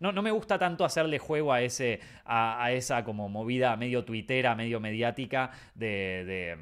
no, 0.00 0.12
no, 0.12 0.20
me 0.20 0.32
gusta 0.32 0.58
tanto 0.58 0.84
hacerle 0.84 1.18
juego 1.18 1.50
a, 1.50 1.62
ese, 1.62 2.00
a, 2.26 2.62
a 2.62 2.72
esa 2.72 3.04
como 3.04 3.30
movida 3.30 3.74
medio 3.78 4.04
tuitera, 4.04 4.54
medio 4.54 4.78
mediática 4.78 5.50
de, 5.74 6.58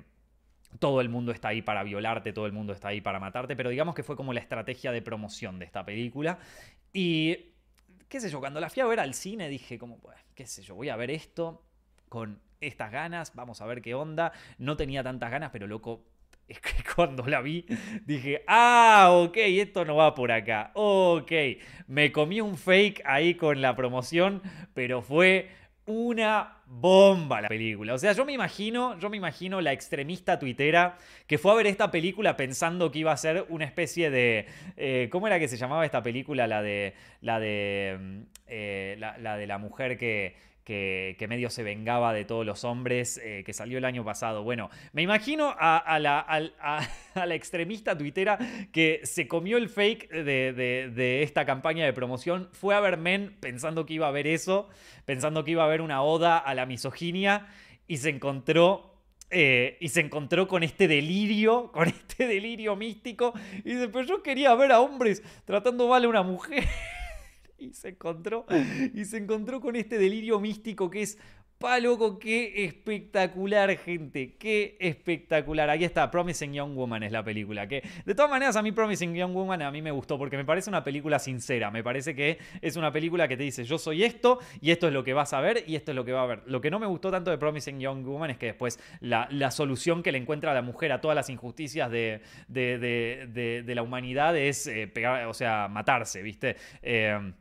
todo 0.79 1.01
el 1.01 1.09
mundo 1.09 1.33
está 1.33 1.49
ahí 1.49 1.63
para 1.63 1.83
violarte, 1.83 2.33
todo 2.33 2.47
el 2.47 2.53
mundo 2.53 2.73
está 2.73 2.89
ahí 2.89 3.01
para 3.01 3.19
matarte, 3.19 3.57
pero 3.57 3.71
digamos 3.71 3.95
que 3.95 4.03
fue 4.03 4.17
como 4.17 4.33
la 4.33 4.41
estrategia 4.41 4.93
de 4.93 5.03
promoción 5.03 5.59
de 5.59 5.65
esta 5.65 5.85
película. 5.85 6.39
Y, 6.93 7.53
qué 8.09 8.21
sé 8.21 8.31
yo, 8.31 8.41
cuando 8.41 8.61
la 8.61 8.71
fui 8.71 8.83
a 8.83 8.87
ver 8.87 9.01
al 9.01 9.15
cine 9.15 9.49
dije 9.49 9.79
como, 9.79 9.99
pues, 9.99 10.17
qué 10.35 10.47
sé 10.47 10.63
yo, 10.63 10.75
voy 10.75 10.89
a 10.89 10.97
ver 10.97 11.11
esto 11.11 11.63
con 12.09 12.41
estas 12.61 12.93
ganas, 12.93 13.35
vamos 13.35 13.61
a 13.61 13.67
ver 13.67 13.83
qué 13.83 13.95
onda. 13.95 14.33
No 14.59 14.77
tenía 14.77 15.03
tantas 15.03 15.31
ganas, 15.31 15.51
pero 15.51 15.67
loco, 15.67 16.05
es 16.49 16.61
que 16.61 16.83
cuando 16.95 17.27
la 17.27 17.41
vi 17.41 17.65
dije, 18.05 18.45
ah, 18.47 19.09
ok, 19.13 19.37
esto 19.37 19.85
no 19.85 19.97
va 19.97 20.15
por 20.15 20.33
acá. 20.33 20.73
Ok, 20.75 21.33
me 21.87 22.13
comí 22.13 22.41
un 22.41 22.57
fake 22.57 23.03
ahí 23.05 23.35
con 23.35 23.61
la 23.61 23.77
promoción, 23.77 24.43
pero 24.75 25.03
fue 25.03 25.49
una 25.91 26.57
bomba 26.67 27.41
la 27.41 27.49
película. 27.49 27.95
O 27.95 27.99
sea, 27.99 28.13
yo 28.13 28.25
me 28.25 28.33
imagino, 28.33 28.99
yo 28.99 29.11
me 29.11 29.17
imagino 29.17 29.61
la 29.61 29.73
extremista 29.73 30.39
tuitera 30.39 30.97
que 31.27 31.39
fue 31.39 31.53
a 31.53 31.55
ver 31.57 31.67
esta 31.67 31.91
película 31.91 32.37
pensando 32.37 32.91
que 32.91 33.01
iba 33.01 33.13
a 33.13 33.17
ser 33.17 33.45
una 33.49 33.65
especie 33.65 34.11
de. 34.11 34.47
Eh, 34.77 35.09
¿Cómo 35.11 35.27
era 35.27 35.39
que 35.39 35.49
se 35.49 35.57
llamaba 35.57 35.85
esta 35.85 36.03
película? 36.03 36.47
La 36.47 36.63
de. 36.63 36.95
La 37.21 37.41
de. 37.41 37.99
Mm, 38.01 38.21
eh, 38.47 38.97
la 38.99 39.37
de 39.37 39.47
la 39.47 39.59
mujer 39.59 39.97
que 39.97 40.50
que, 40.71 41.27
medio 41.29 41.51
se 41.51 41.65
vengaba 41.65 42.13
de 42.13 42.25
todos 42.25 42.47
los 42.47 42.63
hombres, 42.63 43.21
eh, 43.25 43.43
que 43.45 43.53
salió 43.53 43.79
el 43.79 43.85
año 43.85 44.05
pasado. 44.05 44.45
Bueno, 44.45 44.71
me 44.93 45.03
imagino 45.03 45.53
a, 45.59 45.99
la, 47.15 47.35
extremista 47.35 47.99
tuitera 47.99 48.39
que 48.73 49.01
se 49.03 49.27
comió 49.27 49.57
el 49.57 49.69
fake 49.69 50.11
de, 50.11 51.23
esta 51.25 51.45
campaña 51.45 51.85
de 51.85 51.93
promoción, 51.93 52.49
fue 52.53 52.77
a 52.77 52.81
ver 52.81 52.99
Men 52.99 53.37
pensando 53.41 53.85
que 53.85 53.95
iba 53.95 54.07
a 54.07 54.13
ver 54.13 54.29
eso, 54.29 54.69
pensando 55.07 55.43
que 55.43 55.53
iba 55.53 55.65
a 55.65 55.69
ver 55.69 55.81
una 55.81 56.03
oda 56.03 56.39
a 56.39 56.55
la 56.55 56.67
misoginia 56.67 57.49
y 57.89 57.97
se 57.97 58.11
encontró 58.11 58.95
eh, 59.31 59.77
y 59.81 59.89
se 59.89 60.01
encontró 60.01 60.47
con 60.47 60.63
este 60.63 60.87
delirio, 60.87 61.71
con 61.73 61.89
este 61.89 62.29
delirio 62.29 62.77
místico. 62.77 63.33
Y 63.65 63.75
dice, 63.75 63.89
pero 63.89 64.05
yo 64.05 64.23
quería 64.23 64.55
ver 64.55 64.71
a 64.71 64.81
hombres 64.81 65.23
tratando 65.45 65.89
mal 65.89 66.05
a 66.05 66.09
una 66.09 66.23
mujer. 66.23 66.65
Y 67.61 67.75
se 67.75 67.91
encontró 67.91 68.47
y 68.95 69.05
se 69.05 69.19
encontró 69.19 69.61
con 69.61 69.77
este 69.77 69.99
delirio 69.99 70.41
místico 70.41 70.91
que 70.91 71.03
es 71.03 71.19
Pa 71.61 71.79
loco, 71.79 72.19
qué 72.19 72.65
espectacular, 72.65 73.77
gente. 73.77 74.35
Qué 74.39 74.79
espectacular. 74.81 75.69
Ahí 75.69 75.85
está, 75.85 76.11
Promising 76.11 76.55
Young 76.55 76.75
Woman 76.75 77.03
es 77.03 77.13
la 77.13 77.23
película. 77.23 77.69
Que 77.69 77.83
de 78.07 78.15
todas 78.15 78.31
maneras, 78.31 78.57
a 78.57 78.63
mí 78.63 78.73
Promising 78.73 79.15
Young 79.15 79.35
Woman 79.35 79.61
a 79.61 79.71
mí 79.71 79.83
me 79.83 79.91
gustó 79.91 80.17
porque 80.17 80.39
me 80.39 80.47
parece 80.47 80.71
una 80.71 80.83
película 80.83 81.19
sincera. 81.19 81.71
Me 81.71 81.85
parece 81.85 82.15
que 82.15 82.39
es 82.63 82.77
una 82.77 82.91
película 82.91 83.29
que 83.29 83.37
te 83.37 83.43
dice, 83.43 83.65
yo 83.65 83.77
soy 83.77 84.05
esto 84.05 84.39
y 84.63 84.71
esto 84.71 84.87
es 84.87 84.95
lo 84.95 85.05
que 85.05 85.13
vas 85.13 85.35
a 85.35 85.43
ver 85.43 85.63
y 85.67 85.77
esto 85.77 85.93
es 85.93 85.97
lo 85.97 86.07
que 86.07 86.13
va 86.13 86.23
a 86.23 86.27
ver. 86.27 86.43
Lo 86.47 86.63
que 86.63 86.71
no 86.71 86.79
me 86.79 86.87
gustó 86.87 87.11
tanto 87.11 87.31
de 87.31 87.37
Promising 87.37 87.79
Young 87.79 88.07
Woman 88.07 88.31
es 88.31 88.39
que 88.39 88.47
después 88.47 88.81
la, 89.01 89.29
solución 89.51 90.03
que 90.03 90.13
le 90.13 90.19
encuentra 90.19 90.55
la 90.55 90.63
mujer 90.63 90.93
a 90.93 91.03
todas 91.03 91.15
las 91.15 91.29
injusticias 91.29 91.91
de, 91.91 92.23
de, 92.49 93.73
la 93.75 93.83
humanidad 93.83 94.35
es 94.35 94.67
eh, 94.67 94.87
pegar, 94.87 95.27
o 95.27 95.35
sea, 95.35 95.69
matarse, 95.69 96.23
¿viste? 96.23 96.57
Eh, 96.81 97.33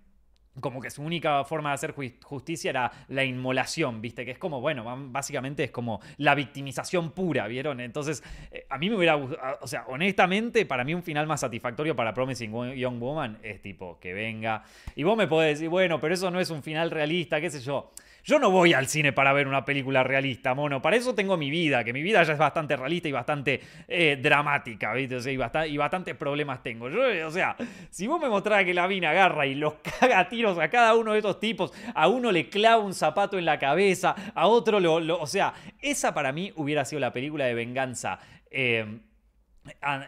como 0.60 0.82
que 0.82 0.90
su 0.90 1.02
única 1.02 1.44
forma 1.44 1.70
de 1.70 1.76
hacer 1.76 1.96
justicia 2.24 2.70
era 2.70 2.92
la 3.08 3.24
inmolación, 3.24 4.02
¿viste? 4.02 4.26
Que 4.26 4.32
es 4.32 4.38
como, 4.38 4.62
bueno, 4.62 4.86
básicamente 5.10 5.64
es 5.64 5.72
como 5.72 6.02
la 6.18 6.36
victimización 6.36 7.12
pura, 7.12 7.48
¿vieron? 7.48 7.80
Entonces, 7.80 8.24
eh, 8.52 8.66
a 8.70 8.78
mí 8.78 8.90
me 8.90 8.96
hubiera 8.96 9.16
gustado, 9.16 9.58
o 9.62 9.68
sea, 9.68 9.86
honestamente, 9.88 10.66
para 10.66 10.84
mí 10.84 10.94
un 10.94 11.04
final 11.04 11.28
más 11.28 11.42
satisfactorio 11.42 11.96
para 11.96 12.14
Promising 12.14 12.76
Young 12.76 13.00
Woman 13.00 13.40
es 13.44 13.62
tipo, 13.62 14.00
que 14.00 14.14
venga. 14.14 14.64
Y 14.96 15.04
vos 15.04 15.18
me 15.18 15.28
podés 15.28 15.60
decir, 15.60 15.70
bueno, 15.70 16.00
pero 16.00 16.14
eso 16.14 16.32
no 16.32 16.40
es 16.40 16.50
un 16.50 16.64
final 16.64 16.92
realista, 16.92 17.40
qué 17.42 17.50
sé 17.50 17.60
yo. 17.60 17.92
Yo 18.30 18.38
no 18.38 18.52
voy 18.52 18.74
al 18.74 18.86
cine 18.86 19.12
para 19.12 19.34
ver 19.34 19.48
una 19.48 19.66
película 19.66 20.04
realista, 20.04 20.54
mono. 20.54 20.84
Para 20.84 20.96
eso 20.96 21.16
tengo 21.16 21.36
mi 21.36 21.50
vida, 21.50 21.84
que 21.84 21.94
mi 21.94 22.04
vida 22.04 22.22
ya 22.22 22.34
es 22.34 22.38
bastante 22.38 22.78
realista 22.78 23.10
y 23.10 23.12
bastante 23.12 23.60
eh, 23.88 24.20
dramática, 24.22 24.94
¿viste? 24.94 25.32
y, 25.32 25.36
bastante, 25.36 25.70
y 25.70 25.78
bastantes 25.78 26.16
problemas 26.16 26.62
tengo. 26.62 26.92
Yo, 26.92 27.28
o 27.28 27.32
sea, 27.32 27.56
si 27.90 28.06
vos 28.06 28.22
me 28.22 28.30
mostrara 28.30 28.64
que 28.64 28.72
la 28.72 28.86
vina 28.86 29.10
agarra 29.10 29.48
y 29.48 29.56
los 29.56 29.74
caga 30.00 30.20
a 30.20 30.30
tiros 30.30 30.60
a 30.60 30.70
cada 30.70 30.94
uno 30.94 31.14
de 31.14 31.18
estos 31.18 31.40
tipos, 31.40 31.74
a 31.96 32.08
uno 32.08 32.32
le 32.32 32.50
clava 32.50 32.84
un 32.84 32.94
zapato 32.94 33.40
en 33.40 33.46
la 33.46 33.58
cabeza, 33.58 34.14
a 34.36 34.46
otro 34.46 34.80
lo. 34.80 35.00
lo 35.00 35.20
o 35.20 35.26
sea, 35.26 35.56
esa 35.82 36.14
para 36.14 36.32
mí 36.32 36.54
hubiera 36.56 36.86
sido 36.86 37.00
la 37.00 37.12
película 37.12 37.46
de 37.46 37.56
venganza. 37.56 38.20
Eh, 38.52 39.00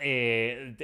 eh, 0.02 0.76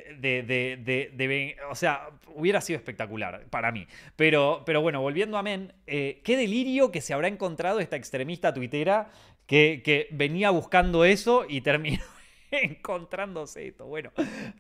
o 1.69 1.75
sea, 1.75 2.09
hubiera 2.35 2.61
sido 2.61 2.77
espectacular 2.77 3.45
para 3.49 3.71
mí. 3.71 3.87
Pero, 4.15 4.63
pero 4.65 4.81
bueno, 4.81 5.01
volviendo 5.01 5.37
a 5.37 5.43
Men, 5.43 5.73
eh, 5.85 6.21
qué 6.23 6.37
delirio 6.37 6.91
que 6.91 7.01
se 7.01 7.13
habrá 7.13 7.27
encontrado 7.27 7.79
esta 7.79 7.95
extremista 7.95 8.53
tuitera 8.53 9.09
que, 9.45 9.81
que 9.83 10.07
venía 10.11 10.49
buscando 10.49 11.05
eso 11.05 11.45
y 11.47 11.61
terminó 11.61 12.03
encontrándose 12.51 13.67
esto. 13.67 13.85
Bueno, 13.85 14.11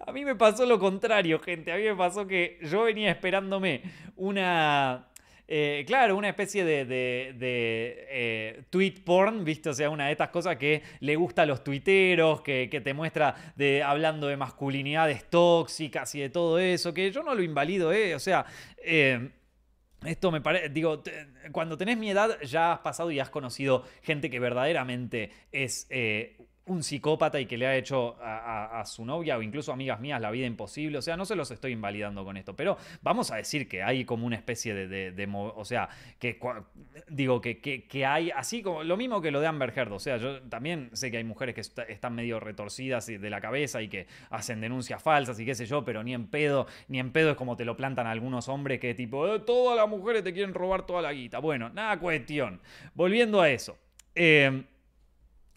a 0.05 0.11
mí 0.11 0.25
me 0.25 0.35
pasó 0.35 0.65
lo 0.65 0.79
contrario, 0.79 1.39
gente. 1.39 1.71
A 1.71 1.77
mí 1.77 1.83
me 1.83 1.95
pasó 1.95 2.27
que 2.27 2.59
yo 2.63 2.83
venía 2.83 3.11
esperándome 3.11 3.81
una, 4.15 5.07
eh, 5.49 5.85
claro, 5.87 6.17
una 6.17 6.27
especie 6.27 6.65
de, 6.65 6.85
eh, 7.39 8.63
tweet 8.69 8.95
porn, 9.05 9.45
¿viste? 9.45 9.69
O 9.69 9.73
sea, 9.73 9.89
una 9.89 10.07
de 10.07 10.11
estas 10.11 10.29
cosas 10.29 10.57
que 10.57 10.83
le 10.99 11.15
gusta 11.15 11.43
a 11.43 11.45
los 11.45 11.63
tuiteros, 11.63 12.41
que, 12.41 12.81
te 12.83 12.93
muestra 12.93 13.53
de, 13.55 13.81
hablando 13.81 14.27
de 14.27 14.35
masculinidades 14.35 15.29
tóxicas 15.29 16.13
y 16.15 16.19
de 16.19 16.29
todo 16.29 16.59
eso, 16.59 16.93
que 16.93 17.11
yo 17.11 17.23
no 17.23 17.33
lo 17.33 17.43
invalido, 17.43 17.91
¿eh? 17.93 18.15
O 18.15 18.19
sea... 18.19 18.45
Eh, 18.83 19.29
esto 20.05 20.31
me 20.31 20.41
parece, 20.41 20.69
digo, 20.69 21.01
cuando 21.51 21.75
tenés 21.75 21.97
mi 21.97 22.11
edad 22.11 22.39
ya 22.43 22.73
has 22.73 22.79
pasado 22.81 23.09
y 23.09 23.19
has 23.19 23.31
conocido 23.31 23.83
gente 24.03 24.29
que 24.29 24.39
verdaderamente 24.39 25.31
es 25.51 25.87
un 26.67 26.83
psicópata 26.83 27.39
y 27.39 27.45
que 27.45 27.57
le 27.57 27.67
ha 27.67 27.75
hecho 27.75 28.15
a, 28.21 28.83
su 28.85 29.05
novia 29.05 29.37
o 29.37 29.41
incluso 29.41 29.71
amigas 29.71 29.99
mías 29.99 30.21
la 30.21 30.31
vida 30.31 30.45
imposible. 30.45 30.97
O 30.97 31.01
sea, 31.01 31.17
no 31.17 31.25
se 31.25 31.35
los 31.35 31.49
estoy 31.51 31.71
invalidando 31.71 32.23
con 32.23 32.37
esto, 32.37 32.55
pero 32.55 32.77
vamos 33.01 33.31
a 33.31 33.37
decir 33.37 33.67
que 33.67 33.83
hay 33.83 34.05
como 34.05 34.25
una 34.25 34.35
especie 34.35 34.73
de... 34.73 35.27
o 35.33 35.65
sea, 35.65 35.89
que 36.19 36.39
digo, 37.09 37.41
que, 37.41 37.59
que, 37.59 38.05
hay, 38.05 38.31
así 38.31 38.61
como 38.61 38.83
lo 38.83 38.97
mismo 38.97 39.21
que 39.21 39.31
lo 39.31 39.39
de 39.39 39.47
Amber 39.47 39.73
Heard. 39.75 39.91
O 39.91 39.99
sea, 39.99 40.17
yo 40.17 40.41
también 40.43 40.89
sé 40.93 41.11
que 41.11 41.17
hay 41.17 41.23
mujeres 41.23 41.55
que 41.55 41.61
están 41.91 42.15
medio 42.15 42.39
retorcidas 42.39 43.07
de 43.07 43.29
la 43.29 43.41
cabeza 43.41 43.81
y 43.81 43.87
que 43.87 44.07
hacen 44.29 44.61
denuncias 44.61 45.01
falsas 45.01 45.39
y 45.39 45.45
qué 45.45 45.55
sé 45.55 45.65
yo, 45.65 45.83
pero 45.83 46.03
ni 46.03 46.13
en 46.13 46.27
pedo, 46.27 46.67
ni 46.87 46.99
en 46.99 47.11
pedo 47.11 47.31
es 47.31 47.37
como 47.37 47.55
te 47.55 47.65
lo 47.65 47.75
plantan 47.75 48.07
algunos 48.07 48.47
hombres 48.49 48.79
que 48.79 48.93
tipo, 48.93 49.27
eh, 49.27 49.39
todas 49.39 49.77
las 49.77 49.87
mujeres 49.87 50.23
te 50.23 50.33
quieren 50.33 50.53
robar 50.53 50.85
toda 50.85 51.01
la 51.01 51.13
guita. 51.13 51.39
Bueno, 51.39 51.69
nada 51.69 51.99
cuestión. 51.99 52.61
Volviendo 52.93 53.41
a 53.41 53.49
eso. 53.49 53.77
Eh, 54.15 54.63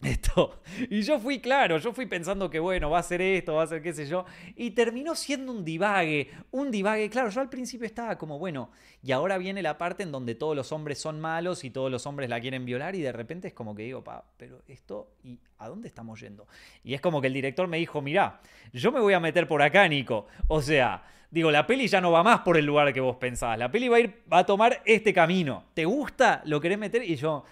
esto. 0.05 0.61
Y 0.89 1.01
yo 1.01 1.19
fui 1.19 1.39
claro, 1.39 1.77
yo 1.77 1.93
fui 1.93 2.05
pensando 2.05 2.49
que 2.49 2.59
bueno, 2.59 2.89
va 2.89 2.99
a 2.99 3.03
ser 3.03 3.21
esto, 3.21 3.55
va 3.55 3.63
a 3.63 3.67
ser 3.67 3.81
qué 3.81 3.93
sé 3.93 4.05
yo. 4.07 4.25
Y 4.55 4.71
terminó 4.71 5.15
siendo 5.15 5.51
un 5.51 5.63
divague, 5.63 6.31
un 6.51 6.71
divague. 6.71 7.09
Claro, 7.09 7.29
yo 7.29 7.41
al 7.41 7.49
principio 7.49 7.85
estaba 7.85 8.17
como, 8.17 8.39
bueno, 8.39 8.71
y 9.03 9.11
ahora 9.11 9.37
viene 9.37 9.61
la 9.61 9.77
parte 9.77 10.03
en 10.03 10.11
donde 10.11 10.35
todos 10.35 10.55
los 10.55 10.71
hombres 10.71 10.99
son 10.99 11.19
malos 11.19 11.63
y 11.63 11.69
todos 11.69 11.91
los 11.91 12.05
hombres 12.05 12.29
la 12.29 12.39
quieren 12.39 12.65
violar 12.65 12.95
y 12.95 13.01
de 13.01 13.11
repente 13.11 13.49
es 13.49 13.53
como 13.53 13.75
que 13.75 13.83
digo, 13.83 14.03
pa, 14.03 14.25
pero 14.37 14.61
esto, 14.67 15.11
¿y 15.23 15.39
a 15.59 15.67
dónde 15.67 15.87
estamos 15.87 16.19
yendo? 16.19 16.47
Y 16.83 16.93
es 16.93 17.01
como 17.01 17.21
que 17.21 17.27
el 17.27 17.33
director 17.33 17.67
me 17.67 17.77
dijo, 17.77 18.01
mirá, 18.01 18.41
yo 18.73 18.91
me 18.91 18.99
voy 18.99 19.13
a 19.13 19.19
meter 19.19 19.47
por 19.47 19.61
acá, 19.61 19.87
Nico. 19.87 20.27
O 20.47 20.61
sea, 20.61 21.03
digo, 21.29 21.51
la 21.51 21.67
peli 21.67 21.87
ya 21.87 22.01
no 22.01 22.11
va 22.11 22.23
más 22.23 22.41
por 22.41 22.57
el 22.57 22.65
lugar 22.65 22.91
que 22.91 23.01
vos 23.01 23.17
pensabas. 23.17 23.59
La 23.59 23.71
peli 23.71 23.87
va 23.87 23.97
a 23.97 23.99
ir, 23.99 24.23
va 24.31 24.39
a 24.39 24.45
tomar 24.45 24.81
este 24.85 25.13
camino. 25.13 25.65
¿Te 25.73 25.85
gusta? 25.85 26.41
¿Lo 26.45 26.59
querés 26.59 26.79
meter? 26.79 27.03
Y 27.03 27.15
yo... 27.15 27.43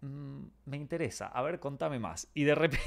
Mm, 0.00 0.44
me 0.66 0.76
interesa, 0.76 1.26
a 1.26 1.42
ver, 1.42 1.58
contame 1.58 1.98
más. 1.98 2.28
Y 2.34 2.44
de 2.44 2.54
repente... 2.54 2.84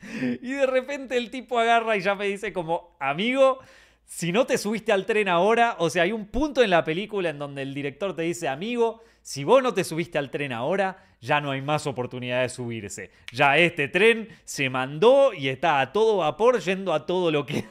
y 0.42 0.52
de 0.52 0.66
repente 0.66 1.16
el 1.16 1.30
tipo 1.30 1.58
agarra 1.58 1.96
y 1.96 2.00
ya 2.00 2.14
me 2.14 2.26
dice 2.26 2.52
como, 2.52 2.96
amigo, 3.00 3.58
si 4.06 4.32
no 4.32 4.46
te 4.46 4.58
subiste 4.58 4.92
al 4.92 5.06
tren 5.06 5.28
ahora, 5.28 5.76
o 5.78 5.90
sea, 5.90 6.04
hay 6.04 6.12
un 6.12 6.26
punto 6.26 6.62
en 6.62 6.70
la 6.70 6.84
película 6.84 7.30
en 7.30 7.38
donde 7.38 7.62
el 7.62 7.74
director 7.74 8.14
te 8.14 8.22
dice, 8.22 8.48
amigo, 8.48 9.02
si 9.22 9.44
vos 9.44 9.62
no 9.62 9.72
te 9.72 9.84
subiste 9.84 10.18
al 10.18 10.30
tren 10.30 10.52
ahora, 10.52 11.02
ya 11.20 11.40
no 11.40 11.50
hay 11.50 11.62
más 11.62 11.86
oportunidad 11.86 12.42
de 12.42 12.50
subirse. 12.50 13.10
Ya 13.32 13.56
este 13.56 13.88
tren 13.88 14.28
se 14.44 14.68
mandó 14.68 15.32
y 15.32 15.48
está 15.48 15.80
a 15.80 15.92
todo 15.92 16.18
vapor 16.18 16.60
yendo 16.60 16.92
a 16.92 17.06
todo 17.06 17.30
lo 17.30 17.46
que... 17.46 17.64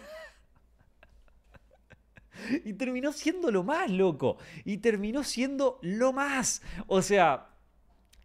y 2.65 2.73
terminó 2.73 3.13
siendo 3.13 3.51
lo 3.51 3.63
más, 3.63 3.91
loco. 3.91 4.38
Y 4.65 4.77
terminó 4.77 5.23
siendo 5.23 5.77
lo 5.83 6.12
más. 6.12 6.63
O 6.88 7.03
sea, 7.03 7.52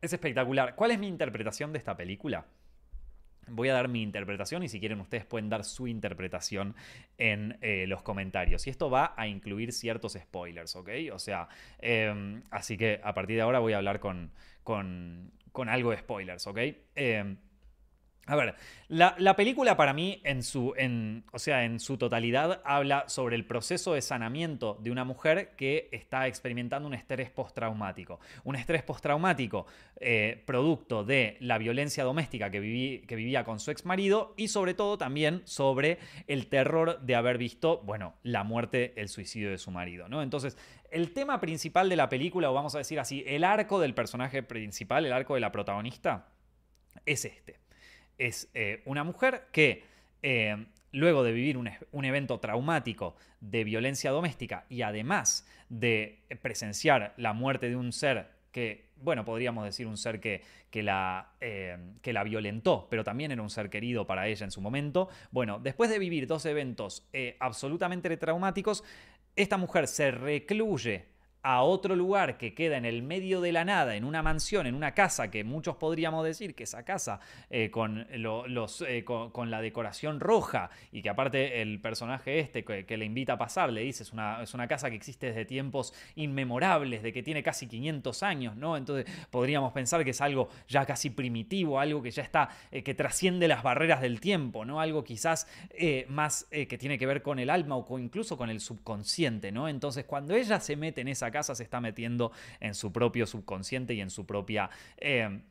es 0.00 0.12
espectacular. 0.12 0.74
¿Cuál 0.74 0.92
es 0.92 0.98
mi 0.98 1.08
interpretación 1.08 1.72
de 1.72 1.78
esta 1.78 1.96
película? 1.96 2.46
Voy 3.50 3.70
a 3.70 3.74
dar 3.74 3.88
mi 3.88 4.02
interpretación 4.02 4.62
y 4.62 4.68
si 4.68 4.78
quieren 4.78 5.00
ustedes 5.00 5.24
pueden 5.24 5.48
dar 5.48 5.64
su 5.64 5.86
interpretación 5.86 6.74
en 7.16 7.56
eh, 7.62 7.86
los 7.86 8.02
comentarios. 8.02 8.66
Y 8.66 8.70
esto 8.70 8.90
va 8.90 9.14
a 9.16 9.26
incluir 9.26 9.72
ciertos 9.72 10.12
spoilers, 10.12 10.76
¿ok? 10.76 10.90
O 11.12 11.18
sea, 11.18 11.48
em, 11.78 12.42
así 12.50 12.76
que 12.76 13.00
a 13.02 13.14
partir 13.14 13.36
de 13.36 13.42
ahora 13.42 13.58
voy 13.58 13.72
a 13.72 13.78
hablar 13.78 14.00
con, 14.00 14.32
con, 14.62 15.32
algo 15.68 15.90
de 15.90 15.96
spoilers, 15.96 16.46
¿ok? 16.46 16.58
Eh, 16.94 17.36
a 18.28 18.36
ver, 18.36 18.54
la, 18.88 19.36
película 19.36 19.74
para 19.74 19.94
mí, 19.94 20.20
en 20.22 20.42
su, 20.42 20.74
o 21.32 21.38
sea, 21.38 21.64
en 21.64 21.80
su 21.80 21.96
totalidad, 21.96 22.60
habla 22.62 23.04
sobre 23.08 23.36
el 23.36 23.46
proceso 23.46 23.94
de 23.94 24.02
sanamiento 24.02 24.78
de 24.82 24.90
una 24.90 25.04
mujer 25.04 25.54
que 25.56 25.88
está 25.92 26.26
experimentando 26.26 26.86
un 26.86 26.92
estrés 26.92 27.30
postraumático. 27.30 28.20
Un 28.44 28.56
estrés 28.56 28.82
postraumático 28.82 29.66
eh, 29.98 30.42
producto 30.46 31.04
de 31.04 31.38
la 31.40 31.56
violencia 31.56 32.04
doméstica 32.04 32.50
que, 32.50 32.60
vivía 32.60 33.44
con 33.44 33.60
su 33.60 33.70
ex 33.70 33.86
marido 33.86 34.34
y 34.36 34.48
sobre 34.48 34.74
todo 34.74 34.98
también 34.98 35.40
sobre 35.46 35.98
el 36.26 36.48
terror 36.48 37.00
de 37.00 37.14
haber 37.14 37.38
visto, 37.38 37.80
bueno, 37.84 38.14
la 38.22 38.44
muerte, 38.44 38.92
el 38.96 39.08
suicidio 39.08 39.50
de 39.50 39.56
su 39.56 39.70
marido. 39.70 40.06
Entonces, 40.20 40.58
el 40.90 41.14
tema 41.14 41.40
principal 41.40 41.88
de 41.88 41.96
la 41.96 42.10
película, 42.10 42.50
o 42.50 42.54
vamos 42.54 42.74
a 42.74 42.78
decir 42.78 43.00
así, 43.00 43.24
el 43.26 43.42
arco 43.42 43.80
del 43.80 43.94
personaje 43.94 44.42
principal, 44.42 45.06
el 45.06 45.14
arco 45.14 45.32
de 45.32 45.40
la 45.40 45.50
protagonista, 45.50 46.28
es 47.06 47.24
este. 47.24 47.67
Es 48.18 48.50
eh, 48.54 48.82
una 48.84 49.04
mujer 49.04 49.46
que 49.52 49.84
eh, 50.22 50.66
luego 50.92 51.22
de 51.22 51.32
vivir 51.32 51.56
un, 51.56 51.70
un, 51.92 52.04
evento 52.04 52.40
traumático 52.40 53.16
de 53.40 53.64
violencia 53.64 54.10
doméstica 54.10 54.64
y 54.68 54.82
además 54.82 55.46
de 55.68 56.20
presenciar 56.42 57.14
la 57.16 57.32
muerte 57.32 57.68
de 57.68 57.76
un 57.76 57.92
ser 57.92 58.26
que, 58.50 58.88
bueno, 58.96 59.24
podríamos 59.24 59.64
decir 59.64 59.86
un 59.86 59.96
ser 59.96 60.18
que, 60.18 60.42
que, 60.70 60.82
la, 60.82 61.32
eh, 61.40 61.76
que 62.02 62.12
la 62.12 62.24
violentó, 62.24 62.88
pero 62.90 63.04
también 63.04 63.30
era 63.30 63.42
un 63.42 63.50
ser 63.50 63.70
querido 63.70 64.06
para 64.06 64.26
ella 64.26 64.44
en 64.44 64.50
su 64.50 64.60
momento, 64.60 65.08
bueno, 65.30 65.60
después 65.60 65.90
de 65.90 65.98
vivir 65.98 66.26
dos 66.26 66.44
eventos 66.46 67.06
absolutamente 67.38 68.16
traumáticos, 68.16 68.82
esta 69.36 69.56
mujer 69.56 69.86
se 69.86 70.10
recluye 70.10 71.06
a 71.42 71.62
otro 71.62 71.94
lugar 71.94 72.36
que 72.36 72.54
queda 72.54 72.76
en 72.76 72.84
el 72.84 73.02
medio 73.02 73.40
de 73.40 73.52
la 73.52 73.64
nada, 73.64 73.96
en 73.96 74.04
una 74.04 74.22
mansión, 74.22 74.66
en 74.66 74.74
una 74.74 74.92
casa 74.92 75.30
que 75.30 75.44
muchos 75.44 75.76
podríamos 75.76 76.24
decir 76.24 76.54
que 76.54 76.64
esa 76.64 76.84
casa 76.84 77.20
eh, 77.50 77.70
eh, 77.70 79.04
con, 79.04 79.50
la 79.50 79.60
decoración 79.60 80.20
roja 80.20 80.70
y 80.90 81.02
que 81.02 81.08
aparte 81.08 81.62
el 81.62 81.80
personaje 81.80 82.40
este 82.40 82.64
que, 82.64 82.96
le 82.96 83.04
invita 83.04 83.34
a 83.34 83.38
pasar 83.38 83.72
le 83.72 83.82
dice 83.82 84.02
es 84.02 84.12
una, 84.12 84.42
es 84.42 84.54
una 84.54 84.66
casa 84.66 84.90
que 84.90 84.96
existe 84.96 85.28
desde 85.28 85.44
tiempos 85.44 85.94
inmemorables, 86.16 87.02
de 87.02 87.12
que 87.12 87.22
tiene 87.22 87.42
casi 87.42 87.66
500 87.68 88.22
años, 88.22 88.56
¿no? 88.56 88.76
Entonces 88.76 89.06
podríamos 89.30 89.72
pensar 89.72 90.02
que 90.04 90.10
es 90.10 90.20
algo 90.20 90.48
ya 90.68 90.84
casi 90.84 91.10
primitivo, 91.10 91.78
algo 91.78 92.02
que 92.02 92.10
ya 92.10 92.22
está, 92.22 92.48
eh, 92.72 92.82
que 92.82 92.94
trasciende 92.94 93.46
las 93.46 93.62
barreras 93.62 94.00
del 94.00 94.20
tiempo, 94.20 94.64
¿no? 94.64 94.80
Algo 94.80 95.04
quizás 95.04 95.46
más 96.08 96.46
que 96.50 96.78
tiene 96.78 96.98
que 96.98 97.06
ver 97.06 97.22
con 97.22 97.38
el 97.38 97.50
alma 97.50 97.76
o 97.76 97.98
incluso 97.98 98.36
con 98.36 98.50
el 98.50 98.60
subconsciente, 98.60 99.52
¿no? 99.52 99.68
Entonces 99.68 100.04
cuando 100.04 100.34
ella 100.34 100.58
se 100.60 100.76
mete 100.76 101.00
en 101.00 101.08
esa 101.08 101.27
casa 101.30 101.54
se 101.54 101.62
está 101.62 101.80
metiendo 101.80 102.32
en 102.60 102.74
su 102.74 102.92
propio 102.92 103.26
subconsciente 103.26 103.94
y 103.94 104.00
en 104.00 104.10
su 104.10 104.26
propia... 104.26 104.70
Eh, 104.96 105.42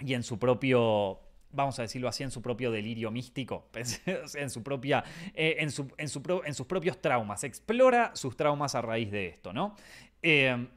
y 0.00 0.12
en 0.12 0.22
su 0.22 0.38
propio 0.38 1.20
vamos 1.56 1.78
a 1.78 1.82
decirlo 1.82 2.08
así, 2.08 2.22
en 2.22 2.30
su 2.30 2.42
propio 2.42 2.70
delirio 2.70 3.10
místico, 3.10 3.70
en, 4.34 4.50
su 4.50 4.62
propia, 4.62 5.02
eh, 5.34 5.56
en, 5.60 5.70
su, 5.70 5.90
en, 5.96 6.08
sus 6.54 6.66
propios 6.66 7.00
traumas. 7.00 7.44
Explora 7.44 8.10
sus 8.14 8.36
traumas 8.36 8.74
a 8.74 8.82
raíz 8.82 9.10
de 9.10 9.28
esto, 9.28 9.52
¿no? 9.52 9.74
Eh, 10.22 10.68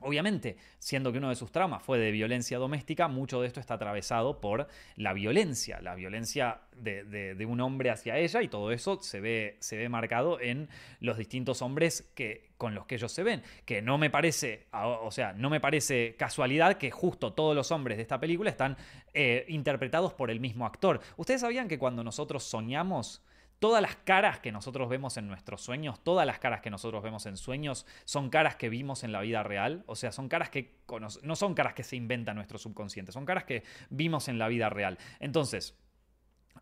Obviamente, 0.00 0.56
siendo 0.78 1.12
que 1.12 1.18
uno 1.18 1.30
de 1.30 1.34
sus 1.34 1.50
traumas 1.50 1.82
fue 1.82 1.98
de 1.98 2.10
violencia 2.10 2.58
doméstica, 2.58 3.08
mucho 3.08 3.40
de 3.40 3.46
esto 3.46 3.60
está 3.60 3.74
atravesado 3.74 4.40
por 4.40 4.68
la 4.96 5.14
violencia, 5.14 5.80
la 5.80 5.94
violencia 5.94 6.60
de, 6.76 7.46
un 7.48 7.60
hombre 7.60 7.90
hacia 7.90 8.18
ella 8.18 8.42
y 8.42 8.48
todo 8.48 8.70
eso 8.70 9.00
se 9.00 9.20
ve, 9.20 9.56
se 9.60 9.76
ve 9.76 9.88
marcado 9.88 10.40
en 10.40 10.68
los 11.00 11.16
distintos 11.16 11.62
hombres 11.62 12.10
que, 12.14 12.50
con 12.58 12.74
los 12.74 12.86
que 12.86 12.96
ellos 12.96 13.12
se 13.12 13.22
ven. 13.22 13.42
Que 13.64 13.80
no 13.80 13.96
me 13.96 14.10
parece, 14.10 14.66
o 14.72 15.10
sea, 15.10 15.32
no 15.32 15.48
me 15.48 15.60
parece 15.60 16.16
casualidad 16.18 16.76
que 16.76 16.90
justo 16.90 17.32
todos 17.32 17.56
los 17.56 17.70
hombres 17.70 17.96
de 17.96 18.02
esta 18.02 18.20
película 18.20 18.50
están 18.50 18.76
eh, 19.14 19.46
interpretados 19.48 20.12
por 20.12 20.30
el 20.30 20.40
mismo 20.40 20.66
actor. 20.66 21.00
¿Ustedes 21.16 21.40
sabían 21.40 21.68
que 21.68 21.78
cuando 21.78 22.04
nosotros 22.04 22.44
soñamos 22.44 23.22
Todas 23.58 23.80
las 23.80 23.96
caras 23.96 24.40
que 24.40 24.52
nosotros 24.52 24.88
vemos 24.88 25.16
en 25.16 25.26
nuestros 25.26 25.62
sueños, 25.62 26.02
todas 26.02 26.26
las 26.26 26.38
caras 26.38 26.60
que 26.60 26.70
nosotros 26.70 27.02
vemos 27.02 27.24
en 27.26 27.36
sueños, 27.36 27.86
son 28.04 28.28
caras 28.28 28.56
que 28.56 28.68
vimos 28.68 29.04
en 29.04 29.12
la 29.12 29.20
vida 29.20 29.42
real. 29.42 29.84
O 29.86 29.96
sea, 29.96 30.12
son 30.12 30.28
caras 30.28 30.50
que 30.50 30.80
no 31.22 31.36
son 31.36 31.54
caras 31.54 31.74
que 31.74 31.82
se 31.82 31.96
inventa 31.96 32.34
nuestro 32.34 32.58
subconsciente, 32.58 33.12
son 33.12 33.24
caras 33.24 33.44
que 33.44 33.62
vimos 33.90 34.28
en 34.28 34.38
la 34.38 34.48
vida 34.48 34.68
real. 34.68 34.98
Entonces, 35.20 35.78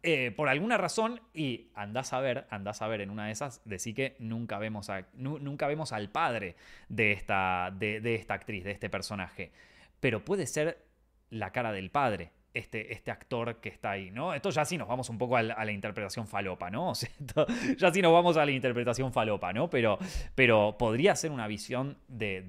eh, 0.02 0.32
por 0.32 0.48
alguna 0.48 0.78
razón, 0.78 1.20
y 1.32 1.70
andás 1.74 2.12
a 2.12 2.20
ver, 2.20 2.46
andás 2.50 2.82
a 2.82 2.88
ver 2.88 3.00
en 3.00 3.10
una 3.10 3.26
de 3.26 3.32
esas, 3.32 3.62
decir 3.64 3.94
que 3.94 4.16
nunca 4.18 4.58
vemos, 4.58 4.90
nunca 5.14 5.66
vemos 5.66 5.92
al 5.92 6.10
padre 6.10 6.56
de 6.88 7.12
esta, 7.12 7.72
de 7.72 8.14
esta 8.14 8.34
actriz, 8.34 8.64
de 8.64 8.72
este 8.72 8.90
personaje. 8.90 9.52
Pero 10.00 10.24
puede 10.24 10.46
ser 10.46 10.84
la 11.30 11.52
cara 11.52 11.72
del 11.72 11.90
padre 11.90 12.32
este, 12.54 12.92
este 12.92 13.10
actor 13.10 13.60
que 13.60 13.70
está 13.70 13.92
ahí, 13.92 14.10
¿no? 14.10 14.34
Esto 14.34 14.50
ya 14.50 14.64
sí 14.64 14.76
nos 14.76 14.88
vamos 14.88 15.08
un 15.08 15.18
poco 15.18 15.36
a 15.36 15.42
la, 15.42 15.72
interpretación 15.72 16.26
falopa, 16.26 16.70
¿no? 16.70 16.92
ya 17.78 17.92
sí 17.92 18.02
nos 18.02 18.12
vamos 18.12 18.36
a 18.36 18.44
la 18.44 18.50
interpretación 18.50 19.12
falopa, 19.12 19.52
¿no? 19.52 19.70
Pero, 19.70 19.98
pero 20.34 20.76
podría 20.78 21.16
ser 21.16 21.30
una 21.30 21.46
visión 21.46 21.96
de, 22.08 22.42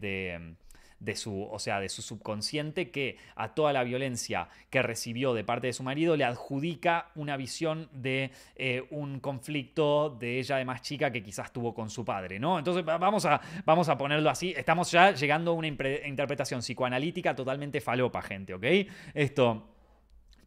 de, 1.00 1.16
su, 1.16 1.44
o 1.44 1.58
sea, 1.58 1.80
de 1.80 1.88
su 1.88 2.02
subconsciente 2.02 2.92
que 2.92 3.18
a 3.36 3.54
toda 3.54 3.72
la 3.72 3.84
violencia 3.86 4.50
que 4.70 4.82
recibió 4.82 5.34
de 5.34 5.46
parte 5.46 5.68
de 5.68 5.74
su 5.74 5.84
marido 5.84 6.18
le 6.18 6.26
adjudica 6.26 7.12
una 7.16 7.38
visión 7.38 7.88
de 7.94 8.32
eh, 8.58 8.86
un 8.90 9.22
conflicto 9.22 10.10
de 10.10 10.40
ella 10.40 10.58
de 10.58 10.66
más 10.66 10.82
chica 10.82 11.12
que 11.12 11.24
quizás 11.24 11.54
tuvo 11.54 11.74
con 11.74 11.90
su 11.90 12.04
padre, 12.04 12.40
¿no? 12.40 12.60
Entonces 12.60 12.84
vamos 12.84 13.26
a, 13.26 13.40
vamos 13.64 13.88
a 13.88 13.98
ponerlo 13.98 14.30
así, 14.30 14.54
estamos 14.58 14.92
ya 14.92 15.12
llegando 15.12 15.52
a 15.52 15.54
una 15.54 15.68
interpretación 15.68 16.60
psicoanalítica 16.60 17.34
totalmente 17.34 17.80
falopa, 17.80 18.22
gente, 18.22 18.54
¿ok? 18.54 18.66
Esto... 19.14 19.70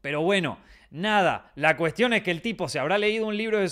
Pero 0.06 0.22
bueno, 0.22 0.58
nada, 0.92 1.50
la 1.56 1.76
cuestión 1.76 2.12
es 2.12 2.22
que 2.22 2.30
el 2.30 2.40
tipo 2.40 2.68
se 2.68 2.78
habrá 2.78 2.96
leído 2.96 3.26
un 3.26 3.36
libro 3.36 3.58
de 3.58 3.68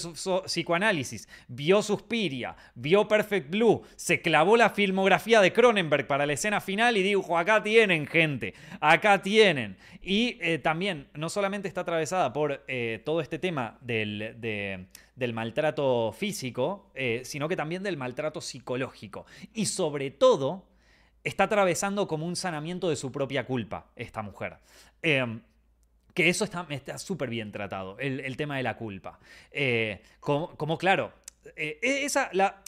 psicoanálisis, 0.46 1.28
vio 1.46 1.80
Suspiria, 1.80 2.56
vio 2.74 3.06
Perfect 3.06 3.50
Blue, 3.50 3.82
se 3.94 4.20
clavó 4.20 4.56
la 4.56 4.70
filmografía 4.70 5.40
de 5.40 5.52
Cronenberg 5.52 6.08
para 6.08 6.26
la 6.26 6.32
escena 6.32 6.60
final 6.60 6.96
y 6.96 7.04
dijo, 7.04 7.38
acá 7.38 7.62
tienen 7.62 8.08
gente, 8.08 8.52
acá 8.80 9.22
tienen. 9.22 9.76
Y 10.02 10.36
eh, 10.40 10.58
también 10.58 11.06
no 11.14 11.28
solamente 11.28 11.68
está 11.68 11.82
atravesada 11.82 12.32
por 12.32 12.64
eh, 12.66 13.00
todo 13.04 13.20
este 13.20 13.38
tema 13.38 13.78
del, 13.80 14.34
del 15.14 15.32
maltrato 15.34 16.10
físico, 16.10 16.90
eh, 16.96 17.20
sino 17.22 17.48
que 17.48 17.54
también 17.54 17.84
del 17.84 17.96
maltrato 17.96 18.40
psicológico. 18.40 19.24
Y 19.52 19.66
sobre 19.66 20.10
todo, 20.10 20.66
está 21.22 21.44
atravesando 21.44 22.08
como 22.08 22.26
un 22.26 22.34
sanamiento 22.34 22.90
de 22.90 22.96
su 22.96 23.12
propia 23.12 23.46
culpa 23.46 23.86
esta 23.94 24.20
mujer. 24.20 24.56
Que 26.14 26.28
eso 26.28 26.44
está 26.44 26.98
súper 26.98 27.28
bien 27.28 27.50
tratado, 27.52 27.98
el, 27.98 28.36
tema 28.36 28.56
de 28.56 28.62
la 28.62 28.76
culpa. 28.76 29.18
Eh, 29.50 30.00
como, 30.20 30.78
claro, 30.78 31.12
eh, 31.56 31.78
e, 31.82 32.04
esa, 32.04 32.30
la, 32.32 32.62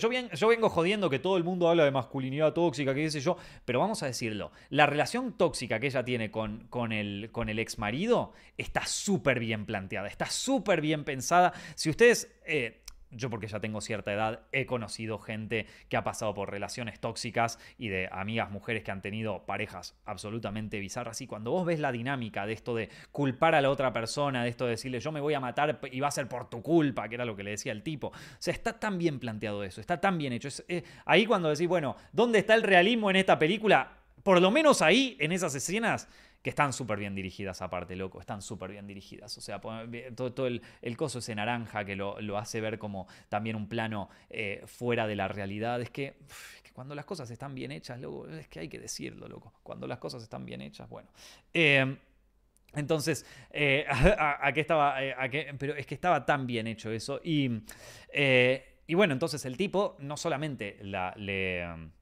yo, 0.00 0.10
yo, 0.10 0.48
vengo 0.48 0.68
jodiendo 0.68 1.10
que 1.10 1.18
todo 1.18 1.36
el 1.36 1.44
mundo 1.44 1.68
habla 1.68 1.84
de 1.84 1.90
masculinidad 1.90 2.52
tóxica, 2.52 2.94
que 2.94 3.00
dice 3.00 3.20
yo, 3.20 3.36
pero 3.64 3.80
vamos 3.80 4.02
a 4.02 4.06
decirlo, 4.06 4.52
la 4.70 4.86
relación 4.86 5.36
tóxica 5.36 5.80
que 5.80 5.88
ella 5.88 6.04
tiene 6.04 6.30
con, 6.30 6.68
con, 6.68 6.92
el, 6.92 7.30
con 7.32 7.48
el 7.48 7.58
ex 7.58 7.78
marido 7.78 8.32
está 8.56 8.86
súper 8.86 9.40
bien 9.40 9.66
planteada, 9.66 10.08
está 10.08 10.26
súper 10.26 10.80
bien 10.80 11.04
pensada. 11.04 11.52
Si 11.74 11.90
ustedes... 11.90 12.32
Eh, 12.46 12.81
yo 13.12 13.30
porque 13.30 13.46
ya 13.46 13.60
tengo 13.60 13.80
cierta 13.80 14.12
edad, 14.12 14.40
he 14.52 14.66
conocido 14.66 15.18
gente 15.18 15.66
que 15.88 15.96
ha 15.96 16.04
pasado 16.04 16.34
por 16.34 16.50
relaciones 16.50 16.98
tóxicas 17.00 17.58
y 17.78 17.88
de 17.88 18.08
amigas 18.10 18.50
mujeres 18.50 18.82
que 18.82 18.90
han 18.90 19.02
tenido 19.02 19.44
parejas 19.44 19.96
absolutamente 20.04 20.78
bizarras. 20.80 21.20
Y 21.20 21.26
cuando 21.26 21.50
vos 21.50 21.66
ves 21.66 21.80
la 21.80 21.92
dinámica 21.92 22.46
de 22.46 22.52
esto 22.52 22.74
de 22.74 22.88
culpar 23.10 23.54
a 23.54 23.60
la 23.60 23.70
otra 23.70 23.92
persona, 23.92 24.42
de 24.42 24.50
esto 24.50 24.64
de 24.64 24.72
decirle 24.72 25.00
yo 25.00 25.12
me 25.12 25.20
voy 25.20 25.34
a 25.34 25.40
matar 25.40 25.80
y 25.90 26.00
va 26.00 26.08
a 26.08 26.12
ser 26.12 26.28
por 26.28 26.48
tu 26.48 26.62
culpa, 26.62 27.08
que 27.08 27.14
era 27.14 27.24
lo 27.24 27.36
que 27.36 27.44
le 27.44 27.52
decía 27.52 27.72
el 27.72 27.82
tipo. 27.82 28.08
O 28.08 28.12
sea, 28.38 28.52
está 28.52 28.78
tan 28.78 28.98
bien 28.98 29.18
planteado 29.18 29.62
eso, 29.64 29.80
está 29.80 30.00
tan 30.00 30.18
bien 30.18 30.32
hecho. 30.32 30.48
Eh, 30.68 30.82
ahí 31.04 31.26
cuando 31.26 31.50
decís, 31.50 31.68
bueno, 31.68 31.96
¿dónde 32.12 32.38
está 32.38 32.54
el 32.54 32.62
realismo 32.62 33.10
en 33.10 33.16
esta 33.16 33.38
película? 33.38 33.98
Por 34.22 34.40
lo 34.40 34.50
menos 34.50 34.82
ahí, 34.82 35.16
en 35.18 35.32
esas 35.32 35.54
escenas, 35.54 36.08
que 36.42 36.50
están 36.50 36.72
súper 36.72 36.98
bien 36.98 37.14
dirigidas 37.14 37.62
aparte, 37.62 37.94
loco, 37.94 38.20
están 38.20 38.42
súper 38.42 38.72
bien 38.72 38.86
dirigidas. 38.86 39.36
O 39.38 39.40
sea, 39.40 39.60
todo, 39.60 40.46
el, 40.46 40.96
coso 40.96 41.20
ese 41.20 41.34
naranja 41.34 41.84
que 41.84 41.94
lo, 41.94 42.36
hace 42.36 42.60
ver 42.60 42.78
como 42.78 43.06
también 43.28 43.54
un 43.54 43.68
plano 43.68 44.10
eh, 44.28 44.62
fuera 44.66 45.06
de 45.06 45.16
la 45.16 45.28
realidad. 45.28 45.80
Es 45.80 45.90
que, 45.90 46.16
cuando 46.74 46.94
las 46.94 47.04
cosas 47.04 47.30
están 47.30 47.54
bien 47.54 47.70
hechas, 47.70 48.00
loco, 48.00 48.26
es 48.28 48.48
que 48.48 48.60
hay 48.60 48.68
que 48.68 48.80
decirlo, 48.80 49.28
loco. 49.28 49.52
Cuando 49.62 49.86
las 49.86 49.98
cosas 49.98 50.22
están 50.22 50.44
bien 50.44 50.60
hechas, 50.62 50.88
bueno. 50.88 51.08
Eh, 51.54 51.96
entonces, 52.74 53.24
eh, 53.50 53.86
a, 53.88 54.50
qué 54.52 54.60
estaba, 54.62 54.96
pero 55.58 55.76
es 55.76 55.86
que 55.86 55.94
estaba 55.94 56.26
tan 56.26 56.46
bien 56.46 56.66
hecho 56.66 56.90
eso. 56.90 57.20
Y, 57.22 57.62
y 58.12 58.94
bueno, 58.94 59.12
entonces 59.12 59.44
el 59.44 59.56
tipo 59.56 59.96
no 60.00 60.16
solamente 60.16 60.78
la, 60.82 61.14
le 61.16 61.92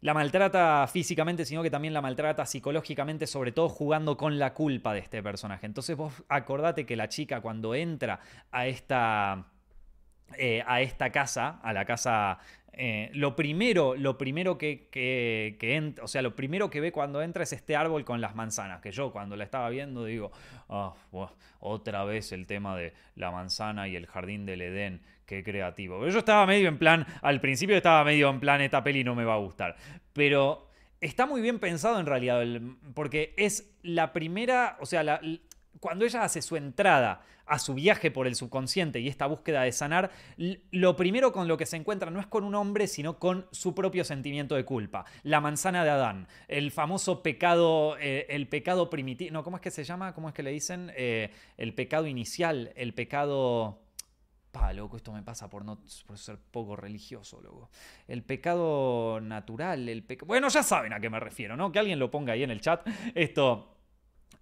la 0.00 0.14
maltrata 0.14 0.86
físicamente, 0.86 1.44
sino 1.44 1.62
que 1.62 1.70
también 1.70 1.94
la 1.94 2.02
maltrata 2.02 2.46
psicológicamente, 2.46 3.26
sobre 3.26 3.52
todo 3.52 3.68
jugando 3.68 4.16
con 4.16 4.38
la 4.38 4.54
culpa 4.54 4.92
de 4.92 5.00
este 5.00 5.22
personaje. 5.22 5.66
Entonces 5.66 5.96
vos 5.96 6.12
acordate 6.28 6.86
que 6.86 6.96
la 6.96 7.08
chica 7.08 7.40
cuando 7.40 7.74
entra 7.74 8.20
a 8.50 8.66
esta, 8.66 9.46
eh, 10.36 10.62
a 10.66 10.80
esta 10.80 11.10
casa, 11.10 11.60
a 11.62 11.72
la 11.72 11.84
casa 11.84 12.38
eh, 12.78 13.10
lo 13.14 13.34
primero, 13.34 13.94
lo 13.94 14.18
primero 14.18 14.58
que, 14.58 14.88
que, 14.90 15.94
o 16.02 16.06
sea, 16.06 16.20
lo 16.20 16.36
primero 16.36 16.68
que 16.68 16.80
ve 16.80 16.92
cuando 16.92 17.22
entra 17.22 17.42
es 17.42 17.54
este 17.54 17.74
árbol 17.74 18.04
con 18.04 18.20
las 18.20 18.34
manzanas, 18.34 18.82
que 18.82 18.92
yo 18.92 19.12
cuando 19.12 19.34
la 19.34 19.44
estaba 19.44 19.70
viendo 19.70 20.04
digo, 20.04 20.30
ah, 20.68 20.92
otra 21.60 22.04
vez 22.04 22.32
el 22.32 22.46
tema 22.46 22.76
de 22.76 22.92
la 23.14 23.30
manzana 23.30 23.88
y 23.88 23.96
el 23.96 24.06
jardín 24.06 24.44
del 24.44 24.60
Edén, 24.60 25.00
qué 25.26 25.42
creativo. 25.42 26.06
Yo 26.08 26.18
estaba 26.18 26.46
medio 26.46 26.68
en 26.68 26.78
plan, 26.78 27.06
al 27.22 27.40
principio 27.40 27.76
estaba 27.76 28.04
medio 28.04 28.30
en 28.30 28.40
plan, 28.40 28.60
esta 28.60 28.82
peli 28.82 29.04
no 29.04 29.14
me 29.14 29.24
va 29.24 29.34
a 29.34 29.38
gustar, 29.38 29.76
pero 30.12 30.70
está 31.00 31.26
muy 31.26 31.40
bien 31.40 31.58
pensado 31.58 32.00
en 32.00 32.06
realidad, 32.06 32.42
porque 32.94 33.34
es 33.36 33.76
la 33.82 34.12
primera, 34.12 34.78
o 34.80 34.86
sea, 34.86 35.20
cuando 35.80 36.04
ella 36.04 36.24
hace 36.24 36.42
su 36.42 36.56
entrada 36.56 37.22
a 37.46 37.58
su 37.60 37.74
viaje 37.74 38.10
por 38.10 38.26
el 38.26 38.34
subconsciente 38.34 38.98
y 38.98 39.08
esta 39.08 39.26
búsqueda 39.26 39.62
de 39.62 39.72
sanar, 39.72 40.10
lo 40.72 40.96
primero 40.96 41.32
con 41.32 41.46
lo 41.46 41.56
que 41.56 41.66
se 41.66 41.76
encuentra 41.76 42.10
no 42.10 42.18
es 42.18 42.26
con 42.26 42.44
un 42.44 42.54
hombre, 42.56 42.88
sino 42.88 43.18
con 43.18 43.46
su 43.52 43.74
propio 43.74 44.04
sentimiento 44.04 44.56
de 44.56 44.64
culpa. 44.64 45.04
La 45.22 45.40
manzana 45.40 45.84
de 45.84 45.90
Adán, 45.90 46.26
el 46.48 46.72
famoso 46.72 47.22
pecado, 47.22 47.96
eh, 47.98 48.26
el 48.30 48.48
pecado 48.48 48.90
primitivo, 48.90 49.32
no, 49.32 49.44
¿cómo 49.44 49.56
es 49.56 49.62
que 49.62 49.70
se 49.70 49.84
llama? 49.84 50.12
¿Cómo 50.12 50.28
es 50.28 50.34
que 50.34 50.42
le 50.42 50.50
dicen? 50.50 50.90
Eh, 50.96 51.30
el 51.56 51.74
pecado 51.74 52.06
inicial, 52.06 52.72
el 52.76 52.94
pecado... 52.94 53.85
Loco, 54.74 54.96
esto 54.96 55.12
me 55.12 55.22
pasa 55.22 55.48
por, 55.48 55.64
no, 55.64 55.78
por 56.06 56.18
ser 56.18 56.38
poco 56.38 56.76
religioso, 56.76 57.40
loco. 57.40 57.70
El 58.08 58.22
pecado 58.22 59.20
natural, 59.20 59.88
el 59.88 60.02
pecado... 60.02 60.26
Bueno, 60.26 60.48
ya 60.48 60.62
saben 60.62 60.92
a 60.92 61.00
qué 61.00 61.10
me 61.10 61.20
refiero, 61.20 61.56
¿no? 61.56 61.70
Que 61.72 61.78
alguien 61.78 61.98
lo 61.98 62.10
ponga 62.10 62.32
ahí 62.32 62.42
en 62.42 62.50
el 62.50 62.60
chat. 62.60 62.86
Esto... 63.14 63.72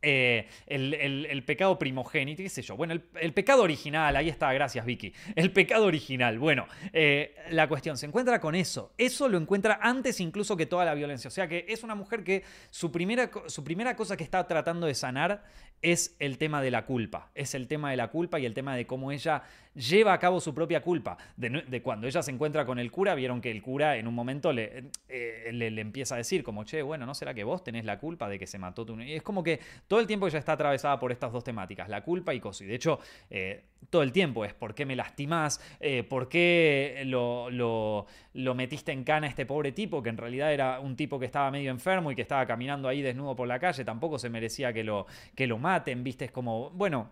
Eh, 0.06 0.46
el, 0.66 1.42
pecado 1.44 1.78
primogénito, 1.78 2.42
qué 2.42 2.50
sé 2.50 2.60
yo. 2.60 2.76
Bueno, 2.76 2.92
el, 2.92 3.32
pecado 3.32 3.62
original, 3.62 4.14
ahí 4.16 4.28
está, 4.28 4.52
gracias 4.52 4.84
Vicky. 4.84 5.14
El 5.34 5.50
pecado 5.50 5.86
original. 5.86 6.38
Bueno, 6.38 6.66
eh, 6.92 7.34
la 7.50 7.68
cuestión, 7.68 7.96
se 7.96 8.04
encuentra 8.04 8.38
con 8.38 8.54
eso. 8.54 8.92
Eso 8.98 9.30
lo 9.30 9.38
encuentra 9.38 9.78
antes 9.80 10.20
incluso 10.20 10.58
que 10.58 10.66
toda 10.66 10.84
la 10.84 10.92
violencia. 10.92 11.28
O 11.28 11.30
sea 11.30 11.48
que 11.48 11.64
es 11.68 11.82
una 11.84 11.94
mujer 11.94 12.22
que 12.22 12.42
su 12.68 12.92
primera, 12.92 13.30
su 13.46 13.64
primera 13.64 13.96
cosa 13.96 14.14
que 14.14 14.24
está 14.24 14.46
tratando 14.46 14.86
de 14.86 14.94
sanar 14.94 15.44
es 15.80 16.16
el 16.18 16.36
tema 16.36 16.60
de 16.60 16.70
la 16.70 16.84
culpa. 16.84 17.30
Es 17.34 17.54
el 17.54 17.66
tema 17.66 17.90
de 17.90 17.96
la 17.96 18.08
culpa 18.08 18.38
y 18.38 18.44
el 18.44 18.52
tema 18.52 18.76
de 18.76 18.86
cómo 18.86 19.10
ella 19.10 19.42
lleva 19.74 20.12
a 20.12 20.18
cabo 20.18 20.40
su 20.40 20.54
propia 20.54 20.82
culpa. 20.82 21.16
De, 21.36 21.82
cuando 21.82 22.06
ella 22.06 22.22
se 22.22 22.30
encuentra 22.30 22.64
con 22.64 22.78
el 22.78 22.90
cura, 22.90 23.14
vieron 23.14 23.40
que 23.40 23.50
el 23.50 23.62
cura 23.62 23.96
en 23.96 24.06
un 24.06 24.14
momento 24.14 24.52
le, 24.52 24.90
eh, 25.08 25.50
le, 25.52 25.80
empieza 25.80 26.14
a 26.14 26.18
decir 26.18 26.42
como, 26.42 26.64
che, 26.64 26.82
bueno, 26.82 27.06
¿no 27.06 27.14
será 27.14 27.34
que 27.34 27.44
vos 27.44 27.62
tenés 27.62 27.84
la 27.84 27.98
culpa 27.98 28.28
de 28.28 28.38
que 28.38 28.46
se 28.46 28.58
mató 28.58 28.86
tu... 28.86 28.98
Y 29.00 29.14
es 29.14 29.22
como 29.22 29.42
que 29.42 29.60
todo 29.86 30.00
el 30.00 30.06
tiempo 30.06 30.26
ella 30.26 30.38
está 30.38 30.52
atravesada 30.52 30.98
por 30.98 31.12
estas 31.12 31.32
dos 31.32 31.44
temáticas, 31.44 31.88
la 31.88 32.02
culpa 32.02 32.34
y 32.34 32.40
cosas. 32.40 32.62
Y 32.62 32.66
de 32.66 32.74
hecho, 32.74 33.00
eh, 33.30 33.64
todo 33.90 34.02
el 34.02 34.12
tiempo 34.12 34.44
es 34.44 34.54
por 34.54 34.74
qué 34.74 34.86
me 34.86 34.96
lastimás, 34.96 35.60
eh, 35.80 36.02
por 36.04 36.28
qué 36.28 37.02
lo, 37.06 37.50
lo, 37.50 38.06
lo 38.32 38.54
metiste 38.54 38.92
en 38.92 39.04
cana 39.04 39.26
a 39.26 39.30
este 39.30 39.46
pobre 39.46 39.72
tipo, 39.72 40.02
que 40.02 40.10
en 40.10 40.16
realidad 40.16 40.52
era 40.52 40.80
un 40.80 40.96
tipo 40.96 41.18
que 41.18 41.26
estaba 41.26 41.50
medio 41.50 41.70
enfermo 41.70 42.10
y 42.10 42.14
que 42.14 42.22
estaba 42.22 42.46
caminando 42.46 42.88
ahí 42.88 43.02
desnudo 43.02 43.36
por 43.36 43.48
la 43.48 43.58
calle, 43.58 43.84
tampoco 43.84 44.18
se 44.18 44.30
merecía 44.30 44.72
que 44.72 44.84
lo, 44.84 45.06
que 45.34 45.46
lo 45.46 45.58
maten, 45.58 46.04
viste, 46.04 46.26
es 46.26 46.30
como, 46.30 46.70
bueno, 46.70 47.10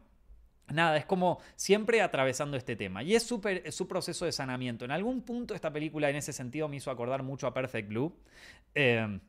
Nada, 0.68 0.96
es 0.96 1.04
como 1.04 1.38
siempre 1.56 2.00
atravesando 2.00 2.56
este 2.56 2.76
tema. 2.76 3.02
Y 3.02 3.14
es, 3.14 3.22
super, 3.22 3.70
su 3.72 3.86
proceso 3.88 4.24
de 4.24 4.32
sanamiento. 4.32 4.84
En 4.84 4.90
algún 4.90 5.22
punto 5.22 5.54
esta 5.54 5.72
película 5.72 6.08
en 6.08 6.16
ese 6.16 6.32
sentido 6.32 6.68
me 6.68 6.76
hizo 6.76 6.90
acordar 6.90 7.22
mucho 7.22 7.46
a 7.46 7.54
Perfect 7.54 7.88
Blue. 7.88 8.14
Eh, 8.74 9.20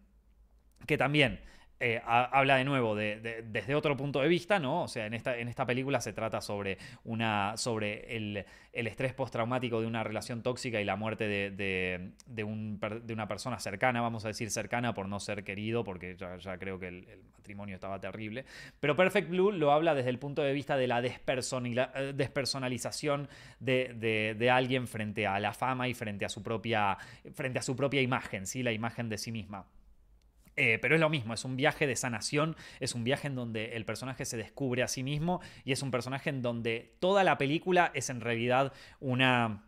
que 0.86 0.98
también 0.98 1.40
eh, 1.86 2.02
habla 2.06 2.56
de 2.56 2.64
nuevo 2.64 2.96
de, 2.96 3.44
desde 3.46 3.76
otro 3.76 3.98
punto 3.98 4.22
de 4.22 4.30
vista, 4.30 4.58
¿no? 4.58 4.84
O 4.84 4.88
sea, 4.88 5.06
en 5.06 5.14
esta, 5.14 5.38
en 5.38 5.50
esta 5.50 5.66
película 5.66 6.00
se 6.00 6.14
trata 6.14 6.40
sobre, 6.40 6.78
una, 7.04 7.58
sobre 7.58 8.16
el, 8.16 8.46
estrés 8.72 9.14
postraumático 9.14 9.82
de 9.82 9.88
una 9.88 10.02
relación 10.02 10.42
tóxica 10.44 10.80
y 10.80 10.86
la 10.86 10.96
muerte 10.96 11.28
de, 11.28 12.44
un, 12.46 12.80
de, 12.80 13.14
una 13.14 13.28
persona 13.28 13.60
cercana, 13.60 14.00
vamos 14.00 14.24
a 14.24 14.30
decir 14.30 14.50
cercana 14.50 14.94
por 14.94 15.10
no 15.10 15.20
ser 15.20 15.44
querido, 15.44 15.84
porque 15.84 16.16
ya, 16.16 16.58
creo 16.58 16.80
que 16.80 16.88
el, 16.88 17.06
matrimonio 17.38 17.76
estaba 17.76 18.00
terrible. 18.00 18.46
Pero 18.80 18.96
Perfect 18.96 19.30
Blue 19.30 19.52
lo 19.52 19.74
habla 19.74 19.94
desde 19.94 20.10
el 20.10 20.20
punto 20.20 20.42
de 20.42 20.54
vista 20.54 20.78
de 20.78 20.88
la 20.88 21.02
eh, 21.04 22.14
despersonalización 22.16 23.28
de, 23.60 24.50
alguien 24.50 24.88
frente 24.88 25.28
a 25.28 25.38
la 25.42 25.52
fama 25.52 25.90
y 25.90 25.94
frente 25.94 26.24
a 26.24 26.30
su 26.30 26.42
propia, 26.42 26.98
frente 27.34 27.60
a 27.60 27.62
su 27.62 27.76
propia 27.76 28.02
imagen, 28.02 28.48
¿sí? 28.48 28.64
la 28.64 28.72
imagen 28.72 29.10
de 29.10 29.18
sí 29.18 29.34
misma. 29.34 29.66
Eh, 30.56 30.78
pero 30.80 30.94
es 30.96 31.02
lo 31.02 31.10
mismo, 31.10 31.34
es 31.34 31.46
un 31.46 31.56
viaje 31.56 31.88
de 31.88 31.96
sanación, 31.96 32.56
es 32.80 32.94
un 32.94 33.04
viaje 33.04 33.28
en 33.28 33.36
donde 33.36 33.76
el 33.76 33.86
personaje 33.86 34.24
se 34.24 34.38
descubre 34.38 34.84
a 34.84 34.88
sí 34.88 35.02
mismo 35.02 35.42
y 35.66 35.72
es 35.72 35.82
un 35.82 35.90
personaje 35.90 36.30
en 36.30 36.44
donde 36.44 36.96
toda 37.00 37.24
la 37.24 37.40
película 37.40 37.92
es 37.96 38.12
en 38.12 38.22
realidad 38.22 38.72
una, 39.00 39.66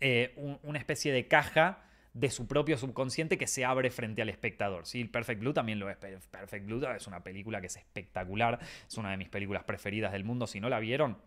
eh, 0.00 0.34
una 0.62 0.78
especie 0.78 1.12
de 1.12 1.28
caja 1.28 1.84
de 2.14 2.30
su 2.30 2.48
propio 2.48 2.78
subconsciente 2.78 3.36
que 3.36 3.46
se 3.46 3.66
abre 3.66 3.90
frente 3.90 4.22
al 4.22 4.30
espectador. 4.30 4.86
¿sí? 4.86 5.04
Perfect 5.04 5.40
Blue 5.40 5.52
también 5.52 5.78
lo 5.78 5.90
es. 5.90 5.96
Perfect 5.96 6.64
Blue 6.64 6.84
es 6.96 7.06
una 7.06 7.22
película 7.22 7.60
que 7.60 7.66
es 7.66 7.76
espectacular, 7.76 8.58
es 8.88 8.96
una 8.96 9.10
de 9.10 9.18
mis 9.18 9.28
películas 9.28 9.64
preferidas 9.64 10.12
del 10.12 10.24
mundo. 10.24 10.46
Si 10.46 10.58
no 10.58 10.70
la 10.70 10.80
vieron, 10.80 11.18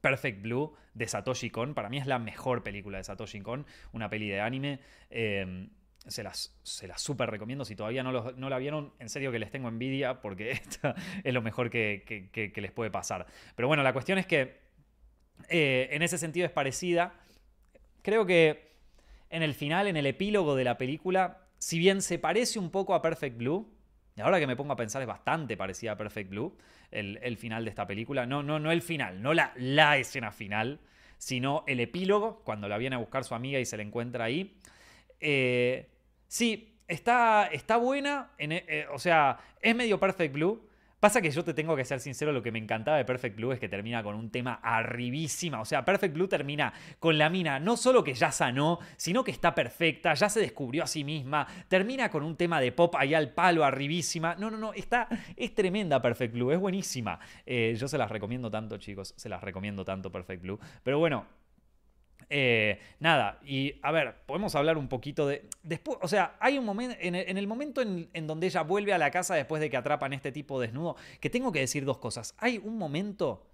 Perfect 0.00 0.42
Blue 0.42 0.74
de 0.94 1.06
Satoshi 1.06 1.50
Kon, 1.50 1.74
para 1.74 1.90
mí 1.90 1.98
es 1.98 2.06
la 2.06 2.18
mejor 2.18 2.62
película 2.62 2.98
de 2.98 3.04
Satoshi 3.04 3.40
Kon, 3.40 3.66
una 3.92 4.08
peli 4.08 4.28
de 4.28 4.40
anime. 4.40 4.80
Eh, 5.10 5.68
se 6.06 6.22
las, 6.22 6.56
se 6.62 6.86
las 6.86 7.00
súper 7.00 7.30
recomiendo. 7.30 7.64
Si 7.64 7.76
todavía 7.76 8.02
no, 8.02 8.32
no, 8.32 8.50
la 8.50 8.58
vieron, 8.58 8.92
en 8.98 9.08
serio 9.08 9.30
que 9.32 9.38
les 9.38 9.50
tengo 9.50 9.68
envidia 9.68 10.20
porque 10.20 10.60
es 11.24 11.34
lo 11.34 11.42
mejor 11.42 11.70
que, 11.70 12.52
les 12.54 12.72
puede 12.72 12.90
pasar. 12.90 13.26
Pero 13.56 13.68
bueno, 13.68 13.82
la 13.82 13.92
cuestión 13.92 14.18
es 14.18 14.26
que 14.26 14.60
eh, 15.48 15.88
en 15.92 16.02
ese 16.02 16.18
sentido 16.18 16.46
es 16.46 16.52
parecida. 16.52 17.14
Creo 18.02 18.26
que 18.26 18.70
en 19.28 19.42
el 19.42 19.54
final, 19.54 19.86
en 19.86 19.96
el 19.96 20.06
epílogo 20.06 20.56
de 20.56 20.64
la 20.64 20.78
película, 20.78 21.46
si 21.58 21.78
bien 21.78 22.02
se 22.02 22.18
parece 22.18 22.58
un 22.58 22.70
poco 22.70 22.94
a 22.94 23.02
Perfect 23.02 23.36
Blue, 23.36 23.70
y 24.16 24.22
ahora 24.22 24.40
que 24.40 24.46
me 24.46 24.56
pongo 24.56 24.72
a 24.72 24.76
pensar 24.76 25.02
es 25.02 25.08
bastante 25.08 25.56
parecida 25.56 25.92
a 25.92 25.96
Perfect 25.96 26.30
Blue, 26.30 26.56
el, 26.90 27.36
final 27.36 27.64
de 27.64 27.70
esta 27.70 27.86
película. 27.86 28.26
No, 28.26 28.42
no, 28.42 28.58
no 28.58 28.72
el 28.72 28.82
final, 28.82 29.22
no 29.22 29.34
la, 29.34 29.52
la 29.56 29.98
escena 29.98 30.32
final, 30.32 30.80
sino 31.18 31.62
el 31.66 31.80
epílogo, 31.80 32.42
cuando 32.44 32.68
la 32.68 32.78
viene 32.78 32.96
a 32.96 32.98
buscar 32.98 33.24
su 33.24 33.34
amiga 33.34 33.60
y 33.60 33.66
se 33.66 33.76
la 33.76 33.82
encuentra 33.82 34.24
ahí. 34.24 34.58
Eh, 35.20 35.88
sí, 36.26 36.76
está, 36.88 37.46
está 37.46 37.76
buena, 37.76 38.30
eh, 38.38 38.86
o 38.92 38.98
sea, 38.98 39.38
es 39.60 39.76
medio 39.76 40.00
Perfect 40.00 40.34
Blue. 40.34 40.70
Pasa 41.00 41.22
que 41.22 41.30
yo 41.30 41.42
te 41.42 41.54
tengo 41.54 41.74
que 41.76 41.84
ser 41.86 41.98
sincero, 41.98 42.30
lo 42.30 42.42
que 42.42 42.52
me 42.52 42.58
encantaba 42.58 42.98
de 42.98 43.06
Perfect 43.06 43.36
Blue 43.36 43.52
es 43.52 43.58
que 43.58 43.70
termina 43.70 44.02
con 44.02 44.14
un 44.14 44.30
tema 44.30 44.60
arribísima. 44.62 45.62
O 45.62 45.64
sea, 45.64 45.82
Perfect 45.82 46.12
Blue 46.12 46.28
termina 46.28 46.74
con 46.98 47.16
la 47.16 47.30
mina 47.30 47.58
no 47.58 47.78
solo 47.78 48.04
que 48.04 48.12
ya 48.12 48.30
sanó, 48.30 48.78
sino 48.98 49.24
que 49.24 49.30
está 49.30 49.54
perfecta, 49.54 50.12
ya 50.12 50.28
se 50.28 50.40
descubrió 50.40 50.84
a 50.84 50.86
sí 50.86 51.02
misma, 51.02 51.46
termina 51.68 52.10
con 52.10 52.22
un 52.22 52.36
tema 52.36 52.60
de 52.60 52.72
pop 52.72 52.94
ahí 52.98 53.14
al 53.14 53.32
palo 53.32 53.64
arribísima. 53.64 54.34
No, 54.34 54.50
no, 54.50 54.58
no, 54.58 54.74
está, 54.74 55.08
es 55.36 55.54
tremenda 55.54 56.02
Perfect 56.02 56.34
Blue, 56.34 56.52
es 56.52 56.60
buenísima. 56.60 57.18
Eh, 57.46 57.74
yo 57.78 57.88
se 57.88 57.96
las 57.96 58.10
recomiendo 58.10 58.50
tanto, 58.50 58.76
chicos, 58.76 59.14
se 59.16 59.30
las 59.30 59.42
recomiendo 59.42 59.86
tanto 59.86 60.12
Perfect 60.12 60.42
Blue. 60.42 60.60
Pero 60.82 60.98
bueno, 60.98 61.24
eh, 62.32 62.78
nada, 63.00 63.40
y 63.44 63.74
a 63.82 63.90
ver, 63.90 64.14
podemos 64.24 64.54
hablar 64.54 64.78
un 64.78 64.86
poquito 64.86 65.26
de... 65.26 65.48
Después, 65.64 65.98
o 66.00 66.06
sea, 66.06 66.36
hay 66.38 66.58
un 66.58 66.64
momento, 66.64 66.96
en 67.00 67.14
el, 67.14 67.46
momento 67.48 67.82
en, 67.82 68.26
donde 68.28 68.46
ella 68.46 68.62
vuelve 68.62 68.92
a 68.92 68.98
la 68.98 69.10
casa 69.10 69.34
después 69.34 69.60
de 69.60 69.68
que 69.68 69.76
atrapan 69.76 70.12
este 70.12 70.30
tipo 70.30 70.60
desnudo, 70.60 70.94
que 71.18 71.28
tengo 71.28 71.50
que 71.50 71.58
decir 71.58 71.84
dos 71.84 71.98
cosas. 71.98 72.36
Hay 72.38 72.58
un 72.58 72.78
momento 72.78 73.49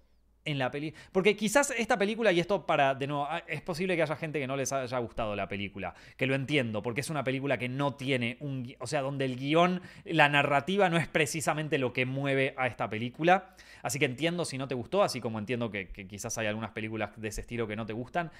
en 0.47 0.57
la 0.57 0.71
película. 0.71 1.03
Porque 1.11 1.35
quizás 1.35 1.73
esta 1.77 1.97
película, 1.97 2.31
y 2.31 2.39
esto 2.39 2.65
para, 2.65 2.95
de 2.95 3.05
nuevo, 3.05 3.27
ah, 3.29 3.43
es 3.47 3.61
posible 3.61 3.95
que 3.95 4.01
haya 4.01 4.15
gente 4.15 4.39
que 4.39 4.47
no 4.47 4.55
les 4.55 4.71
haya 4.71 4.97
gustado 4.99 5.35
la 5.35 5.47
película, 5.47 5.93
que 6.15 6.25
lo 6.25 6.35
entiendo, 6.35 6.81
porque 6.81 7.01
es 7.01 7.09
una 7.09 7.23
película 7.23 7.57
que 7.57 7.69
no 7.69 7.93
tiene 7.93 8.37
un... 8.39 8.73
O 8.79 8.87
sea, 8.87 9.01
donde 9.01 9.25
el 9.25 9.35
guion, 9.35 9.81
la 10.05 10.29
narrativa 10.29 10.89
no 10.89 10.97
es 10.97 11.07
precisamente 11.07 11.77
lo 11.77 11.91
que 11.91 12.05
mueve 12.05 12.53
a 12.57 12.67
esta 12.67 12.89
película. 12.89 13.49
Así 13.83 13.99
que 13.99 14.05
entiendo 14.05 14.45
si 14.45 14.57
no 14.57 14.67
te 14.67 14.75
gustó, 14.75 15.03
así 15.03 15.19
como 15.19 15.37
entiendo 15.37 15.69
que, 15.69 15.89
quizás 15.89 16.37
hay 16.37 16.47
algunas 16.47 16.71
películas 16.71 17.11
de 17.17 17.27
ese 17.27 17.41
estilo 17.41 17.67
que 17.67 17.75
no 17.75 17.85
te 17.85 17.93
gustan. 17.93 18.31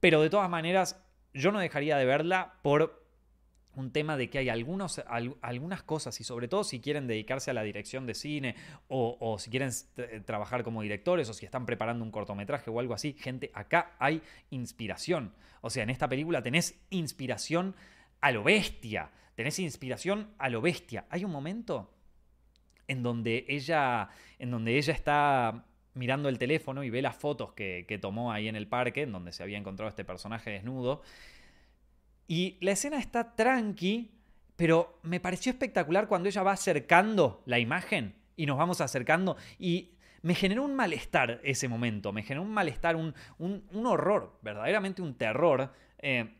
Pero 0.00 0.20
de 0.20 0.30
todas 0.30 0.50
maneras, 0.50 1.00
yo 1.32 1.52
no 1.52 1.60
dejaría 1.60 1.96
de 1.96 2.04
verla 2.04 2.54
por 2.62 3.01
un 3.74 3.90
tema 3.90 4.16
de 4.16 4.28
que 4.28 4.38
hay 4.38 4.48
algunos, 4.48 5.02
algunas 5.40 5.82
cosas, 5.82 6.20
y 6.20 6.24
sobre 6.24 6.48
todo 6.48 6.64
si 6.64 6.80
quieren 6.80 7.06
dedicarse 7.06 7.50
a 7.50 7.54
la 7.54 7.62
dirección 7.62 8.06
de 8.06 8.14
cine 8.14 8.54
o, 8.88 9.36
si 9.38 9.50
quieren 9.50 9.70
trabajar 10.24 10.62
como 10.62 10.82
directores 10.82 11.28
o 11.28 11.34
si 11.34 11.44
están 11.44 11.66
preparando 11.66 12.04
un 12.04 12.10
cortometraje 12.10 12.70
o 12.70 12.78
algo 12.80 12.94
así, 12.94 13.14
gente, 13.14 13.50
acá 13.54 13.92
hay 13.98 14.22
inspiración. 14.50 15.32
O 15.60 15.70
sea, 15.70 15.82
en 15.82 15.90
esta 15.90 16.08
película 16.08 16.42
tenés 16.42 16.80
inspiración 16.90 17.74
a 18.20 18.30
lo 18.30 18.42
bestia, 18.42 19.10
tenés 19.34 19.58
inspiración 19.58 20.28
a 20.38 20.50
lo 20.50 20.60
bestia. 20.60 21.06
Hay 21.08 21.24
un 21.24 21.30
momento 21.30 21.90
en 22.88 23.02
donde 23.02 23.46
ella, 23.48 24.10
en 24.38 24.50
donde 24.50 24.76
ella 24.76 24.92
está 24.92 25.64
mirando 25.94 26.28
el 26.28 26.38
teléfono 26.38 26.84
y 26.84 26.90
ve 26.90 27.02
las 27.02 27.16
fotos 27.16 27.52
que, 27.52 27.98
tomó 28.00 28.32
ahí 28.32 28.48
en 28.48 28.56
el 28.56 28.66
parque, 28.66 29.02
en 29.02 29.12
donde 29.12 29.32
se 29.32 29.42
había 29.42 29.58
encontrado 29.58 29.88
este 29.88 30.04
personaje 30.04 30.50
desnudo. 30.50 31.02
Y 32.32 32.56
la 32.62 32.70
escena 32.70 32.98
está 32.98 33.36
tranqui, 33.36 34.10
pero 34.56 34.98
me 35.02 35.20
pareció 35.20 35.52
espectacular 35.52 36.08
cuando 36.08 36.30
ella 36.30 36.42
va 36.42 36.52
acercando 36.52 37.42
la 37.44 37.58
imagen 37.58 38.14
y 38.36 38.46
nos 38.46 38.56
vamos 38.56 38.80
acercando 38.80 39.36
y 39.58 39.98
me 40.22 40.34
generó 40.34 40.64
un 40.64 40.74
malestar 40.74 41.42
ese 41.44 41.68
momento, 41.68 42.10
me 42.10 42.22
generó 42.22 42.40
un 42.40 42.54
malestar, 42.54 42.96
un, 42.96 43.14
horror, 43.84 44.38
verdaderamente 44.40 45.02
un 45.02 45.14
terror, 45.14 45.74
eh, 45.98 46.32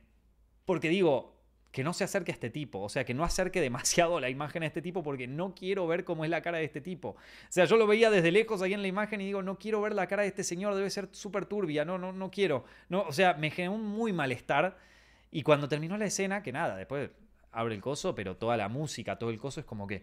porque 0.64 0.88
digo, 0.88 1.36
que 1.70 1.84
no 1.84 1.92
se 1.92 2.04
acerque 2.04 2.32
a 2.32 2.36
este 2.36 2.48
tipo, 2.48 2.80
o 2.80 2.88
sea, 2.88 3.04
que 3.04 3.12
no 3.12 3.22
acerque 3.22 3.60
demasiado 3.60 4.18
la 4.18 4.30
imagen 4.30 4.62
a 4.62 4.68
este 4.68 4.80
tipo 4.80 5.02
porque 5.02 5.26
no 5.26 5.54
quiero 5.54 5.86
ver 5.86 6.04
cómo 6.04 6.24
es 6.24 6.30
la 6.30 6.40
cara 6.40 6.56
de 6.56 6.64
este 6.64 6.80
tipo. 6.80 7.08
O 7.08 7.16
sea, 7.50 7.66
yo 7.66 7.76
lo 7.76 7.86
veía 7.86 8.08
desde 8.08 8.32
lejos 8.32 8.62
ahí 8.62 8.72
en 8.72 8.80
la 8.80 8.88
imagen 8.88 9.20
y 9.20 9.26
digo, 9.26 9.42
no 9.42 9.58
quiero 9.58 9.82
ver 9.82 9.94
la 9.94 10.06
cara 10.06 10.22
de 10.22 10.28
este 10.28 10.42
señor, 10.42 10.74
debe 10.74 10.88
ser 10.88 11.10
súper 11.12 11.44
turbia, 11.44 11.84
no, 11.84 11.98
no, 11.98 12.12
no 12.12 12.30
quiero. 12.30 12.64
No, 12.88 13.02
o 13.02 13.12
sea, 13.12 13.34
me 13.34 13.50
generó 13.50 13.74
un 13.74 13.84
muy 13.84 14.14
malestar 14.14 14.90
y 15.32 15.42
cuando 15.42 15.68
terminó 15.68 15.96
la 15.96 16.04
escena, 16.04 16.42
que 16.42 16.52
nada, 16.52 16.76
después 16.76 17.10
abre 17.50 17.74
el 17.74 17.80
coso, 17.80 18.14
pero 18.14 18.36
toda 18.36 18.56
la 18.56 18.68
música, 18.68 19.18
todo 19.18 19.30
el 19.30 19.38
coso 19.38 19.58
es 19.58 19.66
como 19.66 19.88
que, 19.88 20.02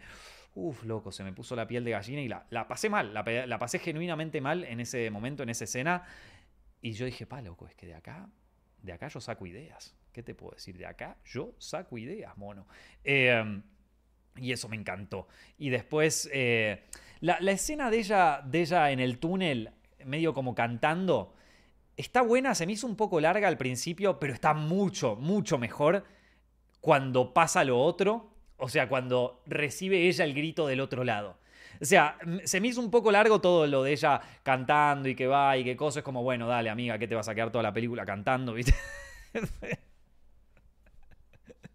Uf, 0.55 0.83
loco, 0.83 1.11
se 1.11 1.23
me 1.23 1.31
puso 1.31 1.55
la 1.55 1.67
piel 1.67 1.83
de 1.83 1.91
gallina 1.91 2.21
y 2.21 2.27
la, 2.27 2.45
la 2.49 2.67
pasé 2.67 2.89
mal, 2.89 3.13
la, 3.13 3.23
la, 3.45 3.59
pasé 3.59 3.79
genuinamente 3.79 4.41
mal 4.41 4.63
en 4.63 4.79
ese 4.79 5.09
momento, 5.11 5.43
en 5.43 5.49
esa 5.49 5.65
escena. 5.65 6.03
Y 6.81 6.93
yo 6.93 7.05
dije, 7.05 7.25
pa, 7.25 7.41
loco, 7.41 7.67
es 7.67 7.75
que 7.75 7.85
de 7.85 7.93
acá, 7.93 8.27
de 8.81 8.91
acá 8.91 9.07
yo 9.07 9.21
saco 9.21 9.45
ideas. 9.45 9.95
¿Qué 10.11 10.23
te 10.23 10.33
puedo 10.33 10.55
decir? 10.55 10.77
De 10.77 10.85
acá 10.85 11.17
yo 11.23 11.53
saco 11.59 11.97
ideas, 11.97 12.35
mono. 12.37 12.67
Em, 13.03 13.61
y 14.37 14.51
eso 14.51 14.67
me 14.69 14.75
encantó. 14.75 15.27
Y 15.57 15.69
después, 15.69 16.29
eh, 16.33 16.83
la, 17.19 17.37
escena 17.51 17.91
de 17.91 17.99
ella, 17.99 18.41
de 18.43 18.61
ella 18.61 18.91
en 18.91 18.99
el 18.99 19.19
túnel, 19.19 19.71
medio 20.03 20.33
como 20.33 20.55
cantando, 20.55 21.35
está 21.99 22.21
buena, 22.21 22.55
se 22.55 22.65
me 22.65 22.73
hizo 22.73 22.87
un 22.87 22.95
poco 22.95 23.19
larga 23.19 23.47
al 23.47 23.57
principio, 23.57 24.19
pero 24.19 24.33
está 24.33 24.53
mucho, 24.53 25.17
mucho 25.17 25.57
mejor 25.57 26.05
cuando 26.79 27.33
pasa 27.33 27.63
lo 27.63 27.79
otro. 27.79 28.31
O 28.57 28.69
sea, 28.69 28.89
cuando 28.89 29.41
recibe 29.45 30.07
ella 30.07 30.25
el 30.25 30.33
grito 30.33 30.67
del 30.67 30.81
otro 30.81 31.03
lado. 31.03 31.37
O 31.81 31.85
sea, 31.85 32.17
se 32.43 32.59
me 32.59 32.69
hizo 32.69 32.81
un 32.81 32.91
poco 32.91 33.11
largo 33.11 33.39
todo 33.39 33.67
lo 33.67 33.83
de 33.83 33.93
ella 33.93 34.19
cantando 34.43 35.07
y 35.07 35.15
que 35.15 35.27
va 35.27 35.57
y 35.57 35.63
qué 35.63 35.75
cosa. 35.75 35.99
Es 35.99 36.05
como, 36.05 36.23
bueno, 36.23 36.47
dale, 36.47 36.69
amiga, 36.69 36.97
que 36.97 37.07
te 37.07 37.15
vas 37.15 37.29
a 37.29 37.35
quedar 37.35 37.51
toda 37.51 37.63
la 37.63 37.73
película 37.73 38.05
cantando, 38.05 38.53
¿viste? 38.55 38.73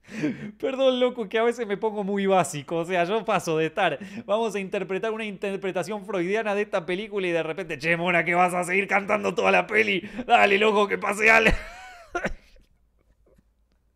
Perdón, 0.58 1.00
loco, 1.00 1.28
que 1.28 1.38
a 1.38 1.42
veces 1.42 1.66
me 1.66 1.76
pongo 1.76 2.04
muy 2.04 2.26
básico. 2.26 2.76
O 2.76 2.84
sea, 2.84 3.04
yo 3.04 3.24
paso 3.24 3.58
de 3.58 3.66
estar, 3.66 3.98
vamos 4.26 4.54
a 4.54 4.60
interpretar 4.60 5.12
una 5.12 5.24
interpretación 5.24 6.04
freudiana 6.04 6.54
de 6.54 6.62
esta 6.62 6.84
película 6.84 7.26
y 7.26 7.32
de 7.32 7.42
repente, 7.42 7.78
che, 7.78 7.96
mona, 7.96 8.24
que 8.24 8.34
vas 8.34 8.54
a 8.54 8.64
seguir 8.64 8.86
cantando 8.86 9.34
toda 9.34 9.50
la 9.50 9.66
peli. 9.66 10.02
Dale, 10.26 10.58
loco, 10.58 10.86
que 10.88 10.98
pase 10.98 11.30
algo. 11.30 11.50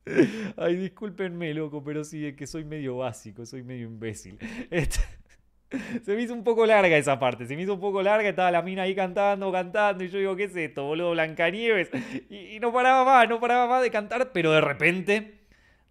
Ay, 0.57 0.77
discúlpenme, 0.77 1.53
loco, 1.53 1.83
pero 1.85 2.03
sí, 2.05 2.27
es 2.27 2.35
que 2.35 2.47
soy 2.47 2.65
medio 2.65 2.97
básico, 2.97 3.45
soy 3.45 3.63
medio 3.63 3.87
imbécil. 3.87 4.39
Se 6.03 6.15
me 6.17 6.23
hizo 6.23 6.33
un 6.33 6.45
poco 6.45 6.65
larga 6.65 6.97
esa 6.97 7.19
parte, 7.19 7.47
se 7.47 7.55
me 7.55 7.61
hizo 7.61 7.75
un 7.75 7.81
poco 7.81 8.03
larga, 8.03 8.31
estaba 8.31 8.51
la 8.51 8.63
mina 8.63 8.85
ahí 8.85 8.95
cantando, 8.95 9.53
cantando, 9.53 10.03
y 10.03 10.09
yo 10.09 10.19
digo, 10.19 10.35
¿qué 10.35 10.45
es 10.45 10.57
esto, 10.57 10.85
boludo? 10.85 11.11
Blancanieves. 11.11 11.91
Y, 12.31 12.57
y 12.57 12.61
no 12.61 12.73
paraba 12.73 13.05
más, 13.05 13.29
no 13.29 13.39
paraba 13.39 13.67
más 13.67 13.83
de 13.83 13.91
cantar, 13.91 14.33
pero 14.33 14.51
de 14.51 14.63
repente, 14.63 15.38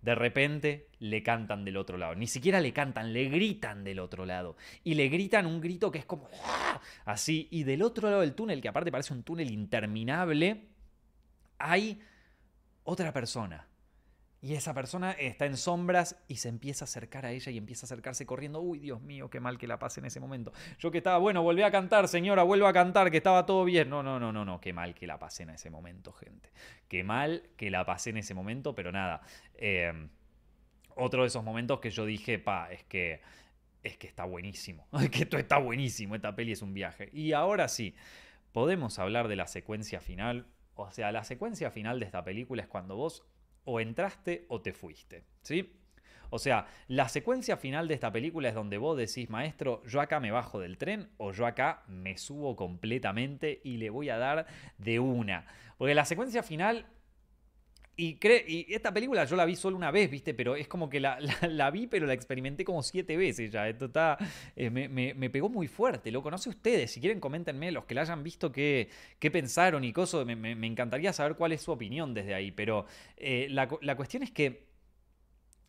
de 0.08 0.16
repente 0.16 0.88
le 1.00 1.22
cantan 1.22 1.66
del 1.66 1.76
otro 1.76 1.98
lado. 1.98 2.16
Ni 2.16 2.28
siquiera 2.28 2.62
le 2.62 2.72
cantan, 2.72 3.12
le 3.12 3.26
gritan 3.26 3.84
del 3.84 4.00
otro 4.00 4.26
lado. 4.26 4.56
Y 4.86 4.94
le 4.94 5.10
gritan 5.10 5.46
un 5.46 5.60
grito 5.60 5.92
que 5.92 6.00
es 6.00 6.06
como 6.06 6.30
¡ah! 6.46 6.80
así. 7.04 7.50
Y 7.52 7.64
del 7.64 7.82
otro 7.82 8.10
lado 8.10 8.22
del 8.22 8.34
túnel, 8.34 8.62
que 8.62 8.70
aparte 8.70 8.90
parece 8.90 9.14
un 9.14 9.24
túnel 9.24 9.52
interminable, 9.52 10.70
hay 11.58 12.00
otra 12.86 13.12
persona 13.12 13.67
y 14.48 14.54
esa 14.54 14.74
persona 14.74 15.12
está 15.12 15.46
en 15.46 15.58
sombras 15.58 16.24
y 16.30 16.38
se 16.38 16.48
empieza 16.48 16.86
a 16.86 16.88
acercar 16.88 17.26
a 17.26 17.32
ella 17.34 17.52
y 17.52 17.58
empieza 17.58 17.86
a 17.86 17.88
acercarse 17.88 18.26
corriendo. 18.26 18.62
Uy, 18.62 18.80
Dios 18.80 19.02
mío, 19.02 19.30
qué 19.30 19.42
mal 19.42 19.58
que 19.58 19.68
la 19.68 19.78
pase 19.78 20.00
en 20.00 20.06
ese 20.06 20.22
momento. 20.22 20.54
Yo 20.80 20.90
que 20.90 21.00
estaba, 21.00 21.18
bueno, 21.18 21.44
volví 21.44 21.64
a 21.64 21.70
cantar, 21.70 22.08
señora, 22.08 22.44
vuelvo 22.44 22.66
a 22.66 22.72
cantar, 22.72 23.12
que 23.12 23.18
estaba 23.18 23.46
todo 23.46 23.66
bien. 23.66 23.90
No, 23.90 24.04
no, 24.04 24.22
no, 24.22 24.32
no, 24.32 24.46
no, 24.46 24.62
qué 24.62 24.72
mal 24.72 24.96
que 24.96 25.06
la 25.06 25.20
pasé 25.20 25.44
en 25.44 25.50
ese 25.50 25.70
momento, 25.70 26.14
gente. 26.14 26.50
Qué 26.88 27.04
mal 27.04 27.50
que 27.58 27.70
la 27.70 27.86
pasé 27.86 28.12
en 28.12 28.18
ese 28.20 28.34
momento, 28.34 28.74
pero 28.74 28.94
nada. 28.94 29.22
Eh, 29.56 30.08
otro 30.96 31.24
de 31.24 31.28
esos 31.28 31.44
momentos 31.44 31.82
que 31.82 31.90
yo 31.90 32.06
dije, 32.06 32.40
pa, 32.40 32.72
es 32.72 32.86
que, 32.86 33.20
es 33.84 33.98
que 33.98 34.08
está 34.08 34.24
buenísimo. 34.24 34.88
Es 34.94 35.10
que 35.10 35.24
esto 35.24 35.38
está 35.38 35.58
buenísimo, 35.58 36.16
esta 36.16 36.38
peli 36.38 36.54
es 36.54 36.62
un 36.62 36.74
viaje. 36.74 37.10
Y 37.12 37.34
ahora 37.34 37.68
sí, 37.68 37.96
podemos 38.54 38.98
hablar 38.98 39.28
de 39.28 39.36
la 39.36 39.48
secuencia 39.48 40.00
final. 40.00 40.48
O 40.76 40.90
sea, 40.90 41.12
la 41.12 41.26
secuencia 41.26 41.70
final 41.70 42.00
de 42.00 42.06
esta 42.06 42.24
película 42.24 42.62
es 42.62 42.70
cuando 42.70 42.96
vos 42.96 43.26
o 43.68 43.82
entraste 43.82 44.46
o 44.48 44.62
te 44.62 44.72
fuiste, 44.72 45.26
¿sí? 45.42 45.74
O 46.30 46.40
sea, 46.40 46.68
la 46.88 47.10
secuencia 47.10 47.58
final 47.58 47.88
de 47.88 47.94
esta 47.94 48.12
película 48.12 48.50
es 48.50 48.56
donde 48.56 48.78
vos 48.78 48.98
decís, 48.98 49.30
maestro, 49.30 49.84
yo 49.86 50.02
acá 50.02 50.20
me 50.20 50.32
bajo 50.32 50.60
del 50.60 50.78
tren 50.78 51.10
o 51.18 51.32
yo 51.32 51.46
acá 51.46 51.84
me 51.88 52.18
subo 52.18 52.56
completamente 52.56 53.62
y 53.64 53.78
le 53.78 53.90
voy 53.90 54.10
a 54.10 54.18
dar 54.18 54.48
de 54.78 55.00
una. 55.00 55.46
Porque 55.78 55.96
la 55.96 56.06
secuencia 56.06 56.44
final 56.44 56.86
y, 58.00 58.18
esta 58.70 58.94
película 58.94 59.26
yo 59.26 59.36
la 59.36 59.44
vi 59.44 59.56
solo 59.56 59.76
una 59.76 59.90
vez, 59.90 60.12
¿viste? 60.12 60.36
Pero 60.36 60.56
es 60.56 60.68
como 60.68 60.88
que 60.88 61.00
la, 61.00 61.18
vi, 61.74 61.88
pero 61.88 62.06
la 62.06 62.14
experimenté 62.14 62.64
como 62.64 62.84
siete 62.84 63.18
veces 63.18 63.52
ya. 63.52 63.68
Esto 63.68 63.86
está. 63.86 64.20
Eh, 64.56 64.70
me, 64.70 64.88
me, 64.88 65.30
pegó 65.32 65.50
muy 65.50 65.68
fuerte, 65.68 66.12
loco. 66.12 66.30
No 66.30 66.38
sé 66.38 66.50
ustedes, 66.50 66.92
si 66.92 67.02
quieren, 67.02 67.20
coméntenme, 67.20 67.72
los 67.72 67.86
que 67.86 67.96
la 67.96 68.02
hayan 68.02 68.24
visto, 68.24 68.52
qué, 68.52 68.90
qué 69.18 69.32
pensaron 69.32 69.84
y 69.84 69.94
cosas. 69.94 70.28
Me, 70.28 70.52
encantaría 70.68 71.12
saber 71.12 71.36
cuál 71.36 71.54
es 71.54 71.62
su 71.64 71.72
opinión 71.72 72.14
desde 72.14 72.36
ahí. 72.36 72.52
Pero 72.52 72.86
eh, 73.18 73.48
la, 73.50 73.68
la 73.82 73.96
cuestión 73.96 74.22
es 74.22 74.32
que. 74.32 74.68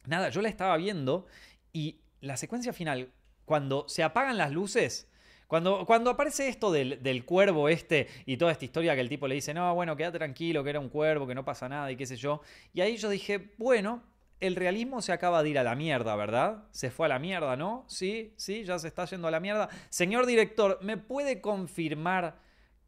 Nada, 0.06 0.28
yo 0.28 0.42
la 0.42 0.48
estaba 0.50 0.76
viendo 0.76 1.26
y 1.72 2.00
la 2.20 2.36
secuencia 2.36 2.72
final, 2.72 3.10
cuando 3.46 3.88
se 3.88 4.02
apagan 4.02 4.36
las 4.36 4.52
luces 4.52 5.07
cuando, 5.48 5.86
cuando 5.86 6.10
aparece 6.10 6.46
esto 6.46 6.70
del, 6.70 7.24
cuervo 7.24 7.70
este 7.70 8.06
y 8.26 8.36
toda 8.36 8.52
esta 8.52 8.66
historia 8.66 8.94
que 8.94 9.00
el 9.00 9.08
tipo 9.08 9.26
le 9.26 9.34
dice, 9.34 9.54
no, 9.54 9.74
bueno, 9.74 9.96
quédate 9.96 10.18
tranquilo, 10.18 10.62
que 10.62 10.70
era 10.70 10.78
un 10.78 10.90
cuervo, 10.90 11.26
que 11.26 11.34
no 11.34 11.42
pasa 11.42 11.70
nada 11.70 11.90
y 11.90 11.96
qué 11.96 12.04
sé 12.04 12.16
yo. 12.16 12.42
Y 12.74 12.82
ahí 12.82 12.98
yo 12.98 13.08
dije, 13.08 13.54
bueno, 13.56 14.02
el 14.40 14.56
realismo 14.56 15.00
se 15.00 15.10
acaba 15.10 15.42
de 15.42 15.48
ir 15.48 15.58
a 15.58 15.62
la 15.62 15.74
mierda, 15.74 16.14
¿verdad? 16.16 16.64
Se 16.70 16.90
fue 16.90 17.06
a 17.06 17.08
la 17.08 17.18
mierda, 17.18 17.56
¿no? 17.56 17.86
Sí, 17.88 18.34
sí, 18.36 18.64
ya 18.64 18.78
se 18.78 18.88
está 18.88 19.06
yendo 19.06 19.26
a 19.26 19.30
la 19.30 19.40
mierda. 19.40 19.70
Señor 19.88 20.26
director, 20.26 20.80
¿me 20.82 20.98
puede 20.98 21.40
confirmar 21.40 22.36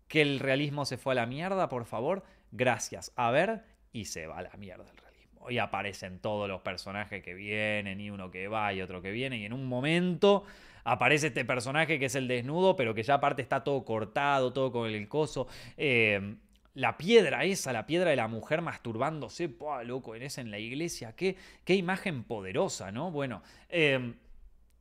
que 0.07 0.21
el 0.21 0.39
realismo 0.39 0.85
se 0.85 0.99
fue 0.99 1.15
a 1.15 1.17
la 1.17 1.27
mierda, 1.27 1.71
por 1.71 1.87
favor? 1.87 2.25
Gracias. 2.53 3.11
A 3.17 3.31
ver, 3.31 3.65
y 3.91 4.05
se 4.05 4.27
va 4.27 4.37
a 4.37 4.43
la 4.43 4.53
mierda 4.59 4.85
el 4.91 4.99
realismo. 4.99 5.51
Y 5.51 5.57
aparecen 5.57 6.19
todos 6.19 6.47
los 6.47 6.61
personajes 6.61 7.23
que 7.23 7.33
vienen, 7.33 8.03
y 8.03 8.11
uno 8.11 8.31
que 8.31 8.49
va 8.49 8.75
y 8.75 8.83
otro 8.83 9.01
que 9.01 9.13
viene, 9.13 9.39
y 9.39 9.47
en 9.47 9.55
un 9.55 9.65
momento 9.65 10.45
aparece 10.85 11.29
este 11.29 11.45
personaje 11.45 11.99
que 11.99 12.07
es 12.07 12.15
el 12.15 12.29
desnudo, 12.29 12.77
pero 12.77 12.95
que 12.95 13.03
ya 13.03 13.15
aparte 13.15 13.43
está 13.43 13.65
todo 13.65 13.85
cortado, 13.85 14.53
todo 14.53 14.73
con 14.73 14.89
el 14.89 15.09
coso. 15.09 15.47
Eh, 15.77 16.37
la 16.75 16.97
piedra 16.97 17.45
esa, 17.45 17.73
la 17.73 17.87
piedra 17.87 18.11
de 18.11 18.17
la 18.17 18.29
mujer 18.29 18.63
masturbándose, 18.63 19.49
¡pua, 19.49 19.83
loco! 19.83 20.15
En 20.15 20.23
esa 20.23 20.41
en 20.41 20.51
la 20.51 20.59
iglesia, 20.59 21.15
qué, 21.17 21.37
qué 21.65 21.75
imagen 21.75 22.25
poderosa, 22.25 22.93
¿no? 22.93 23.11
Bueno, 23.11 23.43
eh, 23.69 24.15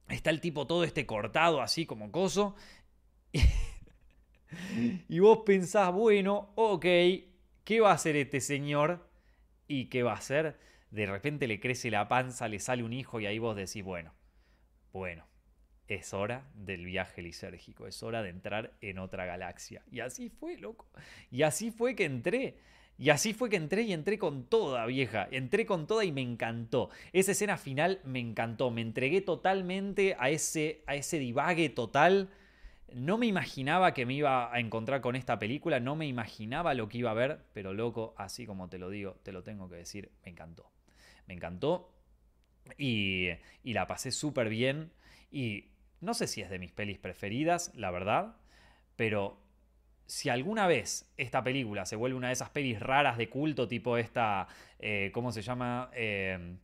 está 0.08 0.30
el 0.30 0.40
tipo 0.40 0.68
todo 0.68 0.84
este 0.84 1.06
cortado 1.06 1.62
así 1.62 1.86
como 1.86 2.12
coso. 2.12 2.56
y 5.10 5.20
vos 5.20 5.40
pensás, 5.46 5.92
bueno, 5.92 6.52
ok, 6.56 6.86
¿qué 7.64 7.82
va 7.82 7.92
a 7.92 7.96
hacer 7.96 8.16
este 8.16 8.40
señor? 8.40 9.08
¿Y 9.68 9.86
qué 9.86 10.04
va 10.04 10.14
a 10.14 10.18
hacer? 10.18 10.58
De 10.92 11.06
repente 11.06 11.48
le 11.48 11.60
crece 11.60 11.92
la 11.92 12.08
panza, 12.08 12.48
le 12.48 12.60
sale 12.60 12.84
un 12.84 12.94
hijo 12.94 13.20
y 13.20 13.26
ahí 13.26 13.40
vos 13.40 13.56
decís, 13.56 13.84
bueno, 13.84 14.14
bueno, 14.92 15.29
es 15.90 16.14
hora 16.14 16.46
del 16.54 16.86
viaje 16.86 17.22
lisérgico, 17.24 17.88
es 17.88 18.02
hora 18.04 18.22
de 18.22 18.30
entrar 18.30 18.74
en 18.80 19.00
otra 19.00 19.26
galaxia. 19.26 19.84
Y 19.92 20.02
así 20.02 20.30
fue, 20.30 20.56
loco. 20.56 20.88
Y 21.32 21.42
así 21.42 21.72
fue 21.72 21.96
que 21.96 22.06
entré. 22.06 22.58
Y 23.00 23.10
así 23.10 23.34
fue 23.34 23.50
que 23.50 23.56
entré 23.56 23.82
y 23.82 23.94
entré 23.94 24.20
con 24.20 24.46
toda, 24.46 24.86
vieja. 24.86 25.28
Entré 25.32 25.66
con 25.66 25.88
toda 25.88 26.06
y 26.06 26.12
me 26.12 26.22
encantó. 26.22 26.90
Esa 27.12 27.32
escena 27.32 27.58
final 27.58 28.02
me 28.04 28.20
encantó. 28.20 28.70
Me 28.70 28.82
entregué 28.82 29.22
totalmente 29.22 30.16
a 30.20 30.30
ese, 30.30 30.84
a 30.86 30.96
ese 30.96 31.18
divague 31.18 31.70
total. 31.70 32.30
No 32.94 33.18
me 33.18 33.26
imaginaba 33.26 33.94
que 33.96 34.06
me 34.06 34.14
iba 34.14 34.54
a 34.54 34.60
encontrar 34.60 35.02
con 35.02 35.16
esta 35.16 35.40
película. 35.40 35.80
No 35.80 35.96
me 35.96 36.06
imaginaba 36.06 36.76
lo 36.76 36.88
que 36.88 37.00
iba 37.00 37.10
a 37.10 37.16
ver. 37.16 37.46
Pero 37.54 37.74
loco, 37.74 38.14
así 38.16 38.46
como 38.46 38.70
te 38.70 38.78
lo 38.78 38.92
digo, 38.92 39.16
te 39.24 39.32
lo 39.32 39.42
tengo 39.42 39.70
que 39.70 39.78
decir, 39.78 40.12
me 40.24 40.30
encantó. 40.30 40.70
Me 41.26 41.34
encantó. 41.34 41.92
Y, 42.78 43.30
y 43.64 43.74
la 43.74 43.88
pasé 43.88 44.12
súper 44.12 44.50
bien. 44.50 44.92
Y 45.32 45.70
no 46.02 46.14
sé 46.14 46.28
si 46.28 46.42
es 46.42 46.50
de 46.50 46.60
mis 46.60 46.72
pelis 46.72 46.98
preferidas, 46.98 47.72
la 47.76 47.92
verdad, 47.92 48.36
pero 48.96 49.40
si 50.06 50.30
alguna 50.30 50.66
vez 50.66 51.12
esta 51.18 51.44
película 51.44 51.86
se 51.86 51.96
vuelve 51.96 52.18
una 52.18 52.28
de 52.28 52.34
esas 52.34 52.50
pelis 52.50 52.80
raras 52.80 53.18
de 53.18 53.30
culto, 53.30 53.68
tipo 53.68 53.98
esta, 53.98 54.48
eh, 54.80 55.12
¿cómo 55.14 55.32
se 55.32 55.42
llama? 55.42 55.92
Eh, 55.94 56.56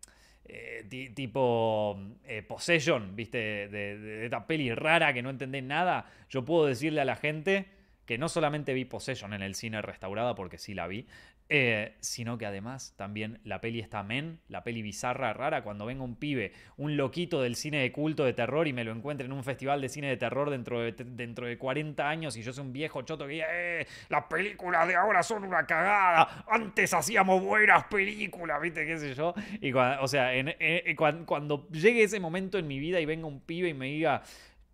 eh, 0.46 1.12
tipo 1.14 2.00
Possession, 2.48 3.16
¿viste? 3.16 3.38
De, 3.68 3.98
de, 4.00 4.26
esta 4.26 4.48
peli 4.48 4.74
rara 4.74 5.14
que 5.14 5.22
no 5.22 5.30
entendés 5.30 5.64
nada, 5.64 6.10
yo 6.30 6.44
puedo 6.44 6.66
decirle 6.66 7.02
a 7.02 7.06
la 7.06 7.16
gente 7.16 7.68
que 8.06 8.18
no 8.18 8.30
solamente 8.30 8.74
vi 8.74 8.86
Possession 8.86 9.34
en 9.34 9.42
el 9.42 9.56
cine 9.56 9.82
restaurada, 9.82 10.36
porque 10.36 10.58
sí 10.58 10.74
la 10.74 10.88
vi, 10.88 11.08
eh, 11.48 11.96
sino 12.00 12.40
que 12.40 12.48
además 12.48 12.96
también 12.98 13.40
la 13.44 13.62
peli 13.62 13.80
está 13.80 14.02
men, 14.02 14.40
la 14.48 14.64
peli 14.64 14.82
bizarra, 14.82 15.32
rara, 15.34 15.64
cuando 15.64 15.86
venga 15.86 16.04
un 16.04 16.16
pibe, 16.16 16.54
un 16.78 16.98
loquito 16.98 17.42
del 17.42 17.56
cine 17.56 17.78
de 17.80 17.92
culto 17.92 18.26
de 18.26 18.34
terror 18.34 18.68
y 18.68 18.74
me 18.74 18.84
lo 18.84 18.92
encuentre 18.92 19.26
en 19.26 19.32
un 19.32 19.44
festival 19.44 19.80
de 19.80 19.90
cine 19.90 20.08
de 20.08 20.18
terror 20.18 20.50
dentro 20.50 20.82
de, 20.82 20.92
dentro 20.92 21.46
de 21.46 21.58
40 21.58 22.10
años 22.10 22.36
y 22.36 22.42
yo 22.42 22.52
soy 22.52 22.66
un 22.66 22.74
viejo 22.74 23.04
choto 23.04 23.28
que 23.28 23.44
eh, 23.48 23.88
las 24.10 24.24
películas 24.24 24.88
de 24.88 24.96
ahora 24.96 25.22
son 25.22 25.44
una 25.44 25.68
cagada, 25.68 26.46
antes 26.50 26.94
hacíamos 26.94 27.44
buenas 27.44 27.84
películas, 27.86 28.60
viste, 28.60 28.86
qué 28.86 28.98
sé 28.98 29.14
yo. 29.14 29.36
Y 29.62 29.72
o 29.74 30.08
sea, 30.08 30.36
eh, 30.36 30.96
cuando 30.96 31.68
llegue 31.70 32.04
ese 32.04 32.20
momento 32.20 32.58
en 32.58 32.68
mi 32.68 32.80
vida 32.80 33.00
y 33.00 33.06
venga 33.06 33.28
un 33.28 33.42
pibe 33.42 33.70
y 33.70 33.74
me 33.74 33.86
diga, 33.86 34.24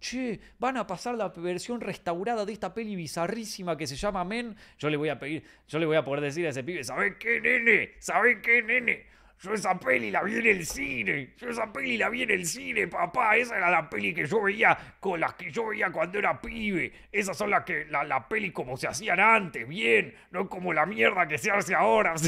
che, 0.02 0.42
van 0.60 0.76
a 0.76 0.86
pasar 0.86 1.16
la 1.16 1.30
versión 1.30 1.80
restaurada 1.80 2.46
de 2.46 2.52
esta 2.52 2.74
peli 2.74 2.98
bizarrísima 2.98 3.78
que 3.78 3.88
se 3.88 3.96
llama 3.96 4.26
Men, 4.26 4.58
yo 4.78 4.90
le 4.90 4.98
voy 4.98 5.08
a 5.08 5.18
pedir, 5.18 5.44
yo 5.70 5.80
le 5.80 5.86
voy 5.86 5.96
a 5.96 6.04
poder 6.04 6.20
decir 6.20 6.46
a 6.46 6.50
ese 6.50 6.64
pibe, 6.64 6.84
¿sabes 6.84 7.16
qué, 7.18 7.40
nene? 7.40 7.94
¿Sabes 8.00 8.40
qué, 8.44 8.62
nene? 8.62 9.12
yo 9.42 9.54
esa 9.54 9.80
peli 9.80 10.12
la 10.12 10.22
vi 10.22 10.36
en 10.36 10.46
el 10.46 10.66
cine. 10.66 11.34
Yo 11.38 11.50
esa 11.50 11.74
peli 11.74 11.98
la 11.98 12.10
vi 12.10 12.22
en 12.22 12.32
el 12.32 12.46
cine, 12.46 12.88
papá. 12.88 13.36
Esa 13.36 13.58
era 13.58 13.72
la 13.72 13.90
peli 13.90 14.14
que 14.14 14.28
yo 14.28 14.44
veía 14.44 14.78
con 15.00 15.20
las 15.20 15.34
que 15.34 15.52
yo 15.52 15.68
veía 15.68 15.92
cuando 15.92 16.20
era 16.20 16.40
pibe. 16.40 16.92
Esas 17.12 17.38
son 17.38 17.50
las 17.50 17.64
que, 17.64 17.86
la, 17.86 18.04
la 18.04 18.28
peli 18.28 18.52
como 18.52 18.78
se 18.78 18.88
hacían 18.88 19.20
antes, 19.20 19.68
bien. 19.68 20.14
No 20.30 20.48
como 20.48 20.74
la 20.74 20.86
mierda 20.86 21.28
que 21.28 21.40
se 21.40 21.50
hace 21.50 21.74
ahora. 21.74 22.14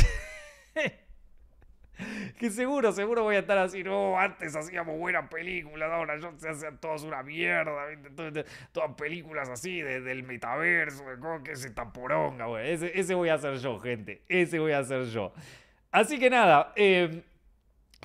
que 2.40 2.50
seguro, 2.50 2.92
seguro 2.92 3.24
voy 3.24 3.36
a 3.36 3.40
estar 3.40 3.58
así. 3.58 3.84
No, 3.84 4.20
antes 4.20 4.56
hacíamos 4.56 4.98
buenas 4.98 5.30
películas, 5.30 5.92
ahora 5.92 6.20
yo 6.20 6.32
se 6.38 6.50
hacen 6.50 6.78
todas 6.78 7.04
una 7.04 7.24
mierda. 7.24 7.72
Todas, 8.72 8.92
películas 8.96 9.50
así 9.50 9.82
del 9.82 10.24
metaverso, 10.24 11.04
de 11.04 11.44
que 11.44 11.52
ese 11.52 11.72
taporonga, 11.72 12.46
güey. 12.46 12.72
Ese, 12.72 13.00
ese 13.00 13.16
voy 13.16 13.30
a 13.30 13.36
hacer 13.36 13.58
yo, 13.58 13.80
gente. 13.80 14.24
Ese 14.28 14.60
voy 14.60 14.72
a 14.72 14.80
hacer 14.80 15.06
yo. 15.06 15.34
Así 15.92 16.18
que 16.18 16.30
nada, 16.30 16.74
em, 16.76 17.22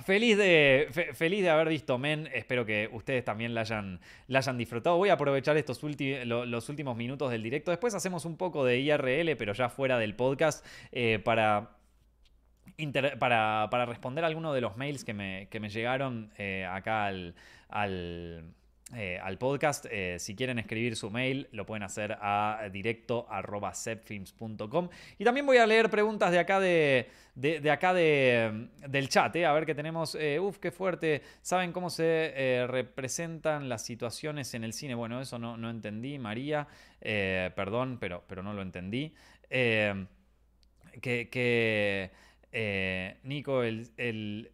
Feliz 0.05 0.37
de, 0.37 1.11
feliz 1.13 1.41
de 1.43 1.49
haber 1.49 1.69
visto 1.69 1.97
Men. 1.97 2.29
Espero 2.33 2.65
que 2.65 2.89
ustedes 2.91 3.23
también 3.23 3.53
la 3.53 3.61
hayan, 3.61 3.99
la 4.27 4.39
hayan 4.39 4.57
disfrutado. 4.57 4.97
Voy 4.97 5.09
a 5.09 5.13
aprovechar 5.13 5.57
estos 5.57 5.81
los 5.83 6.69
últimos 6.69 6.95
minutos 6.95 7.31
del 7.31 7.43
directo. 7.43 7.71
Después 7.71 7.93
hacemos 7.93 8.25
un 8.25 8.37
poco 8.37 8.63
de 8.63 8.79
IRL, 8.79 9.35
pero 9.35 9.53
ya 9.53 9.69
fuera 9.69 9.97
del 9.97 10.15
podcast, 10.15 10.65
eh, 10.91 11.19
para, 11.19 11.78
para, 13.19 13.85
responder 13.85 14.23
algunos 14.23 14.53
de 14.55 14.61
los 14.61 14.77
mails 14.77 15.03
que 15.03 15.13
me, 15.13 15.47
que 15.49 15.59
me 15.59 15.69
llegaron 15.69 16.31
eh, 16.37 16.65
acá 16.65 17.05
al, 17.05 17.35
al 17.69 18.53
eh, 18.95 19.19
podcast. 19.37 19.85
Eh, 19.89 20.17
si 20.19 20.35
quieren 20.35 20.57
escribir 20.59 20.95
su 20.95 21.09
mail, 21.11 21.47
lo 21.51 21.65
pueden 21.65 21.83
hacer 21.83 22.17
a 22.21 22.69
directo 22.71 23.27
Y 25.17 25.23
también 25.23 25.45
voy 25.45 25.57
a 25.57 25.67
leer 25.67 25.89
preguntas 25.89 26.31
de 26.31 26.39
acá 26.39 26.59
de, 26.59 27.09
de, 27.35 27.71
acá 27.71 27.93
de, 27.93 28.69
del 28.87 29.09
chat. 29.09 29.35
A 29.35 29.53
ver 29.53 29.65
qué 29.65 29.75
tenemos. 29.75 30.17
uf, 30.39 30.57
qué 30.57 30.71
fuerte. 30.71 31.21
¿Saben 31.41 31.71
cómo 31.71 31.89
se 31.89 32.65
representan 32.67 33.69
las 33.69 33.83
situaciones 33.83 34.53
en 34.53 34.63
el 34.63 34.73
cine? 34.73 34.95
Bueno, 34.95 35.21
eso 35.21 35.37
no, 35.37 35.57
no 35.57 35.69
entendí, 35.69 36.17
María. 36.17 36.67
perdón, 36.99 37.97
pero, 37.99 38.23
pero 38.27 38.41
no 38.41 38.53
lo 38.53 38.61
entendí. 38.61 39.13
que, 39.49 40.07
que 41.01 42.28
Nico, 43.23 43.63
el 43.63 44.51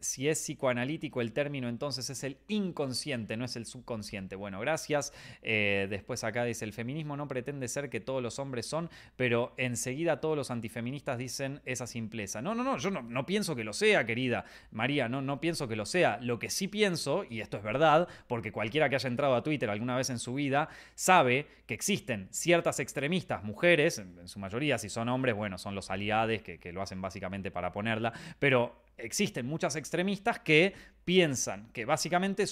si 0.00 0.28
es 0.28 0.38
psicoanalítico 0.38 1.20
el 1.20 1.32
término, 1.32 1.68
entonces 1.68 2.10
es 2.10 2.24
el 2.24 2.38
inconsciente, 2.48 3.36
no 3.36 3.44
es 3.44 3.56
el 3.56 3.66
subconsciente. 3.66 4.36
Bueno, 4.36 4.60
gracias. 4.60 5.12
Eh, 5.42 5.86
después 5.88 6.24
acá 6.24 6.44
dice, 6.44 6.64
el 6.64 6.72
feminismo 6.72 7.16
no 7.16 7.28
pretende 7.28 7.68
ser 7.68 7.88
que 7.88 8.00
todos 8.00 8.22
los 8.22 8.38
hombres 8.38 8.66
son, 8.66 8.90
pero 9.16 9.54
enseguida 9.56 10.20
todos 10.20 10.36
los 10.36 10.50
antifeministas 10.50 11.18
dicen 11.18 11.60
esa 11.64 11.86
simpleza. 11.86 12.42
No, 12.42 12.54
no, 12.54 12.64
no, 12.64 12.78
yo 12.78 12.90
no, 12.90 13.26
pienso 13.26 13.54
que 13.54 13.64
lo 13.64 13.72
sea, 13.72 14.04
querida 14.04 14.44
María, 14.70 15.08
no, 15.08 15.22
no 15.22 15.40
pienso 15.40 15.68
que 15.68 15.76
lo 15.76 15.86
sea. 15.86 16.18
Lo 16.20 16.38
que 16.38 16.50
sí 16.50 16.68
pienso, 16.68 17.24
y 17.28 17.40
esto 17.40 17.56
es 17.56 17.62
verdad, 17.62 18.08
porque 18.26 18.52
cualquiera 18.52 18.88
que 18.88 18.96
haya 18.96 19.08
entrado 19.08 19.34
a 19.34 19.42
Twitter 19.42 19.70
alguna 19.70 19.96
vez 19.96 20.10
en 20.10 20.18
su 20.18 20.34
vida, 20.34 20.68
sabe 20.94 21.46
que 21.66 21.74
existen 21.74 22.28
ciertas 22.30 22.80
extremistas, 22.80 23.44
mujeres, 23.44 23.98
en, 23.98 24.26
su 24.28 24.38
mayoría, 24.38 24.78
si 24.78 24.88
son 24.88 25.08
hombres, 25.08 25.34
bueno, 25.34 25.58
son 25.58 25.74
los 25.74 25.90
aliados 25.90 26.16
que, 26.42 26.58
que 26.58 26.72
lo 26.72 26.82
hacen 26.82 27.00
básicamente 27.00 27.50
para 27.50 27.72
ponerla, 27.72 28.12
pero 28.38 28.85
existen 28.96 29.46
muchas 29.46 29.76
extremistas 29.76 30.40
que 30.40 30.74
piensan 31.06 31.68
que 31.72 31.84
básicamente 31.84 32.46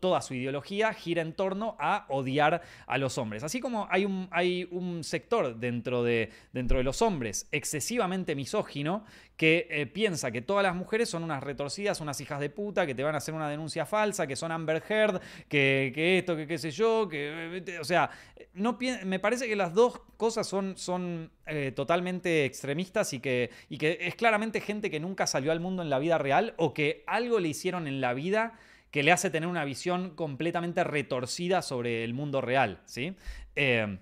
toda 0.00 0.20
su 0.20 0.34
ideología 0.34 0.92
gira 0.92 1.22
en 1.22 1.32
torno 1.32 1.76
a 1.78 2.06
odiar 2.08 2.60
a 2.88 2.98
los 2.98 3.18
hombres. 3.18 3.44
Así 3.44 3.60
como 3.60 3.86
hay 3.88 4.04
un, 4.04 4.26
hay 4.32 4.66
un 4.72 5.04
sector 5.04 5.54
dentro 5.54 6.02
de, 6.02 6.30
dentro 6.52 6.78
de 6.78 6.82
los 6.82 7.02
hombres 7.02 7.46
excesivamente 7.52 8.34
misógino 8.34 9.04
que 9.36 9.66
eh, 9.70 9.86
piensa 9.86 10.30
que 10.30 10.42
todas 10.42 10.62
las 10.62 10.74
mujeres 10.74 11.08
son 11.08 11.24
unas 11.24 11.42
retorcidas, 11.42 12.00
unas 12.00 12.20
hijas 12.20 12.40
de 12.40 12.50
puta, 12.50 12.86
que 12.86 12.94
te 12.94 13.02
van 13.02 13.14
a 13.14 13.18
hacer 13.18 13.34
una 13.34 13.48
denuncia 13.48 13.86
falsa, 13.86 14.26
que 14.26 14.36
son 14.36 14.52
Amber 14.52 14.82
Heard, 14.88 15.20
que, 15.48 16.18
esto, 16.18 16.36
que 16.36 16.46
qué 16.46 16.58
sé 16.58 16.70
yo, 16.70 17.08
que... 17.08 17.78
O 17.80 17.84
sea, 17.84 18.10
no, 18.54 18.78
me 19.04 19.18
parece 19.18 19.48
que 19.48 19.56
las 19.56 19.74
dos 19.74 20.00
cosas 20.16 20.46
son, 20.46 20.76
son 20.76 21.30
eh, 21.46 21.72
totalmente 21.74 22.44
extremistas 22.44 23.12
y 23.12 23.20
que, 23.20 23.50
y 23.68 23.78
que 23.78 23.98
es 24.00 24.14
claramente 24.14 24.60
gente 24.60 24.90
que 24.90 25.00
nunca 25.00 25.26
salió 25.26 25.50
al 25.50 25.60
mundo 25.60 25.82
en 25.82 25.90
la 25.90 25.98
vida 25.98 26.18
real 26.18 26.54
o 26.56 26.72
que 26.72 27.02
algo 27.06 27.40
le 27.40 27.48
hicieron 27.48 27.83
en 27.86 28.00
la 28.00 28.14
vida 28.14 28.54
que 28.90 29.02
le 29.02 29.10
hace 29.12 29.30
tener 29.30 29.48
una 29.48 29.64
visión 29.64 30.10
completamente 30.10 30.84
retorcida 30.84 31.62
sobre 31.62 32.04
el 32.04 32.14
mundo 32.14 32.40
real, 32.40 32.80
¿sí? 32.84 33.16
Eh, 33.56 33.98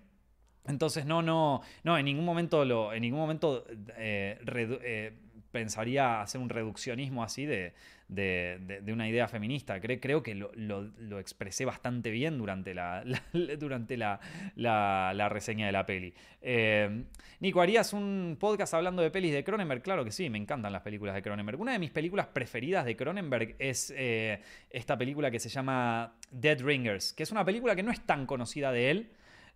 entonces 0.66 1.06
no, 1.06 1.22
no, 1.22 1.62
no, 1.82 1.98
en 1.98 2.04
ningún 2.04 2.24
momento 2.24 2.64
lo, 2.64 2.92
en 2.92 3.02
ningún 3.02 3.20
momento 3.20 3.64
eh, 3.96 4.38
eh, 4.46 5.12
pensaría 5.50 6.20
hacer 6.20 6.40
un 6.40 6.48
reduccionismo 6.48 7.24
así 7.24 7.46
de, 7.46 7.74
de, 8.14 8.82
una 8.92 9.08
idea 9.08 9.28
feminista. 9.28 9.80
creo 9.80 10.22
que 10.22 10.34
lo, 10.34 11.18
expresé 11.18 11.64
bastante 11.64 12.10
bien 12.10 12.38
durante 12.38 12.74
la, 12.74 13.04
durante 13.58 13.96
la, 13.96 15.28
reseña 15.30 15.66
de 15.66 15.72
la 15.72 15.86
peli. 15.86 16.12
Eh, 16.40 17.04
Nico, 17.40 17.60
¿harías 17.60 17.92
un 17.92 18.36
podcast 18.38 18.74
hablando 18.74 19.02
de 19.02 19.10
pelis 19.10 19.32
de 19.32 19.44
Cronenberg? 19.44 19.82
Claro 19.82 20.04
que 20.04 20.12
sí, 20.12 20.30
me 20.30 20.38
encantan 20.38 20.72
las 20.72 20.82
películas 20.82 21.14
de 21.14 21.22
Cronenberg. 21.22 21.60
Una 21.60 21.72
de 21.72 21.78
mis 21.78 21.90
películas 21.90 22.26
preferidas 22.26 22.84
de 22.84 22.96
Cronenberg 22.96 23.56
es 23.58 23.92
eh, 23.96 24.40
esta 24.70 24.96
película 24.96 25.30
que 25.30 25.38
se 25.38 25.48
llama 25.48 26.14
Dead 26.30 26.60
Ringers, 26.62 27.12
que 27.12 27.22
es 27.22 27.32
una 27.32 27.44
película 27.44 27.74
que 27.74 27.82
no 27.82 27.90
es 27.90 28.00
tan 28.00 28.26
conocida 28.26 28.72
de 28.72 28.90
él. 28.90 29.10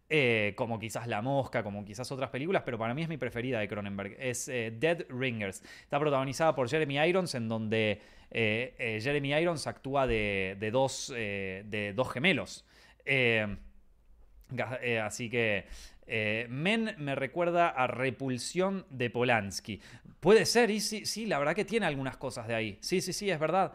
Eh, 0.09 0.55
como 0.57 0.79
quizás 0.79 1.09
La 1.09 1.21
Mosca, 1.21 1.65
como 1.65 1.85
quizás 1.85 2.13
otras 2.13 2.31
películas, 2.31 2.63
pero 2.65 2.79
para 2.79 2.95
mí 2.95 3.03
es 3.03 3.09
mi 3.09 3.17
preferida 3.17 3.59
de 3.59 3.69
Cronenberg. 3.69 4.17
Es 4.19 4.47
Dead 4.47 5.05
Ringers. 5.09 5.63
Está 5.83 5.99
protagonizada 5.99 6.55
por 6.55 6.69
Jeremy 6.69 6.99
Irons, 7.09 7.35
en 7.35 7.49
donde 7.49 8.01
eh, 8.31 8.75
eh, 8.79 9.01
Jeremy 9.01 9.33
Irons 9.35 9.67
actúa 9.67 10.07
de, 10.07 10.69
dos, 10.73 11.13
eh, 11.17 11.63
de 11.67 11.93
dos 11.93 12.11
gemelos. 12.11 12.65
así 15.03 15.31
que 15.31 15.67
Men 16.07 16.95
me 16.99 17.15
recuerda 17.15 17.69
a 17.69 17.87
Repulsión 17.87 18.87
de 18.91 19.11
Polanski. 19.11 19.81
Puede 20.21 20.47
ser, 20.47 20.71
y 20.71 20.81
sí, 20.81 21.05
sí, 21.07 21.27
la 21.27 21.39
verdad 21.39 21.55
que 21.55 21.65
tiene 21.65 21.87
algunas 21.87 22.17
cosas 22.17 22.49
de 22.49 22.55
ahí. 22.55 22.79
Sí, 22.81 23.01
sí, 23.01 23.13
sí, 23.13 23.31
es 23.31 23.39
verdad. 23.39 23.73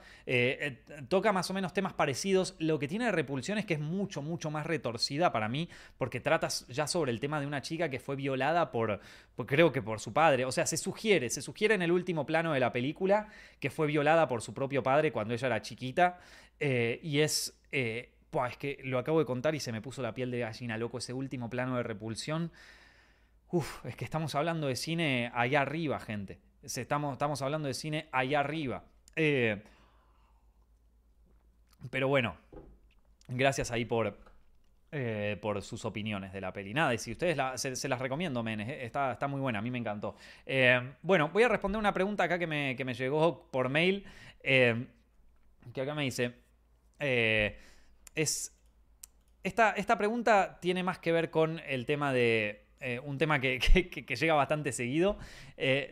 toca 1.08 1.32
más 1.32 1.50
o 1.50 1.54
menos 1.54 1.74
temas 1.74 1.94
parecidos. 1.94 2.56
Lo 2.60 2.80
que 2.80 2.88
tiene 2.88 3.06
de 3.06 3.12
Repulsión 3.12 3.58
es 3.58 3.66
que 3.66 3.76
es 3.76 3.80
mucho, 3.80 4.22
mucho 4.22 4.50
más 4.50 4.66
retorcida 4.66 5.32
para 5.32 5.50
mí, 5.50 5.70
porque 5.98 6.20
tratas 6.20 6.66
ya 6.68 6.88
sobre 6.88 7.12
el 7.12 7.20
tema 7.20 7.40
de 7.40 7.48
una 7.48 7.62
chica 7.62 7.90
que 7.90 8.00
fue 8.00 8.16
violada 8.16 8.72
por, 8.72 9.00
creo 9.46 9.72
que 9.72 9.82
por 9.82 10.00
su 10.00 10.14
padre. 10.14 10.46
O 10.46 10.52
sea, 10.52 10.66
se 10.66 10.78
sugiere, 10.78 11.30
se 11.30 11.42
sugiere 11.42 11.76
en 11.76 11.82
el 11.82 11.92
último 11.92 12.26
plano 12.26 12.54
de 12.54 12.60
la 12.60 12.72
película 12.72 13.28
que 13.60 13.70
fue 13.70 13.88
violada 13.88 14.28
por 14.28 14.42
su 14.42 14.54
propio 14.54 14.84
padre 14.84 15.12
cuando 15.12 15.34
ella 15.34 15.48
era 15.48 15.62
chiquita. 15.62 16.20
Eh, 16.60 17.00
y 17.04 17.20
es... 17.20 17.58
Eh, 18.32 18.48
es 18.50 18.58
que 18.58 18.80
lo 18.84 19.00
acabo 19.00 19.20
de 19.20 19.26
contar 19.26 19.56
y 19.56 19.60
se 19.60 19.72
me 19.72 19.82
puso 19.82 20.02
la 20.02 20.14
piel 20.14 20.32
de 20.32 20.40
gallina, 20.40 20.78
loco, 20.78 20.98
ese 20.98 21.14
último 21.14 21.50
plano 21.50 21.78
de 21.78 21.84
repulsión. 21.84 22.52
Uf, 23.50 23.86
es 23.86 23.96
que 23.96 24.06
estamos 24.06 24.34
hablando 24.36 24.68
de 24.68 24.76
cine 24.76 25.32
allá 25.34 25.62
arriba, 25.62 26.00
gente. 26.00 26.40
Estamos, 26.64 27.14
estamos 27.14 27.42
hablando 27.42 27.68
de 27.68 27.74
cine 27.74 28.08
allá 28.12 28.40
arriba. 28.40 28.86
Eh, 29.16 29.62
pero 31.90 32.08
bueno, 32.08 32.38
gracias 33.28 33.72
ahí 33.72 33.84
por, 33.84 34.18
eh, 34.92 35.38
por 35.42 35.62
sus 35.62 35.84
opiniones 35.84 36.32
de 36.32 36.40
la 36.40 36.54
peli. 36.54 36.74
Nada, 36.74 36.94
y 36.94 36.98
si 36.98 37.12
ustedes 37.12 37.38
se, 37.60 37.90
las 37.90 38.00
recomiendo, 38.00 38.42
men, 38.44 38.62
eh, 38.62 38.86
está, 38.86 39.14
está, 39.14 39.28
muy 39.28 39.42
buena, 39.42 39.60
a 39.60 39.62
mí 39.62 39.72
me 39.72 39.80
encantó. 39.80 40.16
Bueno, 41.02 41.30
voy 41.30 41.44
a 41.44 41.50
responder 41.50 41.80
una 41.80 41.94
pregunta 41.94 42.24
acá 42.24 42.40
que 42.40 42.48
me, 42.48 42.76
que 42.78 42.86
me 42.86 42.94
llegó 42.94 43.50
por 43.52 43.68
mail, 43.68 44.06
que 44.42 45.82
acá 45.82 45.94
me 45.94 46.04
dice, 46.04 46.36
es, 48.16 48.56
esta, 49.44 49.72
esta 49.72 49.98
pregunta 49.98 50.60
tiene 50.62 50.84
más 50.84 51.00
que 51.00 51.12
ver 51.12 51.32
con 51.32 51.60
el 51.60 51.86
tema 51.86 52.14
de 52.14 52.68
un 53.04 53.20
tema 53.20 53.40
que, 53.42 53.60
llega 54.20 54.34
bastante 54.34 54.72
seguido. 54.72 55.20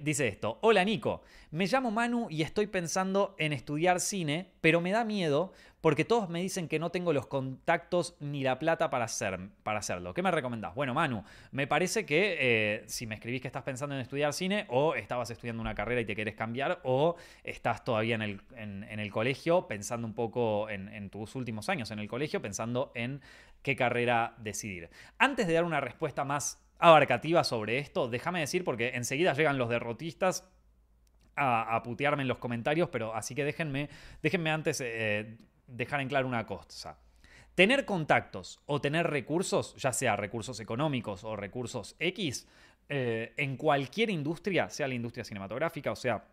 dice 0.01 0.28
esto, 0.28 0.57
hola 0.61 0.84
Nico, 0.84 1.22
me 1.51 1.67
llamo 1.67 1.91
Manu 1.91 2.28
y 2.32 2.41
estoy 2.41 2.65
pensando 2.65 3.36
en 3.38 3.53
estudiar 3.53 3.99
cine, 3.99 4.53
pero 4.59 4.82
me 4.82 4.89
da 4.89 5.05
miedo 5.05 5.53
porque 5.82 6.03
todos 6.03 6.30
me 6.30 6.41
dicen 6.41 6.67
que 6.67 6.80
no 6.80 6.91
tengo 6.91 7.13
los 7.13 7.27
contactos 7.27 8.15
ni 8.19 8.43
la 8.43 8.59
plata 8.59 8.89
para, 8.89 9.05
hacer, 9.05 9.39
para 9.63 9.80
hacerlo. 9.80 10.13
¿Qué 10.13 10.21
me 10.21 10.32
recomendás? 10.32 10.75
Bueno, 10.75 10.93
Manu, 10.93 11.23
me 11.51 11.67
parece 11.67 12.05
que 12.05 12.38
eh, 12.39 12.84
si 12.88 13.07
me 13.07 13.15
escribís 13.15 13.41
que 13.41 13.47
estás 13.47 13.63
pensando 13.63 13.95
en 13.95 14.01
estudiar 14.01 14.34
cine, 14.34 14.65
o 14.69 14.95
estabas 14.95 15.30
estudiando 15.30 15.61
una 15.61 15.75
carrera 15.75 16.01
y 16.01 16.05
te 16.05 16.15
querés 16.15 16.36
cambiar, 16.36 16.80
o 16.84 17.15
estás 17.43 17.84
todavía 17.84 18.15
en 18.15 18.21
el, 18.21 18.41
en, 18.55 18.84
el 18.84 19.11
colegio 19.11 19.67
pensando 19.67 20.05
un 20.05 20.13
poco 20.13 20.69
en, 20.69 21.09
tus 21.09 21.36
últimos 21.36 21.69
años 21.69 21.91
en 21.91 21.99
el 21.99 22.07
colegio, 22.07 22.41
pensando 22.41 22.91
en 22.93 23.21
qué 23.61 23.75
carrera 23.75 24.36
decidir. 24.38 24.89
Antes 25.17 25.47
de 25.47 25.53
dar 25.53 25.63
una 25.63 25.80
respuesta 25.80 26.25
más 26.25 26.61
abarcativa 26.77 27.43
sobre 27.43 27.80
esto, 27.80 28.09
déjame 28.09 28.41
decir, 28.41 28.63
porque 28.63 28.89
enseguida 28.95 29.34
llegan 29.34 29.57
los 29.57 29.69
derrotistas 29.69 30.49
a, 31.36 31.82
putearme 31.84 32.23
en 32.23 32.27
los 32.27 32.38
comentarios, 32.38 32.89
pero 32.89 33.15
así 33.15 33.34
que 33.34 33.45
déjenme, 33.45 33.89
déjenme 34.21 34.51
antes 34.51 34.82
eh, 34.82 35.38
dejar 35.70 36.01
en 36.01 36.09
claro 36.09 36.28
una 36.28 36.45
cosa. 36.45 36.97
Tener 37.55 37.86
contactos 37.86 38.59
o 38.65 38.80
tener 38.80 39.07
recursos, 39.07 39.76
ya 39.76 39.91
sea 39.91 40.15
recursos 40.15 40.59
económicos 40.59 41.24
o 41.24 41.36
recursos 41.36 41.95
X, 41.99 42.47
eh, 42.88 43.34
en 43.38 43.57
cualquier 43.57 44.09
industria, 44.09 44.70
sea 44.70 44.88
la 44.88 44.95
industria 44.95 45.24
cinematográfica 45.24 45.91
o 45.91 45.95
sea 45.95 46.26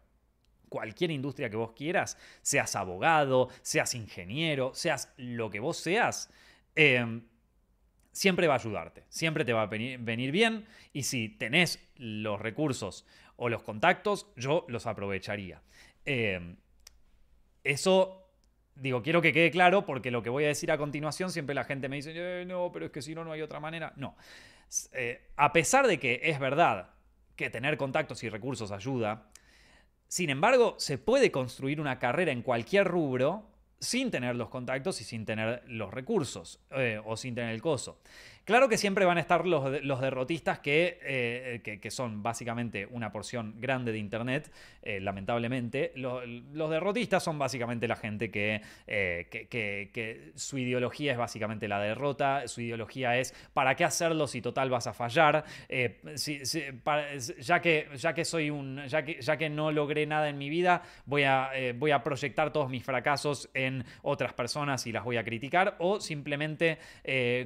cualquier 0.69 1.11
industria 1.11 1.51
que 1.51 1.57
vos 1.57 1.73
quieras, 1.73 2.19
seas 2.43 2.75
abogado, 2.77 3.49
seas 3.63 3.95
ingeniero, 3.95 4.73
seas 4.75 5.13
lo 5.17 5.51
que 5.51 5.61
vos 5.61 5.77
seas, 5.77 6.31
em, 6.75 7.23
siempre 8.11 8.47
va 8.47 8.55
a 8.55 8.59
ayudarte, 8.59 9.05
siempre 9.09 9.45
te 9.45 9.53
va 9.53 9.63
a 9.63 9.67
venir 9.67 10.33
bien 10.33 10.67
y 10.93 11.05
si 11.05 11.29
tenés 11.29 11.79
los 11.97 12.41
recursos 12.41 13.07
o 13.37 13.49
los 13.49 13.63
contactos, 13.63 14.27
yo 14.37 14.65
los 14.69 14.87
aprovecharía. 14.87 15.63
Em, 16.05 16.57
eso 17.63 18.26
Digo, 18.77 19.03
quiero 19.03 19.23
que 19.23 19.33
quede 19.33 19.51
claro 19.51 19.85
porque 19.85 20.11
lo 20.11 20.23
que 20.23 20.31
voy 20.31 20.45
a 20.45 20.49
decir 20.49 20.71
a 20.71 20.79
continuación 20.79 21.31
siempre 21.31 21.55
la 21.55 21.65
gente 21.65 21.89
me 21.89 21.97
dice, 21.97 22.13
eh, 22.15 22.45
no, 22.47 22.71
pero 22.73 22.87
es 22.87 22.93
que 22.93 23.03
si 23.03 23.15
no, 23.15 23.25
no 23.25 23.33
hay 23.33 23.43
otra 23.43 23.59
manera. 23.59 23.93
No. 23.97 24.17
Eh, 24.93 25.31
a 25.37 25.53
pesar 25.53 25.87
de 25.87 25.99
que 25.99 26.21
es 26.23 26.39
verdad 26.39 26.91
que 27.37 27.51
tener 27.51 27.77
contactos 27.77 28.23
y 28.23 28.29
recursos 28.29 28.71
ayuda, 28.71 29.31
sin 30.09 30.31
embargo, 30.31 30.77
se 30.79 30.99
puede 30.99 31.31
construir 31.31 31.81
una 31.81 31.99
carrera 31.99 32.33
en 32.33 32.43
cualquier 32.43 32.87
rubro 32.87 33.51
sin 33.81 34.11
tener 34.11 34.37
los 34.37 34.49
contactos 34.49 35.01
y 35.01 35.05
sin 35.05 35.25
tener 35.25 35.63
los 35.67 35.93
recursos 35.93 36.61
eh, 36.71 37.01
o 37.05 37.17
sin 37.17 37.35
tener 37.35 37.55
el 37.55 37.63
coso. 37.63 38.01
Claro 38.47 38.69
que 38.69 38.79
siempre 38.79 39.05
van 39.05 39.19
a 39.19 39.21
estar 39.21 39.45
los, 39.45 39.83
los 39.83 40.01
derrotistas 40.01 40.61
que, 40.61 41.61
que, 41.83 41.91
son 41.91 42.23
básicamente 42.23 42.87
una 42.87 43.11
porción 43.11 43.57
grande 43.59 43.91
de 43.91 43.99
Internet, 43.99 44.53
lamentablemente. 45.01 45.91
Los, 45.97 46.23
los, 46.29 46.71
derrotistas 46.71 47.25
son 47.25 47.41
básicamente 47.41 47.89
la 47.89 47.97
gente 47.97 48.31
que, 48.31 48.63
que, 48.87 50.31
su 50.37 50.59
ideología 50.59 51.11
es 51.11 51.19
básicamente 51.19 51.67
la 51.67 51.81
derrota, 51.81 52.47
su 52.47 52.61
ideología 52.61 53.19
es 53.19 53.35
¿para 53.53 53.75
qué 53.75 53.83
hacerlo 53.83 54.29
si 54.29 54.41
total 54.41 54.71
vas 54.71 54.87
a 54.87 54.93
fallar? 54.93 55.45
ya, 55.69 57.61
que, 57.61 57.89
ya 57.97 58.15
que 58.15 58.25
soy 58.25 58.51
un. 58.51 58.87
Ya 58.87 59.05
que, 59.05 59.21
ya 59.21 59.37
que 59.37 59.51
no 59.51 59.73
logré 59.73 60.07
nada 60.07 60.29
en 60.29 60.39
mi 60.39 60.51
vida, 60.51 60.83
voy 61.05 61.25
a, 61.25 61.51
voy 61.75 61.91
a 61.91 62.05
proyectar 62.05 62.53
todos 62.53 62.71
mis 62.71 62.85
fracasos 62.85 63.51
en 63.55 63.85
otras 64.03 64.35
personas 64.35 64.87
y 64.87 64.93
las 64.93 65.03
voy 65.03 65.17
a 65.17 65.25
criticar. 65.25 65.75
O 65.81 66.01
simplemente, 66.01 66.79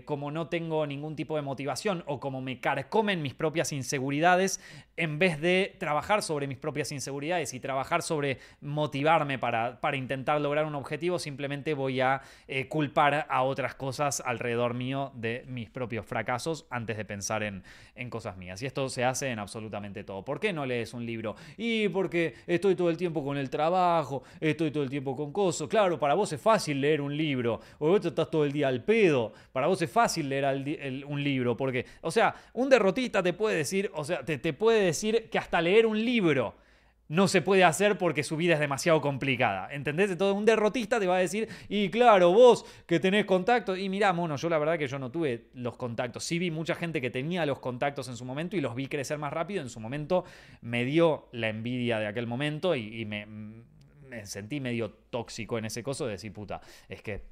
como 0.04 0.30
no 0.30 0.48
tengo 0.48 0.89
ningún 0.90 1.16
tipo 1.16 1.36
de 1.36 1.42
motivación 1.42 2.04
o 2.06 2.20
como 2.20 2.42
me 2.42 2.60
carcomen 2.60 3.22
mis 3.22 3.32
propias 3.32 3.72
inseguridades, 3.72 4.60
en 4.98 5.18
vez 5.18 5.40
de 5.40 5.74
trabajar 5.78 6.22
sobre 6.22 6.46
mis 6.46 6.58
propias 6.58 6.92
inseguridades 6.92 7.54
y 7.54 7.60
trabajar 7.60 8.02
sobre 8.02 8.38
motivarme 8.60 9.38
para, 9.38 9.80
para 9.80 9.96
intentar 9.96 10.38
lograr 10.40 10.66
un 10.66 10.74
objetivo, 10.74 11.18
simplemente 11.18 11.72
voy 11.72 12.00
a 12.02 12.20
eh, 12.46 12.68
culpar 12.68 13.26
a 13.28 13.42
otras 13.42 13.74
cosas 13.74 14.22
alrededor 14.24 14.74
mío 14.74 15.12
de 15.14 15.44
mis 15.46 15.70
propios 15.70 16.04
fracasos 16.04 16.66
antes 16.68 16.98
de 16.98 17.04
pensar 17.06 17.42
en, 17.42 17.62
en 17.94 18.10
cosas 18.10 18.36
mías. 18.36 18.60
Y 18.60 18.66
esto 18.66 18.88
se 18.88 19.04
hace 19.04 19.30
en 19.30 19.38
absolutamente 19.38 20.04
todo. 20.04 20.24
¿Por 20.24 20.38
qué 20.38 20.52
no 20.52 20.66
lees 20.66 20.92
un 20.92 21.06
libro? 21.06 21.36
Y 21.56 21.88
porque 21.88 22.34
estoy 22.46 22.74
todo 22.74 22.90
el 22.90 22.96
tiempo 22.96 23.24
con 23.24 23.36
el 23.36 23.48
trabajo, 23.48 24.22
estoy 24.40 24.70
todo 24.70 24.82
el 24.82 24.90
tiempo 24.90 25.16
con 25.16 25.32
cosas. 25.32 25.68
Claro, 25.68 25.98
para 25.98 26.14
vos 26.14 26.32
es 26.32 26.40
fácil 26.40 26.80
leer 26.80 27.00
un 27.00 27.16
libro, 27.16 27.60
o 27.78 27.88
vos 27.88 28.04
estás 28.04 28.30
todo 28.30 28.44
el 28.44 28.52
día 28.52 28.68
al 28.68 28.84
pedo. 28.84 29.32
Para 29.52 29.66
vos 29.66 29.80
es 29.82 29.90
fácil 29.90 30.28
leer 30.28 30.44
al, 30.44 30.64
un 31.06 31.22
libro, 31.22 31.56
porque, 31.56 31.86
o 32.00 32.10
sea, 32.10 32.34
un 32.54 32.68
derrotista 32.68 33.22
te 33.22 33.32
puede 33.32 33.56
decir, 33.56 33.90
o 33.94 34.04
sea, 34.04 34.24
te, 34.24 34.38
te 34.38 34.52
puede 34.52 34.82
decir 34.82 35.28
que 35.30 35.38
hasta 35.38 35.60
leer 35.60 35.86
un 35.86 36.04
libro 36.04 36.54
no 37.10 37.26
se 37.26 37.42
puede 37.42 37.64
hacer 37.64 37.98
porque 37.98 38.22
su 38.22 38.36
vida 38.36 38.54
es 38.54 38.60
demasiado 38.60 39.00
complicada. 39.00 39.68
¿Entendés? 39.72 40.12
Entonces 40.12 40.38
un 40.38 40.44
derrotista 40.44 41.00
te 41.00 41.08
va 41.08 41.16
a 41.16 41.18
decir, 41.18 41.48
y 41.68 41.90
claro, 41.90 42.32
vos 42.32 42.64
que 42.86 43.00
tenés 43.00 43.24
contactos, 43.24 43.80
y 43.80 43.88
mirá, 43.88 44.12
mono, 44.12 44.36
yo 44.36 44.48
la 44.48 44.58
verdad 44.58 44.78
que 44.78 44.86
yo 44.86 44.96
no 45.00 45.10
tuve 45.10 45.48
los 45.54 45.76
contactos. 45.76 46.22
Sí 46.22 46.38
vi 46.38 46.52
mucha 46.52 46.76
gente 46.76 47.00
que 47.00 47.10
tenía 47.10 47.44
los 47.46 47.58
contactos 47.58 48.06
en 48.06 48.16
su 48.16 48.24
momento 48.24 48.56
y 48.56 48.60
los 48.60 48.76
vi 48.76 48.86
crecer 48.86 49.18
más 49.18 49.32
rápido. 49.32 49.60
En 49.60 49.70
su 49.70 49.80
momento 49.80 50.24
me 50.60 50.84
dio 50.84 51.26
la 51.32 51.48
envidia 51.48 51.98
de 51.98 52.06
aquel 52.06 52.28
momento 52.28 52.76
y, 52.76 53.04
me, 53.06 53.26
me 53.26 54.24
sentí 54.24 54.60
medio 54.60 54.90
tóxico 55.10 55.58
en 55.58 55.64
ese 55.64 55.82
coso 55.82 56.06
de 56.06 56.12
decir, 56.12 56.32
puta, 56.32 56.60
es 56.88 57.02
que 57.02 57.24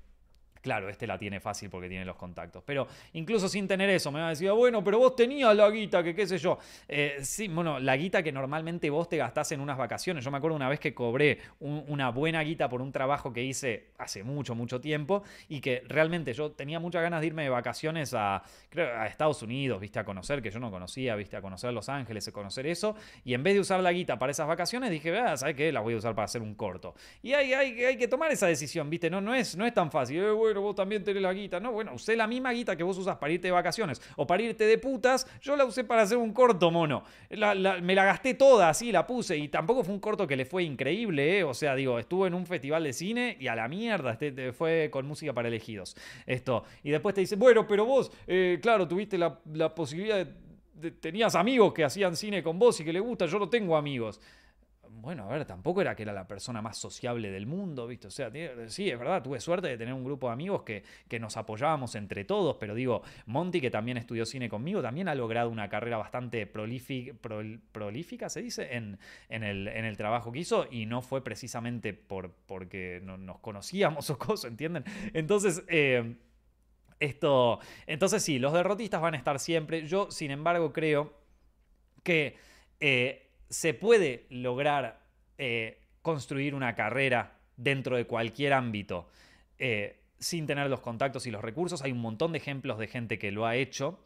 Claro, 0.62 0.88
este 0.88 1.06
la 1.06 1.18
tiene 1.18 1.40
fácil 1.40 1.70
porque 1.70 1.88
tiene 1.88 2.04
los 2.04 2.16
contactos. 2.16 2.62
Pero 2.64 2.86
incluso 3.12 3.48
sin 3.48 3.66
tener 3.68 3.90
eso, 3.90 4.10
me 4.10 4.20
va 4.20 4.26
a 4.26 4.30
decir, 4.30 4.48
ah, 4.48 4.52
bueno, 4.52 4.82
pero 4.82 4.98
vos 4.98 5.16
tenías 5.16 5.54
la 5.54 5.70
guita, 5.70 6.02
que 6.02 6.14
qué 6.14 6.26
sé 6.26 6.38
yo. 6.38 6.58
Eh, 6.88 7.18
sí, 7.22 7.48
bueno, 7.48 7.78
la 7.78 7.96
guita 7.96 8.22
que 8.22 8.32
normalmente 8.32 8.90
vos 8.90 9.08
te 9.08 9.16
gastás 9.16 9.52
en 9.52 9.60
unas 9.60 9.78
vacaciones. 9.78 10.24
Yo 10.24 10.30
me 10.30 10.38
acuerdo 10.38 10.56
una 10.56 10.68
vez 10.68 10.80
que 10.80 10.94
cobré 10.94 11.38
una 11.60 12.10
buena 12.10 12.42
guita 12.42 12.68
por 12.68 12.82
un 12.82 12.92
trabajo 12.92 13.32
que 13.32 13.42
hice 13.42 13.88
hace 13.98 14.22
mucho, 14.22 14.54
mucho 14.54 14.80
tiempo 14.80 15.22
y 15.48 15.60
que 15.60 15.82
realmente 15.86 16.32
yo 16.32 16.52
tenía 16.52 16.80
muchas 16.80 17.02
ganas 17.02 17.20
de 17.20 17.28
irme 17.28 17.42
de 17.42 17.48
vacaciones 17.48 18.14
a, 18.14 18.42
a 18.76 19.06
Estados 19.06 19.42
Unidos, 19.42 19.80
viste, 19.80 19.98
a 19.98 20.04
conocer, 20.04 20.42
que 20.42 20.50
yo 20.50 20.60
no 20.60 20.70
conocía, 20.70 21.16
viste, 21.16 21.36
a 21.36 21.42
conocer 21.42 21.72
Los 21.72 21.88
Ángeles, 21.88 22.26
a 22.28 22.32
conocer 22.32 22.66
eso. 22.66 22.94
Y 23.24 23.34
en 23.34 23.42
vez 23.42 23.54
de 23.54 23.60
usar 23.60 23.80
la 23.80 23.92
guita 23.92 24.18
para 24.18 24.32
esas 24.32 24.46
vacaciones, 24.46 24.90
dije, 24.90 25.16
ah, 25.18 25.36
¿sabes 25.36 25.54
qué? 25.54 25.72
La 25.72 25.80
voy 25.80 25.94
a 25.94 25.98
usar 25.98 26.14
para 26.14 26.24
hacer 26.26 26.42
un 26.42 26.54
corto. 26.54 26.94
Y 27.22 27.32
hay, 27.32 27.52
hay, 27.52 27.84
hay 27.84 27.96
que 27.96 28.08
tomar 28.08 28.30
esa 28.32 28.46
decisión, 28.46 28.90
viste, 28.90 29.10
no, 29.10 29.20
no, 29.20 29.34
es, 29.34 29.56
no 29.56 29.66
es 29.66 29.74
tan 29.74 29.90
fácil. 29.90 30.18
Eh, 30.18 30.30
bueno, 30.48 30.62
vos 30.62 30.74
también 30.74 31.04
tenés 31.04 31.22
la 31.22 31.32
guita. 31.32 31.60
No, 31.60 31.72
bueno, 31.72 31.92
usé 31.94 32.16
la 32.16 32.26
misma 32.26 32.52
guita 32.52 32.74
que 32.74 32.82
vos 32.82 32.96
usas 32.96 33.16
para 33.16 33.32
irte 33.32 33.48
de 33.48 33.52
vacaciones 33.52 34.00
o 34.16 34.26
para 34.26 34.42
irte 34.42 34.64
de 34.64 34.78
putas, 34.78 35.26
yo 35.42 35.56
la 35.56 35.64
usé 35.64 35.84
para 35.84 36.02
hacer 36.02 36.16
un 36.16 36.32
corto, 36.32 36.70
mono. 36.70 37.04
me 37.30 37.94
la 37.94 38.04
gasté 38.04 38.34
toda, 38.34 38.70
así 38.70 38.90
la 38.90 39.06
puse 39.06 39.36
y 39.36 39.48
tampoco 39.48 39.84
fue 39.84 39.92
un 39.92 40.00
corto 40.00 40.26
que 40.26 40.36
le 40.36 40.44
fue 40.46 40.64
increíble, 40.64 41.38
¿eh? 41.38 41.44
O 41.44 41.52
sea, 41.52 41.74
digo, 41.74 41.98
estuvo 41.98 42.26
en 42.26 42.32
un 42.32 42.46
festival 42.46 42.84
de 42.84 42.92
cine 42.94 43.36
y 43.38 43.46
a 43.48 43.54
la 43.54 43.68
mierda, 43.68 44.12
este, 44.18 44.52
fue 44.52 44.88
con 44.90 45.06
música 45.06 45.32
para 45.34 45.48
elegidos. 45.48 45.96
Esto. 46.26 46.64
Y 46.82 46.90
después 46.90 47.14
te 47.14 47.20
dice, 47.20 47.36
bueno, 47.36 47.66
pero 47.66 47.84
vos, 47.84 48.10
eh, 48.26 48.58
claro, 48.62 48.88
tuviste 48.88 49.18
la, 49.18 49.38
posibilidad 49.74 50.26
de, 50.26 50.48
Tenías 50.78 51.34
amigos 51.34 51.72
que 51.72 51.82
hacían 51.82 52.14
cine 52.14 52.40
con 52.40 52.56
vos 52.56 52.78
y 52.78 52.84
que 52.84 52.92
le 52.92 53.00
gusta, 53.00 53.26
yo 53.26 53.40
no 53.40 53.48
tengo 53.48 53.76
amigos 53.76 54.20
bueno, 55.00 55.24
a 55.24 55.28
ver, 55.28 55.44
tampoco 55.44 55.80
era 55.80 55.94
que 55.94 56.02
era 56.02 56.12
la 56.12 56.26
persona 56.26 56.60
más 56.60 56.76
sociable 56.76 57.30
del 57.30 57.46
mundo, 57.46 57.86
¿viste? 57.86 58.08
O 58.08 58.10
sea, 58.10 58.30
sí, 58.68 58.90
es 58.90 58.98
verdad, 58.98 59.22
tuve 59.22 59.40
suerte 59.40 59.68
de 59.68 59.78
tener 59.78 59.94
un 59.94 60.04
grupo 60.04 60.26
de 60.26 60.32
amigos 60.32 60.62
que, 60.62 60.82
que 61.08 61.18
nos 61.20 61.36
apoyábamos 61.36 61.94
entre 61.94 62.24
todos, 62.24 62.56
pero 62.58 62.74
digo, 62.74 63.02
Monty, 63.26 63.60
que 63.60 63.70
también 63.70 63.96
estudió 63.96 64.26
cine 64.26 64.48
conmigo, 64.48 64.82
también 64.82 65.08
ha 65.08 65.14
logrado 65.14 65.50
una 65.50 65.68
carrera 65.68 65.96
bastante 65.96 66.46
prolífica, 66.46 68.28
se 68.28 68.42
dice, 68.42 68.74
en, 68.76 68.98
en, 69.28 69.44
el, 69.44 69.68
en, 69.68 69.84
el, 69.84 69.96
trabajo 69.96 70.32
que 70.32 70.40
hizo, 70.40 70.66
y 70.70 70.86
no 70.86 71.02
fue 71.02 71.22
precisamente 71.22 71.94
por, 71.94 72.32
porque 72.46 73.00
no, 73.04 73.16
nos 73.16 73.38
conocíamos 73.38 74.10
o 74.10 74.18
cosas, 74.18 74.50
¿entienden? 74.50 74.84
Entonces, 75.14 75.64
eh, 75.68 76.16
esto, 77.00 77.60
entonces 77.86 78.22
sí, 78.22 78.38
los 78.38 78.52
derrotistas 78.52 79.00
van 79.00 79.14
a 79.14 79.16
estar 79.16 79.38
siempre. 79.38 79.86
Yo, 79.86 80.10
sin 80.10 80.30
embargo, 80.30 80.72
creo 80.72 81.14
que... 82.02 82.36
Eh, 82.80 83.27
se 83.48 83.74
puede 83.74 84.26
lograr 84.30 85.00
eh, 85.38 85.80
construir 86.02 86.54
una 86.54 86.74
carrera 86.74 87.38
dentro 87.56 87.96
de 87.96 88.06
cualquier 88.06 88.52
ámbito 88.52 89.08
eh, 89.58 90.00
sin 90.18 90.46
tener 90.46 90.68
los 90.68 90.80
contactos 90.80 91.26
y 91.26 91.30
los 91.30 91.42
recursos. 91.42 91.82
Hay 91.82 91.92
un 91.92 92.00
montón 92.00 92.32
de 92.32 92.38
ejemplos 92.38 92.78
de 92.78 92.88
gente 92.88 93.18
que 93.18 93.30
lo 93.30 93.46
ha 93.46 93.56
hecho, 93.56 94.00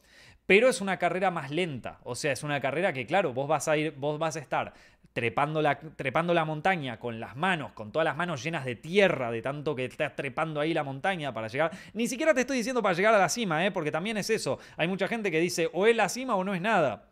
pero 0.47 0.69
es 0.69 0.81
una 0.81 0.99
carrera 0.99 1.31
más 1.31 1.51
lenta. 1.51 2.01
O 2.05 2.15
sea, 2.15 2.33
es 2.33 2.43
una 2.43 2.61
carrera 2.61 2.93
que, 2.93 3.07
claro, 3.07 3.33
vos 3.33 3.49
vas 3.49 3.69
a 3.69 3.77
ir, 3.77 3.95
vos 3.97 4.19
vas 4.19 4.37
a 4.37 4.41
estar 4.41 4.75
trepando 5.13 5.61
la, 5.61 5.79
trepando 5.79 6.35
la 6.35 6.45
montaña 6.45 6.99
con 6.99 7.21
las 7.21 7.37
manos, 7.37 7.73
con 7.73 7.93
todas 7.93 8.05
las 8.05 8.17
manos 8.17 8.43
llenas 8.43 8.65
de 8.65 8.77
tierra, 8.77 9.31
de 9.31 9.43
tanto 9.43 9.75
que 9.75 9.85
estás 9.85 10.17
trepando 10.17 10.61
ahí 10.61 10.75
la 10.75 10.85
montaña 10.85 11.33
para 11.33 11.49
llegar. 11.49 11.71
Ni 11.93 12.09
siquiera 12.09 12.35
te 12.35 12.41
estoy 12.41 12.59
diciendo 12.59 12.83
para 12.83 12.95
llegar 12.95 13.15
a 13.15 13.19
la 13.19 13.29
cima, 13.29 13.65
¿eh? 13.67 13.71
porque 13.71 13.91
también 13.91 14.17
es 14.17 14.31
eso. 14.31 14.59
Hay 14.77 14.89
mucha 14.89 15.09
gente 15.09 15.31
que 15.31 15.41
dice 15.41 15.69
o 15.73 15.87
es 15.87 15.97
la 15.97 16.09
cima 16.09 16.35
o 16.35 16.45
no 16.45 16.55
es 16.55 16.61
nada. 16.61 17.12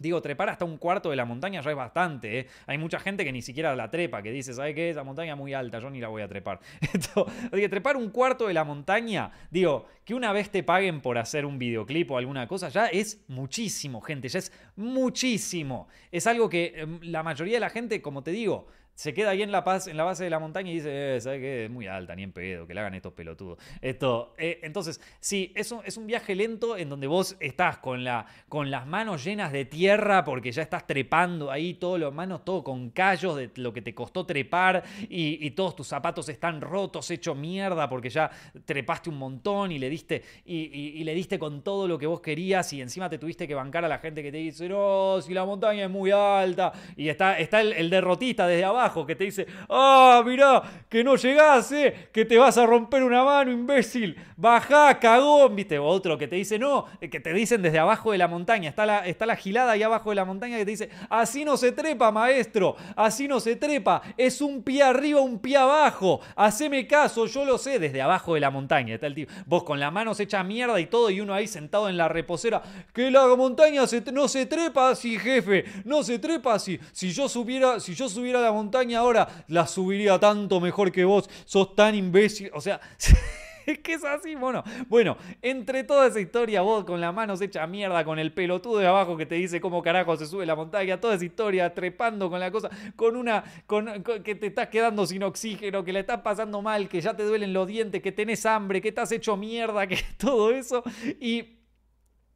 Digo, 0.00 0.22
trepar 0.22 0.48
hasta 0.48 0.64
un 0.64 0.78
cuarto 0.78 1.10
de 1.10 1.16
la 1.16 1.26
montaña 1.26 1.60
ya 1.60 1.70
es 1.70 1.76
bastante. 1.76 2.40
¿eh? 2.40 2.46
Hay 2.66 2.78
mucha 2.78 2.98
gente 2.98 3.22
que 3.22 3.32
ni 3.32 3.42
siquiera 3.42 3.76
la 3.76 3.90
trepa, 3.90 4.22
que 4.22 4.32
dice, 4.32 4.54
¿sabe 4.54 4.74
qué? 4.74 4.88
Esa 4.88 5.04
montaña 5.04 5.34
es 5.34 5.38
muy 5.38 5.52
alta, 5.52 5.78
yo 5.78 5.90
ni 5.90 6.00
la 6.00 6.08
voy 6.08 6.22
a 6.22 6.28
trepar. 6.28 6.58
Digo, 7.52 7.68
trepar 7.68 7.98
un 7.98 8.08
cuarto 8.08 8.46
de 8.46 8.54
la 8.54 8.64
montaña, 8.64 9.30
digo, 9.50 9.86
que 10.04 10.14
una 10.14 10.32
vez 10.32 10.50
te 10.50 10.62
paguen 10.62 11.02
por 11.02 11.18
hacer 11.18 11.44
un 11.44 11.58
videoclip 11.58 12.10
o 12.10 12.16
alguna 12.16 12.48
cosa, 12.48 12.70
ya 12.70 12.86
es 12.86 13.22
muchísimo, 13.28 14.00
gente, 14.00 14.28
ya 14.28 14.38
es 14.38 14.52
muchísimo. 14.74 15.88
Es 16.10 16.26
algo 16.26 16.48
que 16.48 16.72
em, 16.76 16.98
la 17.02 17.22
mayoría 17.22 17.56
de 17.56 17.60
la 17.60 17.70
gente, 17.70 18.00
como 18.00 18.22
te 18.22 18.30
digo, 18.30 18.68
se 19.00 19.14
queda 19.14 19.30
ahí 19.30 19.40
en 19.40 19.50
la, 19.50 19.64
paz, 19.64 19.86
en 19.86 19.96
la 19.96 20.04
base 20.04 20.24
de 20.24 20.28
la 20.28 20.38
montaña 20.38 20.70
y 20.70 20.74
dice, 20.74 21.16
eh, 21.16 21.20
¿sabe 21.22 21.40
qué? 21.40 21.64
Es 21.64 21.70
muy 21.70 21.86
alta, 21.86 22.14
ni 22.14 22.22
en 22.22 22.32
pedo, 22.32 22.66
que 22.66 22.74
le 22.74 22.80
hagan 22.80 22.92
estos 22.92 23.14
pelotudos. 23.14 23.58
Esto, 23.80 24.34
eh, 24.36 24.60
entonces, 24.62 25.00
sí, 25.20 25.54
es 25.56 25.72
un, 25.72 25.80
es 25.86 25.96
un 25.96 26.06
viaje 26.06 26.34
lento 26.34 26.76
en 26.76 26.90
donde 26.90 27.06
vos 27.06 27.34
estás 27.40 27.78
con, 27.78 28.04
la, 28.04 28.26
con 28.50 28.70
las 28.70 28.86
manos 28.86 29.24
llenas 29.24 29.52
de 29.52 29.64
tierra 29.64 30.22
porque 30.22 30.52
ya 30.52 30.60
estás 30.60 30.86
trepando 30.86 31.50
ahí, 31.50 31.72
todas 31.72 31.98
las 31.98 32.12
manos, 32.12 32.44
todo 32.44 32.62
con 32.62 32.90
callos 32.90 33.36
de 33.36 33.50
lo 33.54 33.72
que 33.72 33.80
te 33.80 33.94
costó 33.94 34.26
trepar 34.26 34.84
y, 35.08 35.50
todos 35.52 35.76
tus 35.76 35.86
zapatos 35.86 36.28
están 36.28 36.60
rotos, 36.60 37.10
hecho 37.10 37.34
mierda 37.34 37.88
porque 37.88 38.10
ya 38.10 38.30
trepaste 38.66 39.08
un 39.08 39.16
montón 39.16 39.72
y 39.72 39.78
le 39.78 39.88
diste, 39.88 40.22
y, 40.44 41.02
le 41.02 41.14
diste 41.14 41.38
con 41.38 41.62
todo 41.62 41.88
lo 41.88 41.98
que 41.98 42.06
vos 42.06 42.20
querías 42.20 42.70
y 42.74 42.82
encima 42.82 43.08
te 43.08 43.16
tuviste 43.16 43.48
que 43.48 43.54
bancar 43.54 43.82
a 43.82 43.88
la 43.88 43.98
gente 43.98 44.22
que 44.22 44.30
te 44.30 44.36
dice, 44.36 44.68
no, 44.68 45.22
si 45.22 45.32
la 45.32 45.46
montaña 45.46 45.84
es 45.84 45.90
muy 45.90 46.10
alta 46.10 46.70
y 46.98 47.08
está, 47.08 47.38
está 47.38 47.62
el 47.62 47.88
derrotista 47.88 48.46
desde 48.46 48.64
abajo 48.64 48.89
que 49.06 49.14
te 49.14 49.24
dice, 49.24 49.46
ah, 49.68 50.22
mirá, 50.24 50.62
que 50.88 51.04
no 51.04 51.16
llegás, 51.16 51.72
eh, 51.72 52.08
que 52.12 52.24
te 52.24 52.38
vas 52.38 52.58
a 52.58 52.66
romper 52.66 53.02
una 53.02 53.24
mano, 53.24 53.50
imbécil, 53.50 54.16
bajá, 54.36 54.98
cagón, 54.98 55.54
viste, 55.56 55.78
otro 55.78 56.18
que 56.18 56.28
te 56.28 56.36
dice, 56.36 56.58
no, 56.58 56.86
que 57.00 57.20
te 57.20 57.32
dicen 57.32 57.62
desde 57.62 57.78
abajo 57.78 58.12
de 58.12 58.18
la 58.18 58.28
montaña, 58.28 58.68
está 58.68 58.86
la, 58.86 59.06
está 59.06 59.26
la 59.26 59.36
gilada 59.36 59.72
ahí 59.72 59.82
abajo 59.82 60.10
de 60.10 60.16
la 60.16 60.24
montaña 60.24 60.58
que 60.58 60.64
te 60.64 60.70
dice, 60.70 60.90
así 61.08 61.44
no 61.44 61.56
se 61.56 61.72
trepa, 61.72 62.10
maestro, 62.10 62.76
así 62.96 63.28
no 63.28 63.40
se 63.40 63.56
trepa, 63.56 64.02
es 64.16 64.40
un 64.40 64.62
pie 64.62 64.82
arriba, 64.82 65.20
un 65.20 65.38
pie 65.38 65.56
abajo, 65.56 66.20
haceme 66.36 66.86
caso, 66.86 67.26
yo 67.26 67.44
lo 67.44 67.58
sé, 67.58 67.78
desde 67.78 68.02
abajo 68.02 68.34
de 68.34 68.40
la 68.40 68.50
montaña, 68.50 68.94
está 68.94 69.06
el 69.06 69.14
tipo, 69.14 69.32
vos 69.46 69.64
con 69.64 69.78
las 69.78 69.92
manos 69.92 70.18
hecha 70.20 70.42
mierda 70.42 70.80
y 70.80 70.86
todo, 70.86 71.10
y 71.10 71.20
uno 71.20 71.34
ahí 71.34 71.46
sentado 71.46 71.88
en 71.88 71.96
la 71.96 72.08
reposera, 72.08 72.62
que 72.92 73.10
la 73.10 73.26
montaña 73.36 73.82
no 74.12 74.28
se 74.28 74.46
trepa 74.46 74.90
así, 74.90 75.18
jefe, 75.18 75.64
no 75.84 76.02
se 76.02 76.18
trepa 76.18 76.54
así, 76.54 76.78
si 76.92 77.12
yo 77.12 77.28
subiera, 77.28 77.80
si 77.80 77.94
yo 77.94 78.08
subiera 78.08 78.40
la 78.40 78.52
montaña 78.52 78.79
ahora, 78.94 79.44
la 79.48 79.66
subiría 79.66 80.18
tanto 80.18 80.60
mejor 80.60 80.92
que 80.92 81.04
vos, 81.04 81.28
sos 81.44 81.74
tan 81.74 81.94
imbécil, 81.94 82.50
o 82.54 82.60
sea... 82.60 82.80
Que 83.82 83.94
es 83.94 84.04
así, 84.04 84.34
bueno. 84.34 84.64
Bueno, 84.88 85.16
entre 85.42 85.84
toda 85.84 86.06
esa 86.08 86.20
historia, 86.20 86.62
vos 86.62 86.84
con 86.84 87.00
las 87.00 87.14
manos 87.14 87.40
hecha 87.40 87.66
mierda, 87.66 88.04
con 88.04 88.18
el 88.18 88.32
pelotudo 88.32 88.78
de 88.78 88.86
abajo 88.86 89.16
que 89.16 89.26
te 89.26 89.36
dice 89.36 89.60
cómo 89.60 89.82
carajo 89.82 90.16
se 90.16 90.26
sube 90.26 90.46
la 90.46 90.56
montaña, 90.56 91.00
toda 91.00 91.14
esa 91.14 91.24
historia, 91.24 91.72
trepando 91.74 92.30
con 92.30 92.40
la 92.40 92.50
cosa, 92.50 92.70
con 92.96 93.16
una. 93.16 93.44
Con, 93.66 94.02
que 94.24 94.34
te 94.34 94.46
estás 94.46 94.68
quedando 94.68 95.06
sin 95.06 95.22
oxígeno, 95.22 95.84
que 95.84 95.92
le 95.92 96.00
estás 96.00 96.20
pasando 96.20 96.62
mal, 96.62 96.88
que 96.88 97.00
ya 97.00 97.14
te 97.14 97.22
duelen 97.22 97.52
los 97.52 97.66
dientes, 97.66 98.02
que 98.02 98.12
tenés 98.12 98.44
hambre, 98.46 98.80
que 98.80 98.88
estás 98.88 99.12
hecho 99.12 99.36
mierda, 99.36 99.86
que 99.86 99.98
todo 100.16 100.50
eso. 100.50 100.82
Y. 101.20 101.56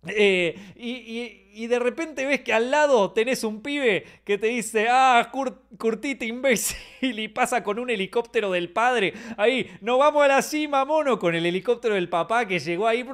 Eh, 0.06 0.54
y 0.76 1.43
de 1.54 1.78
repente 1.78 2.26
ves 2.26 2.40
que 2.40 2.52
al 2.52 2.70
lado 2.70 3.12
tenés 3.12 3.44
un 3.44 3.62
pibe 3.62 4.04
que 4.24 4.38
te 4.38 4.48
dice, 4.48 4.88
ah, 4.90 5.30
curtite 5.78 6.26
imbécil, 6.26 6.76
y 7.00 7.28
pasa 7.28 7.62
con 7.62 7.78
un 7.78 7.90
helicóptero 7.90 8.50
del 8.50 8.70
padre. 8.70 9.14
Ahí, 9.36 9.70
no 9.80 9.98
vamos 9.98 10.24
a 10.24 10.28
la 10.28 10.42
cima, 10.42 10.84
mono, 10.84 11.18
con 11.18 11.34
el 11.34 11.46
helicóptero 11.46 11.94
del 11.94 12.08
papá 12.08 12.46
que 12.46 12.58
llegó 12.58 12.88
ahí 12.88 13.06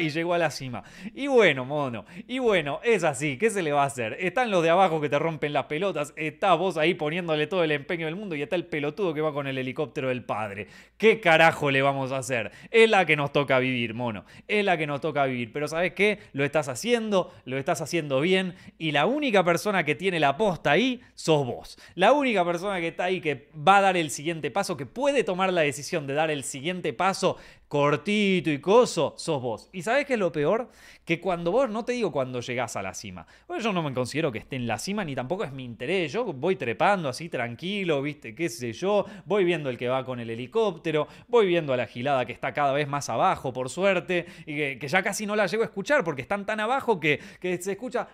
y 0.00 0.10
llegó 0.10 0.34
a 0.34 0.38
la 0.38 0.50
cima. 0.50 0.82
Y 1.14 1.28
bueno, 1.28 1.64
mono, 1.64 2.04
y 2.26 2.40
bueno, 2.40 2.80
es 2.82 3.04
así, 3.04 3.38
¿qué 3.38 3.48
se 3.50 3.62
le 3.62 3.70
va 3.70 3.84
a 3.84 3.86
hacer? 3.86 4.16
Están 4.18 4.50
los 4.50 4.64
de 4.64 4.70
abajo 4.70 5.00
que 5.00 5.08
te 5.08 5.20
rompen 5.20 5.52
las 5.52 5.66
pelotas, 5.66 6.12
está 6.16 6.54
vos 6.54 6.76
ahí 6.76 6.94
poniéndole 6.94 7.46
todo 7.46 7.62
el 7.62 7.70
empeño 7.70 8.06
del 8.06 8.16
mundo 8.16 8.34
y 8.34 8.42
está 8.42 8.56
el 8.56 8.66
pelotudo 8.66 9.14
que 9.14 9.20
va 9.20 9.32
con 9.32 9.46
el 9.46 9.56
helicóptero 9.56 10.08
del 10.08 10.24
padre. 10.24 10.66
¿Qué 10.96 11.20
carajo 11.20 11.70
le 11.70 11.80
vamos 11.80 12.10
a 12.10 12.18
hacer? 12.18 12.50
Es 12.72 12.90
la 12.90 13.06
que 13.06 13.14
nos 13.14 13.32
toca 13.32 13.60
vivir, 13.60 13.94
mono, 13.94 14.24
es 14.48 14.64
la 14.64 14.76
que 14.76 14.88
nos 14.88 15.00
toca 15.00 15.24
vivir, 15.26 15.52
pero 15.52 15.68
¿sabes 15.68 15.92
qué? 15.92 16.18
Lo 16.32 16.44
estás 16.44 16.68
haciendo 16.68 16.87
lo 16.96 17.58
estás 17.58 17.80
haciendo 17.80 18.20
bien 18.20 18.54
y 18.78 18.92
la 18.92 19.06
única 19.06 19.44
persona 19.44 19.84
que 19.84 19.94
tiene 19.94 20.20
la 20.20 20.36
posta 20.36 20.72
ahí 20.72 21.00
sos 21.14 21.46
vos. 21.46 21.78
La 21.94 22.12
única 22.12 22.44
persona 22.44 22.80
que 22.80 22.88
está 22.88 23.04
ahí 23.04 23.20
que 23.20 23.48
va 23.56 23.78
a 23.78 23.82
dar 23.82 23.96
el 23.96 24.10
siguiente 24.10 24.50
paso, 24.50 24.76
que 24.76 24.86
puede 24.86 25.24
tomar 25.24 25.52
la 25.52 25.62
decisión 25.62 26.06
de 26.06 26.14
dar 26.14 26.30
el 26.30 26.44
siguiente 26.44 26.92
paso 26.92 27.36
cortito 27.68 28.50
y 28.50 28.60
coso, 28.60 29.14
sos 29.16 29.40
vos. 29.40 29.68
¿Y 29.72 29.82
sabes 29.82 30.06
qué 30.06 30.14
es 30.14 30.18
lo 30.18 30.32
peor? 30.32 30.68
Que 31.04 31.20
cuando 31.20 31.52
vos, 31.52 31.68
no 31.68 31.84
te 31.84 31.92
digo 31.92 32.10
cuando 32.10 32.40
llegás 32.40 32.76
a 32.76 32.82
la 32.82 32.94
cima, 32.94 33.26
pues 33.46 33.62
yo 33.62 33.72
no 33.72 33.82
me 33.82 33.92
considero 33.92 34.32
que 34.32 34.38
esté 34.38 34.56
en 34.56 34.66
la 34.66 34.78
cima 34.78 35.04
ni 35.04 35.14
tampoco 35.14 35.44
es 35.44 35.52
mi 35.52 35.64
interés, 35.64 36.12
yo 36.12 36.24
voy 36.24 36.56
trepando 36.56 37.08
así 37.08 37.28
tranquilo, 37.28 38.02
viste, 38.02 38.34
qué 38.34 38.48
sé 38.48 38.72
yo, 38.72 39.04
voy 39.26 39.44
viendo 39.44 39.70
el 39.70 39.78
que 39.78 39.88
va 39.88 40.04
con 40.04 40.20
el 40.20 40.30
helicóptero, 40.30 41.08
voy 41.28 41.46
viendo 41.46 41.72
a 41.72 41.76
la 41.76 41.86
gilada 41.86 42.24
que 42.26 42.32
está 42.32 42.52
cada 42.52 42.72
vez 42.72 42.88
más 42.88 43.08
abajo, 43.08 43.52
por 43.52 43.68
suerte, 43.68 44.26
y 44.46 44.78
que, 44.78 44.88
ya 44.88 45.02
casi 45.02 45.26
no 45.26 45.36
la 45.36 45.46
llego 45.46 45.62
a 45.62 45.66
escuchar 45.66 46.04
porque 46.04 46.22
están 46.22 46.46
tan 46.46 46.60
abajo 46.60 46.98
que, 46.98 47.20
se 47.40 47.72
escucha... 47.72 48.08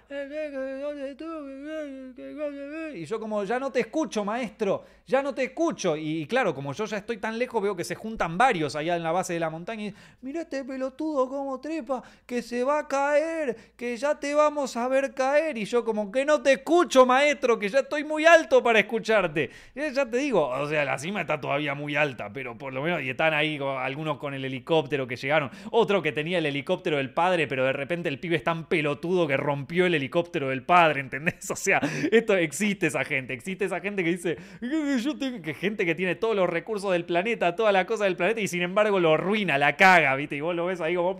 Y 2.95 3.07
yo 3.07 3.19
como, 3.19 3.45
ya 3.45 3.59
no 3.59 3.71
te 3.71 3.81
escucho, 3.81 4.25
maestro, 4.25 4.85
ya 5.07 5.23
no 5.23 5.35
te 5.35 5.45
escucho. 5.45 5.97
Y 5.97 6.27
claro, 6.27 6.55
como 6.55 6.73
yo 6.73 6.85
ya 6.85 6.97
estoy 6.97 7.19
tan 7.19 7.39
lejos, 7.39 7.63
veo 7.63 7.77
que 7.77 7.85
se 7.85 7.95
juntan 7.95 8.39
varios 8.39 8.77
allá 8.77 8.97
en 8.97 9.03
la 9.03 9.13
base 9.13 9.33
de 9.33 9.41
la 9.45 9.51
montaña 9.51 9.85
y 9.85 9.95
mira 10.23 10.43
este 10.43 10.65
pelotudo 10.65 11.29
como 11.29 11.61
trepa, 11.61 12.03
que 12.27 12.43
se 12.43 12.65
va 12.65 12.81
a 12.81 12.89
caer, 12.89 13.57
que 13.77 13.97
ya 13.97 14.19
te 14.19 14.35
vamos 14.35 14.77
a 14.77 14.89
ver 14.89 15.15
caer. 15.15 15.59
Y 15.59 15.65
yo 15.65 15.85
como 15.85 16.11
que 16.11 16.25
no 16.25 16.43
te 16.43 16.53
escucho, 16.53 17.07
maestro, 17.07 17.59
que 17.59 17.69
ya 17.69 17.81
estoy 17.81 18.05
muy 18.05 18.25
alto 18.25 18.63
para 18.63 18.81
escucharte. 18.81 19.51
Ya 19.75 20.09
te 20.09 20.17
digo, 20.17 20.49
o 20.49 20.69
sea, 20.69 20.85
la 20.85 20.99
cima 20.99 21.21
está 21.21 21.41
todavía 21.41 21.75
muy 21.75 21.97
alta, 21.97 22.33
pero 22.33 22.57
por 22.57 22.73
lo 22.73 22.83
menos, 22.83 23.03
y 23.03 23.11
están 23.11 23.35
ahí 23.35 23.59
algunos 23.79 24.19
con 24.19 24.35
el 24.35 24.45
helicóptero 24.45 25.07
que 25.07 25.17
llegaron, 25.17 25.51
otro 25.71 26.03
que 26.03 26.13
tenía 26.13 26.39
el 26.39 26.47
helicóptero 26.47 26.97
del 26.97 27.11
padre, 27.11 27.47
pero 27.47 27.65
de 27.65 27.73
repente 27.73 28.09
el 28.09 28.19
pibe 28.19 28.37
es 28.37 28.45
tan 28.45 28.67
pelotudo 28.69 29.27
que 29.27 29.37
rompió 29.37 29.87
el 29.87 29.95
helicóptero 29.95 30.49
del 30.49 30.63
padre, 30.63 31.01
¿entendés? 31.01 31.51
O 31.55 31.57
sea, 31.57 31.81
esto 32.11 32.37
existe 32.37 32.89
esa 32.89 33.05
gente, 33.05 33.33
existe 33.33 33.65
esa 33.65 33.81
gente 33.81 34.03
que 34.03 34.11
dice, 34.11 34.37
yo 34.61 35.17
tengo 35.17 35.41
que 35.41 35.55
gente 35.55 35.87
que 35.87 35.95
tiene 35.95 36.17
todos 36.17 36.35
los 36.35 36.49
recursos 36.49 36.91
del 36.93 37.05
planeta, 37.05 37.55
toda 37.55 37.71
la 37.71 37.87
cosa 37.87 38.05
del 38.05 38.17
planeta 38.17 38.41
y 38.41 38.49
sin 38.49 38.63
embargo 38.63 38.99
lo 38.99 39.17
la 39.59 39.76
caga, 39.76 40.14
¿viste? 40.16 40.37
Y 40.37 40.41
vos 40.41 40.55
lo 40.55 40.66
ves 40.66 40.80
ahí 40.80 40.95
como 40.95 41.16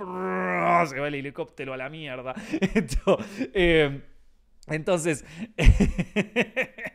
se 0.87 1.01
va 1.01 1.09
el 1.09 1.15
helicóptero 1.15 1.73
a 1.75 1.77
la 1.77 1.89
mierda. 1.89 2.35
Eh, 3.55 4.01
entonces... 4.69 5.25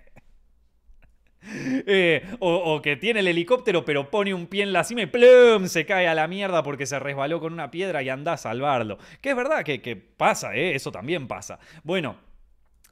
Eh, 1.52 2.24
o, 2.40 2.82
que 2.82 2.96
tiene 2.96 3.22
el 3.22 3.28
helicóptero 3.28 3.84
pero 3.84 4.12
pone 4.12 4.34
un 4.34 4.46
pie 4.46 4.64
en 4.64 4.74
la 4.74 4.84
cima 4.84 5.02
y 5.02 5.06
¡plum! 5.08 5.68
se 5.68 5.86
cae 5.86 6.08
a 6.08 6.14
la 6.14 6.28
mierda 6.28 6.62
porque 6.62 6.86
se 6.86 7.00
resbaló 7.00 7.40
con 7.40 7.54
una 7.54 7.72
piedra 7.72 8.04
y 8.04 8.10
anda 8.10 8.34
a 8.34 8.38
salvarlo. 8.38 9.00
Que 9.22 9.32
es 9.32 9.36
verdad 9.36 9.64
que, 9.64 9.96
pasa, 9.96 10.56
¿eh? 10.56 10.76
eso 10.76 10.92
también 10.92 11.28
pasa. 11.28 11.60
Bueno, 11.84 12.18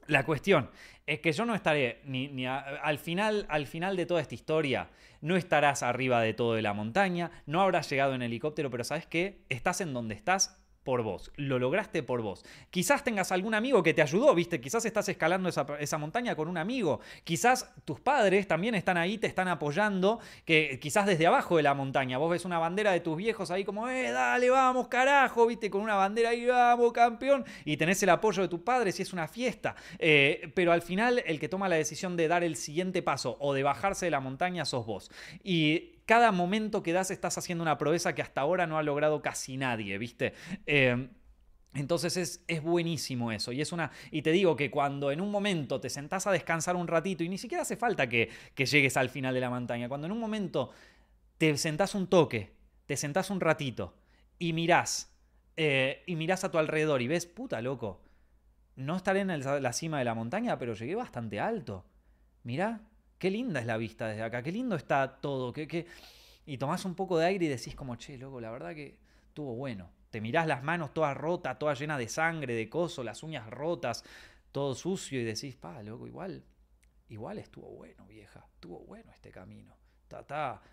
la 0.06 0.24
cuestión 0.24 0.70
es 1.06 1.20
que 1.20 1.32
yo 1.32 1.44
no 1.44 1.54
estaré 1.54 2.00
ni, 2.04 2.46
al, 2.46 2.98
final, 2.98 3.46
al 3.48 3.66
final 3.66 3.96
de 3.96 4.06
toda 4.06 4.20
esta 4.20 4.34
historia, 4.34 4.88
no 5.20 5.36
estarás 5.36 5.82
arriba 5.82 6.20
de 6.20 6.34
todo 6.34 6.54
de 6.54 6.62
la 6.62 6.74
montaña, 6.74 7.30
no 7.46 7.60
habrás 7.60 7.88
llegado 7.90 8.14
en 8.14 8.22
helicóptero, 8.22 8.70
pero 8.70 8.84
¿sabes 8.84 9.06
qué? 9.06 9.44
Estás 9.48 9.80
en 9.80 9.92
donde 9.92 10.14
estás 10.14 10.58
por 10.88 11.02
vos, 11.02 11.30
lo 11.36 11.58
lograste 11.58 12.02
por 12.02 12.22
vos. 12.22 12.46
Quizás 12.70 13.04
tengas 13.04 13.30
algún 13.30 13.52
amigo 13.52 13.82
que 13.82 13.92
te 13.92 14.00
ayudó, 14.00 14.34
¿viste? 14.34 14.58
Quizás 14.58 14.86
estás 14.86 15.06
escalando 15.10 15.50
esa, 15.50 15.98
montaña 15.98 16.34
con 16.34 16.48
un 16.48 16.56
amigo. 16.56 17.00
Quizás 17.24 17.70
tus 17.84 18.00
padres 18.00 18.48
también 18.48 18.74
están 18.74 18.96
ahí, 18.96 19.18
te 19.18 19.26
están 19.26 19.48
apoyando, 19.48 20.18
que 20.46 20.78
quizás 20.80 21.04
desde 21.04 21.26
abajo 21.26 21.58
de 21.58 21.64
la 21.64 21.74
montaña. 21.74 22.16
Vos 22.16 22.30
ves 22.30 22.46
una 22.46 22.58
bandera 22.58 22.90
de 22.92 23.00
tus 23.00 23.18
viejos 23.18 23.50
ahí 23.50 23.66
como, 23.66 23.86
eh, 23.86 24.10
dale, 24.12 24.48
vamos, 24.48 24.88
carajo, 24.88 25.46
¿viste? 25.46 25.68
Con 25.68 25.82
una 25.82 25.94
bandera 25.94 26.30
ahí, 26.30 26.46
vamos, 26.46 26.90
campeón. 26.94 27.44
Y 27.66 27.76
tenés 27.76 28.02
el 28.02 28.08
apoyo 28.08 28.40
de 28.40 28.48
tus 28.48 28.60
padres 28.60 28.98
y 28.98 29.02
es 29.02 29.12
una 29.12 29.28
fiesta. 29.28 29.76
Eh, 29.98 30.50
pero 30.54 30.72
al 30.72 30.80
final, 30.80 31.22
el 31.26 31.38
que 31.38 31.50
toma 31.50 31.68
la 31.68 31.76
decisión 31.76 32.16
de 32.16 32.28
dar 32.28 32.42
el 32.42 32.56
siguiente 32.56 33.02
paso 33.02 33.36
o 33.40 33.52
de 33.52 33.62
bajarse 33.62 34.06
de 34.06 34.10
la 34.10 34.20
montaña 34.20 34.64
sos 34.64 34.86
vos. 34.86 35.10
Y 35.44 35.97
cada 36.08 36.32
momento 36.32 36.82
que 36.82 36.94
das 36.94 37.10
estás 37.10 37.36
haciendo 37.36 37.60
una 37.60 37.76
proeza 37.76 38.14
que 38.14 38.22
hasta 38.22 38.40
ahora 38.40 38.66
no 38.66 38.78
ha 38.78 38.82
logrado 38.82 39.20
casi 39.20 39.58
nadie, 39.58 39.98
¿viste? 39.98 40.32
Eh, 40.64 41.10
entonces 41.74 42.16
es, 42.16 42.42
es, 42.48 42.62
buenísimo 42.62 43.30
eso. 43.30 43.52
Y, 43.52 43.60
es 43.60 43.72
una, 43.72 43.90
y 44.10 44.22
te 44.22 44.32
digo 44.32 44.56
que 44.56 44.70
cuando 44.70 45.12
en 45.12 45.20
un 45.20 45.30
momento 45.30 45.82
te 45.82 45.90
sentás 45.90 46.26
a 46.26 46.32
descansar 46.32 46.76
un 46.76 46.88
ratito, 46.88 47.24
y 47.24 47.28
ni 47.28 47.36
siquiera 47.36 47.60
hace 47.60 47.76
falta 47.76 48.08
que, 48.08 48.30
llegues 48.56 48.96
al 48.96 49.10
final 49.10 49.34
de 49.34 49.40
la 49.40 49.50
montaña, 49.50 49.86
cuando 49.86 50.06
en 50.06 50.12
un 50.12 50.18
momento 50.18 50.70
te 51.36 51.54
sentás 51.58 51.94
un 51.94 52.06
toque, 52.06 52.54
te 52.86 52.96
sentás 52.96 53.28
un 53.28 53.40
ratito 53.40 53.94
y 54.38 54.54
mirás, 54.54 55.14
eh, 55.58 56.04
y 56.06 56.16
mirás 56.16 56.42
a 56.42 56.50
tu 56.50 56.56
alrededor 56.56 57.02
y 57.02 57.06
ves, 57.06 57.26
puta 57.26 57.60
loco, 57.60 58.02
no 58.76 58.96
estaré 58.96 59.20
en 59.20 59.62
la 59.62 59.72
cima 59.74 59.98
de 59.98 60.06
la 60.06 60.14
montaña, 60.14 60.58
pero 60.58 60.72
llegué 60.72 60.94
bastante 60.94 61.38
alto. 61.38 61.84
Mirá, 62.44 62.80
qué 63.18 63.30
linda 63.30 63.60
es 63.60 63.66
la 63.66 63.76
vista 63.76 64.08
desde 64.08 64.22
acá, 64.22 64.42
qué 64.42 64.52
lindo 64.52 64.76
está 64.76 65.20
todo, 65.20 65.52
qué, 65.52 65.86
y 66.46 66.58
tomás 66.58 66.84
un 66.84 66.94
poco 66.94 67.18
de 67.18 67.26
aire 67.26 67.46
y 67.46 67.48
decís 67.48 67.74
como, 67.74 67.96
che, 67.96 68.16
loco, 68.16 68.40
la 68.40 68.50
verdad 68.50 68.74
que 68.74 68.98
estuvo 69.26 69.54
bueno. 69.54 69.90
Te 70.10 70.20
mirás 70.20 70.46
las 70.46 70.62
manos 70.62 70.94
todas 70.94 71.16
rotas, 71.16 71.58
todas 71.58 71.78
llenas 71.78 71.98
de 71.98 72.08
sangre, 72.08 72.54
de 72.54 72.68
coso, 72.70 73.04
las 73.04 73.22
uñas 73.22 73.48
rotas, 73.50 74.04
todo 74.52 74.74
sucio 74.74 75.20
y 75.20 75.24
decís, 75.24 75.54
pa, 75.56 75.82
loco, 75.82 76.06
igual, 76.06 76.42
igual 77.08 77.38
estuvo 77.38 77.68
bueno, 77.68 78.06
vieja, 78.06 78.46
estuvo 78.54 78.80
bueno 78.80 79.12
este 79.12 79.30
camino 79.30 79.77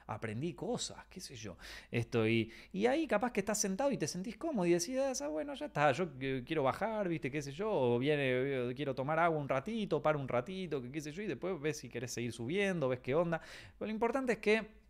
aprendí 0.07 0.53
cosas, 0.53 1.05
qué 1.09 1.19
sé 1.19 1.35
yo. 1.35 1.57
Esto, 1.91 2.27
y, 2.27 2.51
ahí 2.87 3.07
capaz 3.07 3.31
que 3.31 3.39
estás 3.39 3.59
sentado 3.59 3.91
y 3.91 3.97
te 3.97 4.07
sentís 4.07 4.37
cómodo 4.37 4.65
y 4.65 4.71
decís, 4.71 4.97
ah, 5.21 5.27
bueno, 5.27 5.53
ya 5.55 5.67
está, 5.67 5.91
yo 5.91 6.09
quiero 6.17 6.63
bajar, 6.63 7.07
viste, 7.07 7.31
qué 7.31 7.41
sé 7.41 7.51
yo, 7.51 7.69
o 7.71 7.99
viene, 7.99 8.73
quiero 8.75 8.93
tomar 8.95 9.19
agua 9.19 9.39
un 9.39 9.49
ratito, 9.49 10.01
para 10.01 10.17
un 10.17 10.27
ratito, 10.27 10.81
qué 10.91 11.01
sé 11.01 11.11
yo, 11.11 11.21
y 11.21 11.27
después 11.27 11.59
ves 11.59 11.77
si 11.77 11.89
querés 11.89 12.11
seguir 12.11 12.31
subiendo, 12.31 12.89
ves 12.89 12.99
qué 12.99 13.15
onda. 13.15 13.41
Pero 13.77 13.87
lo 13.87 13.91
importante 13.91 14.33
es 14.33 14.39
que 14.39 14.85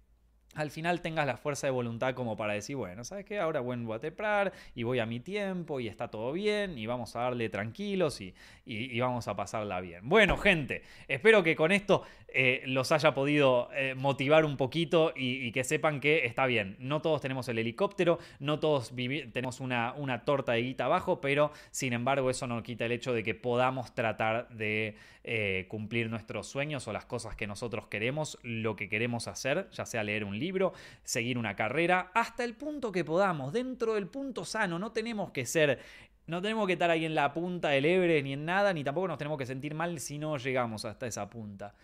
al 0.56 0.72
final 0.72 1.02
tengas 1.02 1.28
la 1.28 1.38
fuerza 1.38 1.68
de 1.68 1.72
voluntad 1.72 2.16
como 2.16 2.38
para 2.38 2.54
decir, 2.54 2.78
bueno, 2.78 3.04
¿sabes 3.04 3.26
qué? 3.26 3.40
Ahora 3.40 3.60
voy 3.60 3.78
a 3.94 4.00
teprar 4.00 4.54
y 4.74 4.84
voy 4.84 5.00
a 5.00 5.06
mi 5.06 5.20
tiempo 5.20 5.80
y 5.80 5.88
está 5.88 6.08
todo 6.10 6.32
bien 6.32 6.78
y 6.78 6.86
vamos 6.86 7.16
a 7.16 7.22
darle 7.22 7.50
tranquilos 7.50 8.22
y, 8.22 8.34
y, 8.66 9.00
vamos 9.00 9.28
a 9.28 9.36
pasarla 9.36 9.82
bien. 9.82 10.08
Bueno, 10.08 10.38
gente, 10.38 10.84
espero 11.08 11.44
que 11.44 11.56
con 11.56 11.72
esto 11.72 12.04
eh, 12.38 12.64
los 12.66 12.92
haya 12.92 13.14
podido 13.14 13.70
eh, 13.74 13.96
motivar 13.96 14.44
un 14.44 14.58
poquito 14.58 15.14
y, 15.16 15.54
que 15.54 15.64
sepan 15.64 16.02
que 16.02 16.26
está 16.26 16.46
bien. 16.46 16.76
No 16.80 17.02
todos 17.02 17.22
tenemos 17.22 17.48
el 17.48 17.60
helicóptero, 17.60 18.20
no 18.42 18.60
todos 18.60 18.92
tenemos 18.94 19.62
una, 19.62 19.94
una 19.94 20.26
torta 20.26 20.52
de 20.52 20.64
guita 20.64 20.84
abajo, 20.84 21.22
pero 21.22 21.54
sin 21.72 21.94
embargo 21.94 22.30
eso 22.30 22.46
no 22.46 22.62
quita 22.62 22.88
el 22.88 22.92
hecho 22.92 23.14
de 23.14 23.24
que 23.24 23.36
podamos 23.36 23.96
tratar 23.96 24.50
de 24.50 24.98
eh, 25.24 25.66
cumplir 25.70 26.10
nuestros 26.10 26.48
sueños 26.48 26.86
o 26.90 26.92
las 26.92 27.06
cosas 27.06 27.38
que 27.38 27.48
nosotros 27.48 27.88
queremos, 27.88 28.38
lo 28.44 28.76
que 28.76 28.90
queremos 28.90 29.30
hacer, 29.30 29.70
ya 29.72 29.86
sea 29.86 30.04
leer 30.04 30.26
un 30.26 30.38
libro, 30.38 30.74
seguir 31.06 31.38
una 31.38 31.56
carrera, 31.56 32.12
hasta 32.14 32.44
el 32.44 32.54
punto 32.56 32.92
que 32.92 33.06
podamos, 33.06 33.54
dentro 33.54 33.94
del 33.94 34.08
punto 34.08 34.44
sano, 34.44 34.78
no 34.78 34.92
tenemos 34.92 35.32
que 35.32 35.46
ser 35.46 35.80
no 36.28 36.42
tenemos 36.42 36.66
que 36.66 36.74
estar 36.74 36.90
ahí 36.90 37.06
en 37.06 37.14
la 37.14 37.32
punta 37.34 37.70
del 37.70 37.86
Ebre 37.86 38.22
ni 38.24 38.34
en 38.34 38.46
nada, 38.46 38.74
ni 38.74 38.84
tampoco 38.84 39.08
nos 39.08 39.20
tenemos 39.20 39.38
que 39.38 39.46
sentir 39.46 39.76
mal 39.76 40.00
si 40.00 40.18
no 40.18 40.38
llegamos 40.38 40.84
hasta 40.84 41.06
esa 41.06 41.30
punta. 41.30 41.76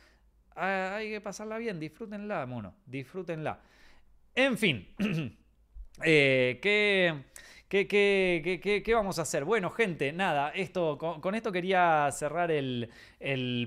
Ah, 0.56 0.96
hay 0.96 1.10
que 1.10 1.22
pasarla 1.22 1.58
bien, 1.58 1.80
disfrútenla, 1.80 2.46
mono, 2.46 2.76
disfrútenla. 2.86 3.60
En 4.36 4.58
fin, 4.58 4.88
eh, 6.04 6.60
¿qué, 6.62 7.24
¿Qué, 7.72 8.92
vamos 8.94 9.18
a 9.18 9.22
hacer? 9.22 9.46
Bueno, 9.46 9.70
gente, 9.70 10.12
nada, 10.12 10.50
esto, 10.50 10.98
con, 10.98 11.36
esto 11.36 11.54
quería 11.54 12.10
cerrar 12.12 12.52
el, 12.52 12.90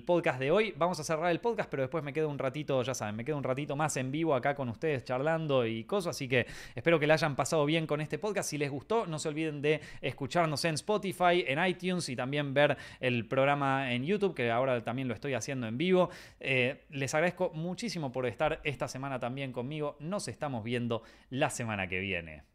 podcast 0.05 0.38
de 0.38 0.50
hoy. 0.50 0.74
Vamos 0.76 1.00
a 1.00 1.05
cerrar 1.05 1.30
el 1.30 1.40
podcast, 1.40 1.70
pero 1.70 1.84
después 1.84 2.05
me 2.05 2.12
quedo 2.12 2.28
un 2.28 2.38
ratito, 2.38 2.82
ya 2.82 2.92
saben, 2.92 3.16
me 3.16 3.24
quedo 3.24 3.38
un 3.38 3.44
ratito 3.44 3.76
más 3.76 3.96
en 3.96 4.12
vivo 4.12 4.34
acá 4.34 4.55
con 4.55 4.68
ustedes 4.68 5.05
charlando 5.05 5.64
y 5.64 5.84
cosas. 5.84 6.16
Así 6.16 6.28
que 6.28 6.46
espero 6.74 7.00
que 7.00 7.07
la 7.07 7.14
hayan 7.14 7.34
pasado 7.34 7.64
bien 7.64 7.86
con 7.86 8.02
este 8.02 8.18
podcast. 8.18 8.50
Si 8.50 8.59
les 8.59 8.70
gustó, 8.70 9.07
no 9.07 9.18
se 9.18 9.30
olviden 9.30 9.62
de 9.62 9.80
escucharnos 10.02 10.62
en 10.66 10.74
Spotify, 10.74 11.42
en 11.46 11.64
iTunes 11.64 12.07
y 12.11 12.14
también 12.14 12.52
ver 12.52 12.76
el 13.00 13.26
programa 13.26 13.90
en 13.94 14.05
YouTube, 14.05 14.34
que 14.34 14.50
ahora 14.50 14.84
también 14.84 15.09
lo 15.09 15.14
estoy 15.14 15.32
haciendo 15.32 15.66
en 15.66 15.78
vivo. 15.78 16.11
Eh, 16.40 16.84
les 16.90 17.14
agradezco 17.14 17.52
muchísimo 17.55 18.12
por 18.12 18.26
estar 18.26 18.61
esta 18.64 18.86
semana 18.86 19.18
también 19.18 19.50
conmigo. 19.50 19.96
Nos 19.98 20.28
estamos 20.28 20.62
viendo 20.62 21.02
la 21.30 21.48
semana 21.48 21.88
que 21.88 22.00
viene. 22.00 22.53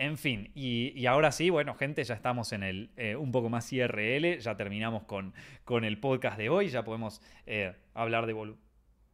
En 0.00 0.16
fin, 0.16 0.50
y, 0.54 1.04
ahora 1.04 1.30
sí, 1.30 1.50
bueno, 1.50 1.74
gente, 1.74 2.02
ya 2.04 2.14
estamos 2.14 2.54
en 2.54 2.62
el 2.62 2.90
eh, 2.96 3.16
un 3.16 3.30
poco 3.32 3.50
más 3.50 3.70
IRL, 3.70 4.38
ya 4.38 4.56
terminamos 4.56 5.02
con, 5.02 5.34
con 5.64 5.84
el 5.84 6.00
podcast 6.00 6.38
de 6.38 6.48
hoy, 6.48 6.68
ya 6.70 6.84
podemos 6.84 7.20
eh, 7.44 7.74
hablar 7.92 8.24
de 8.24 8.54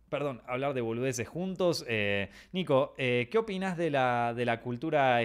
Perdón, 0.08 0.42
hablar 0.46 0.74
de 0.74 0.82
boludeces 0.82 1.26
juntos. 1.26 1.84
Eh, 1.88 2.30
Nico, 2.52 2.94
¿qué 2.96 3.36
opinas 3.36 3.76
de 3.76 3.90
la, 3.90 4.32
de 4.32 4.44
la 4.44 4.60
cultura 4.60 5.12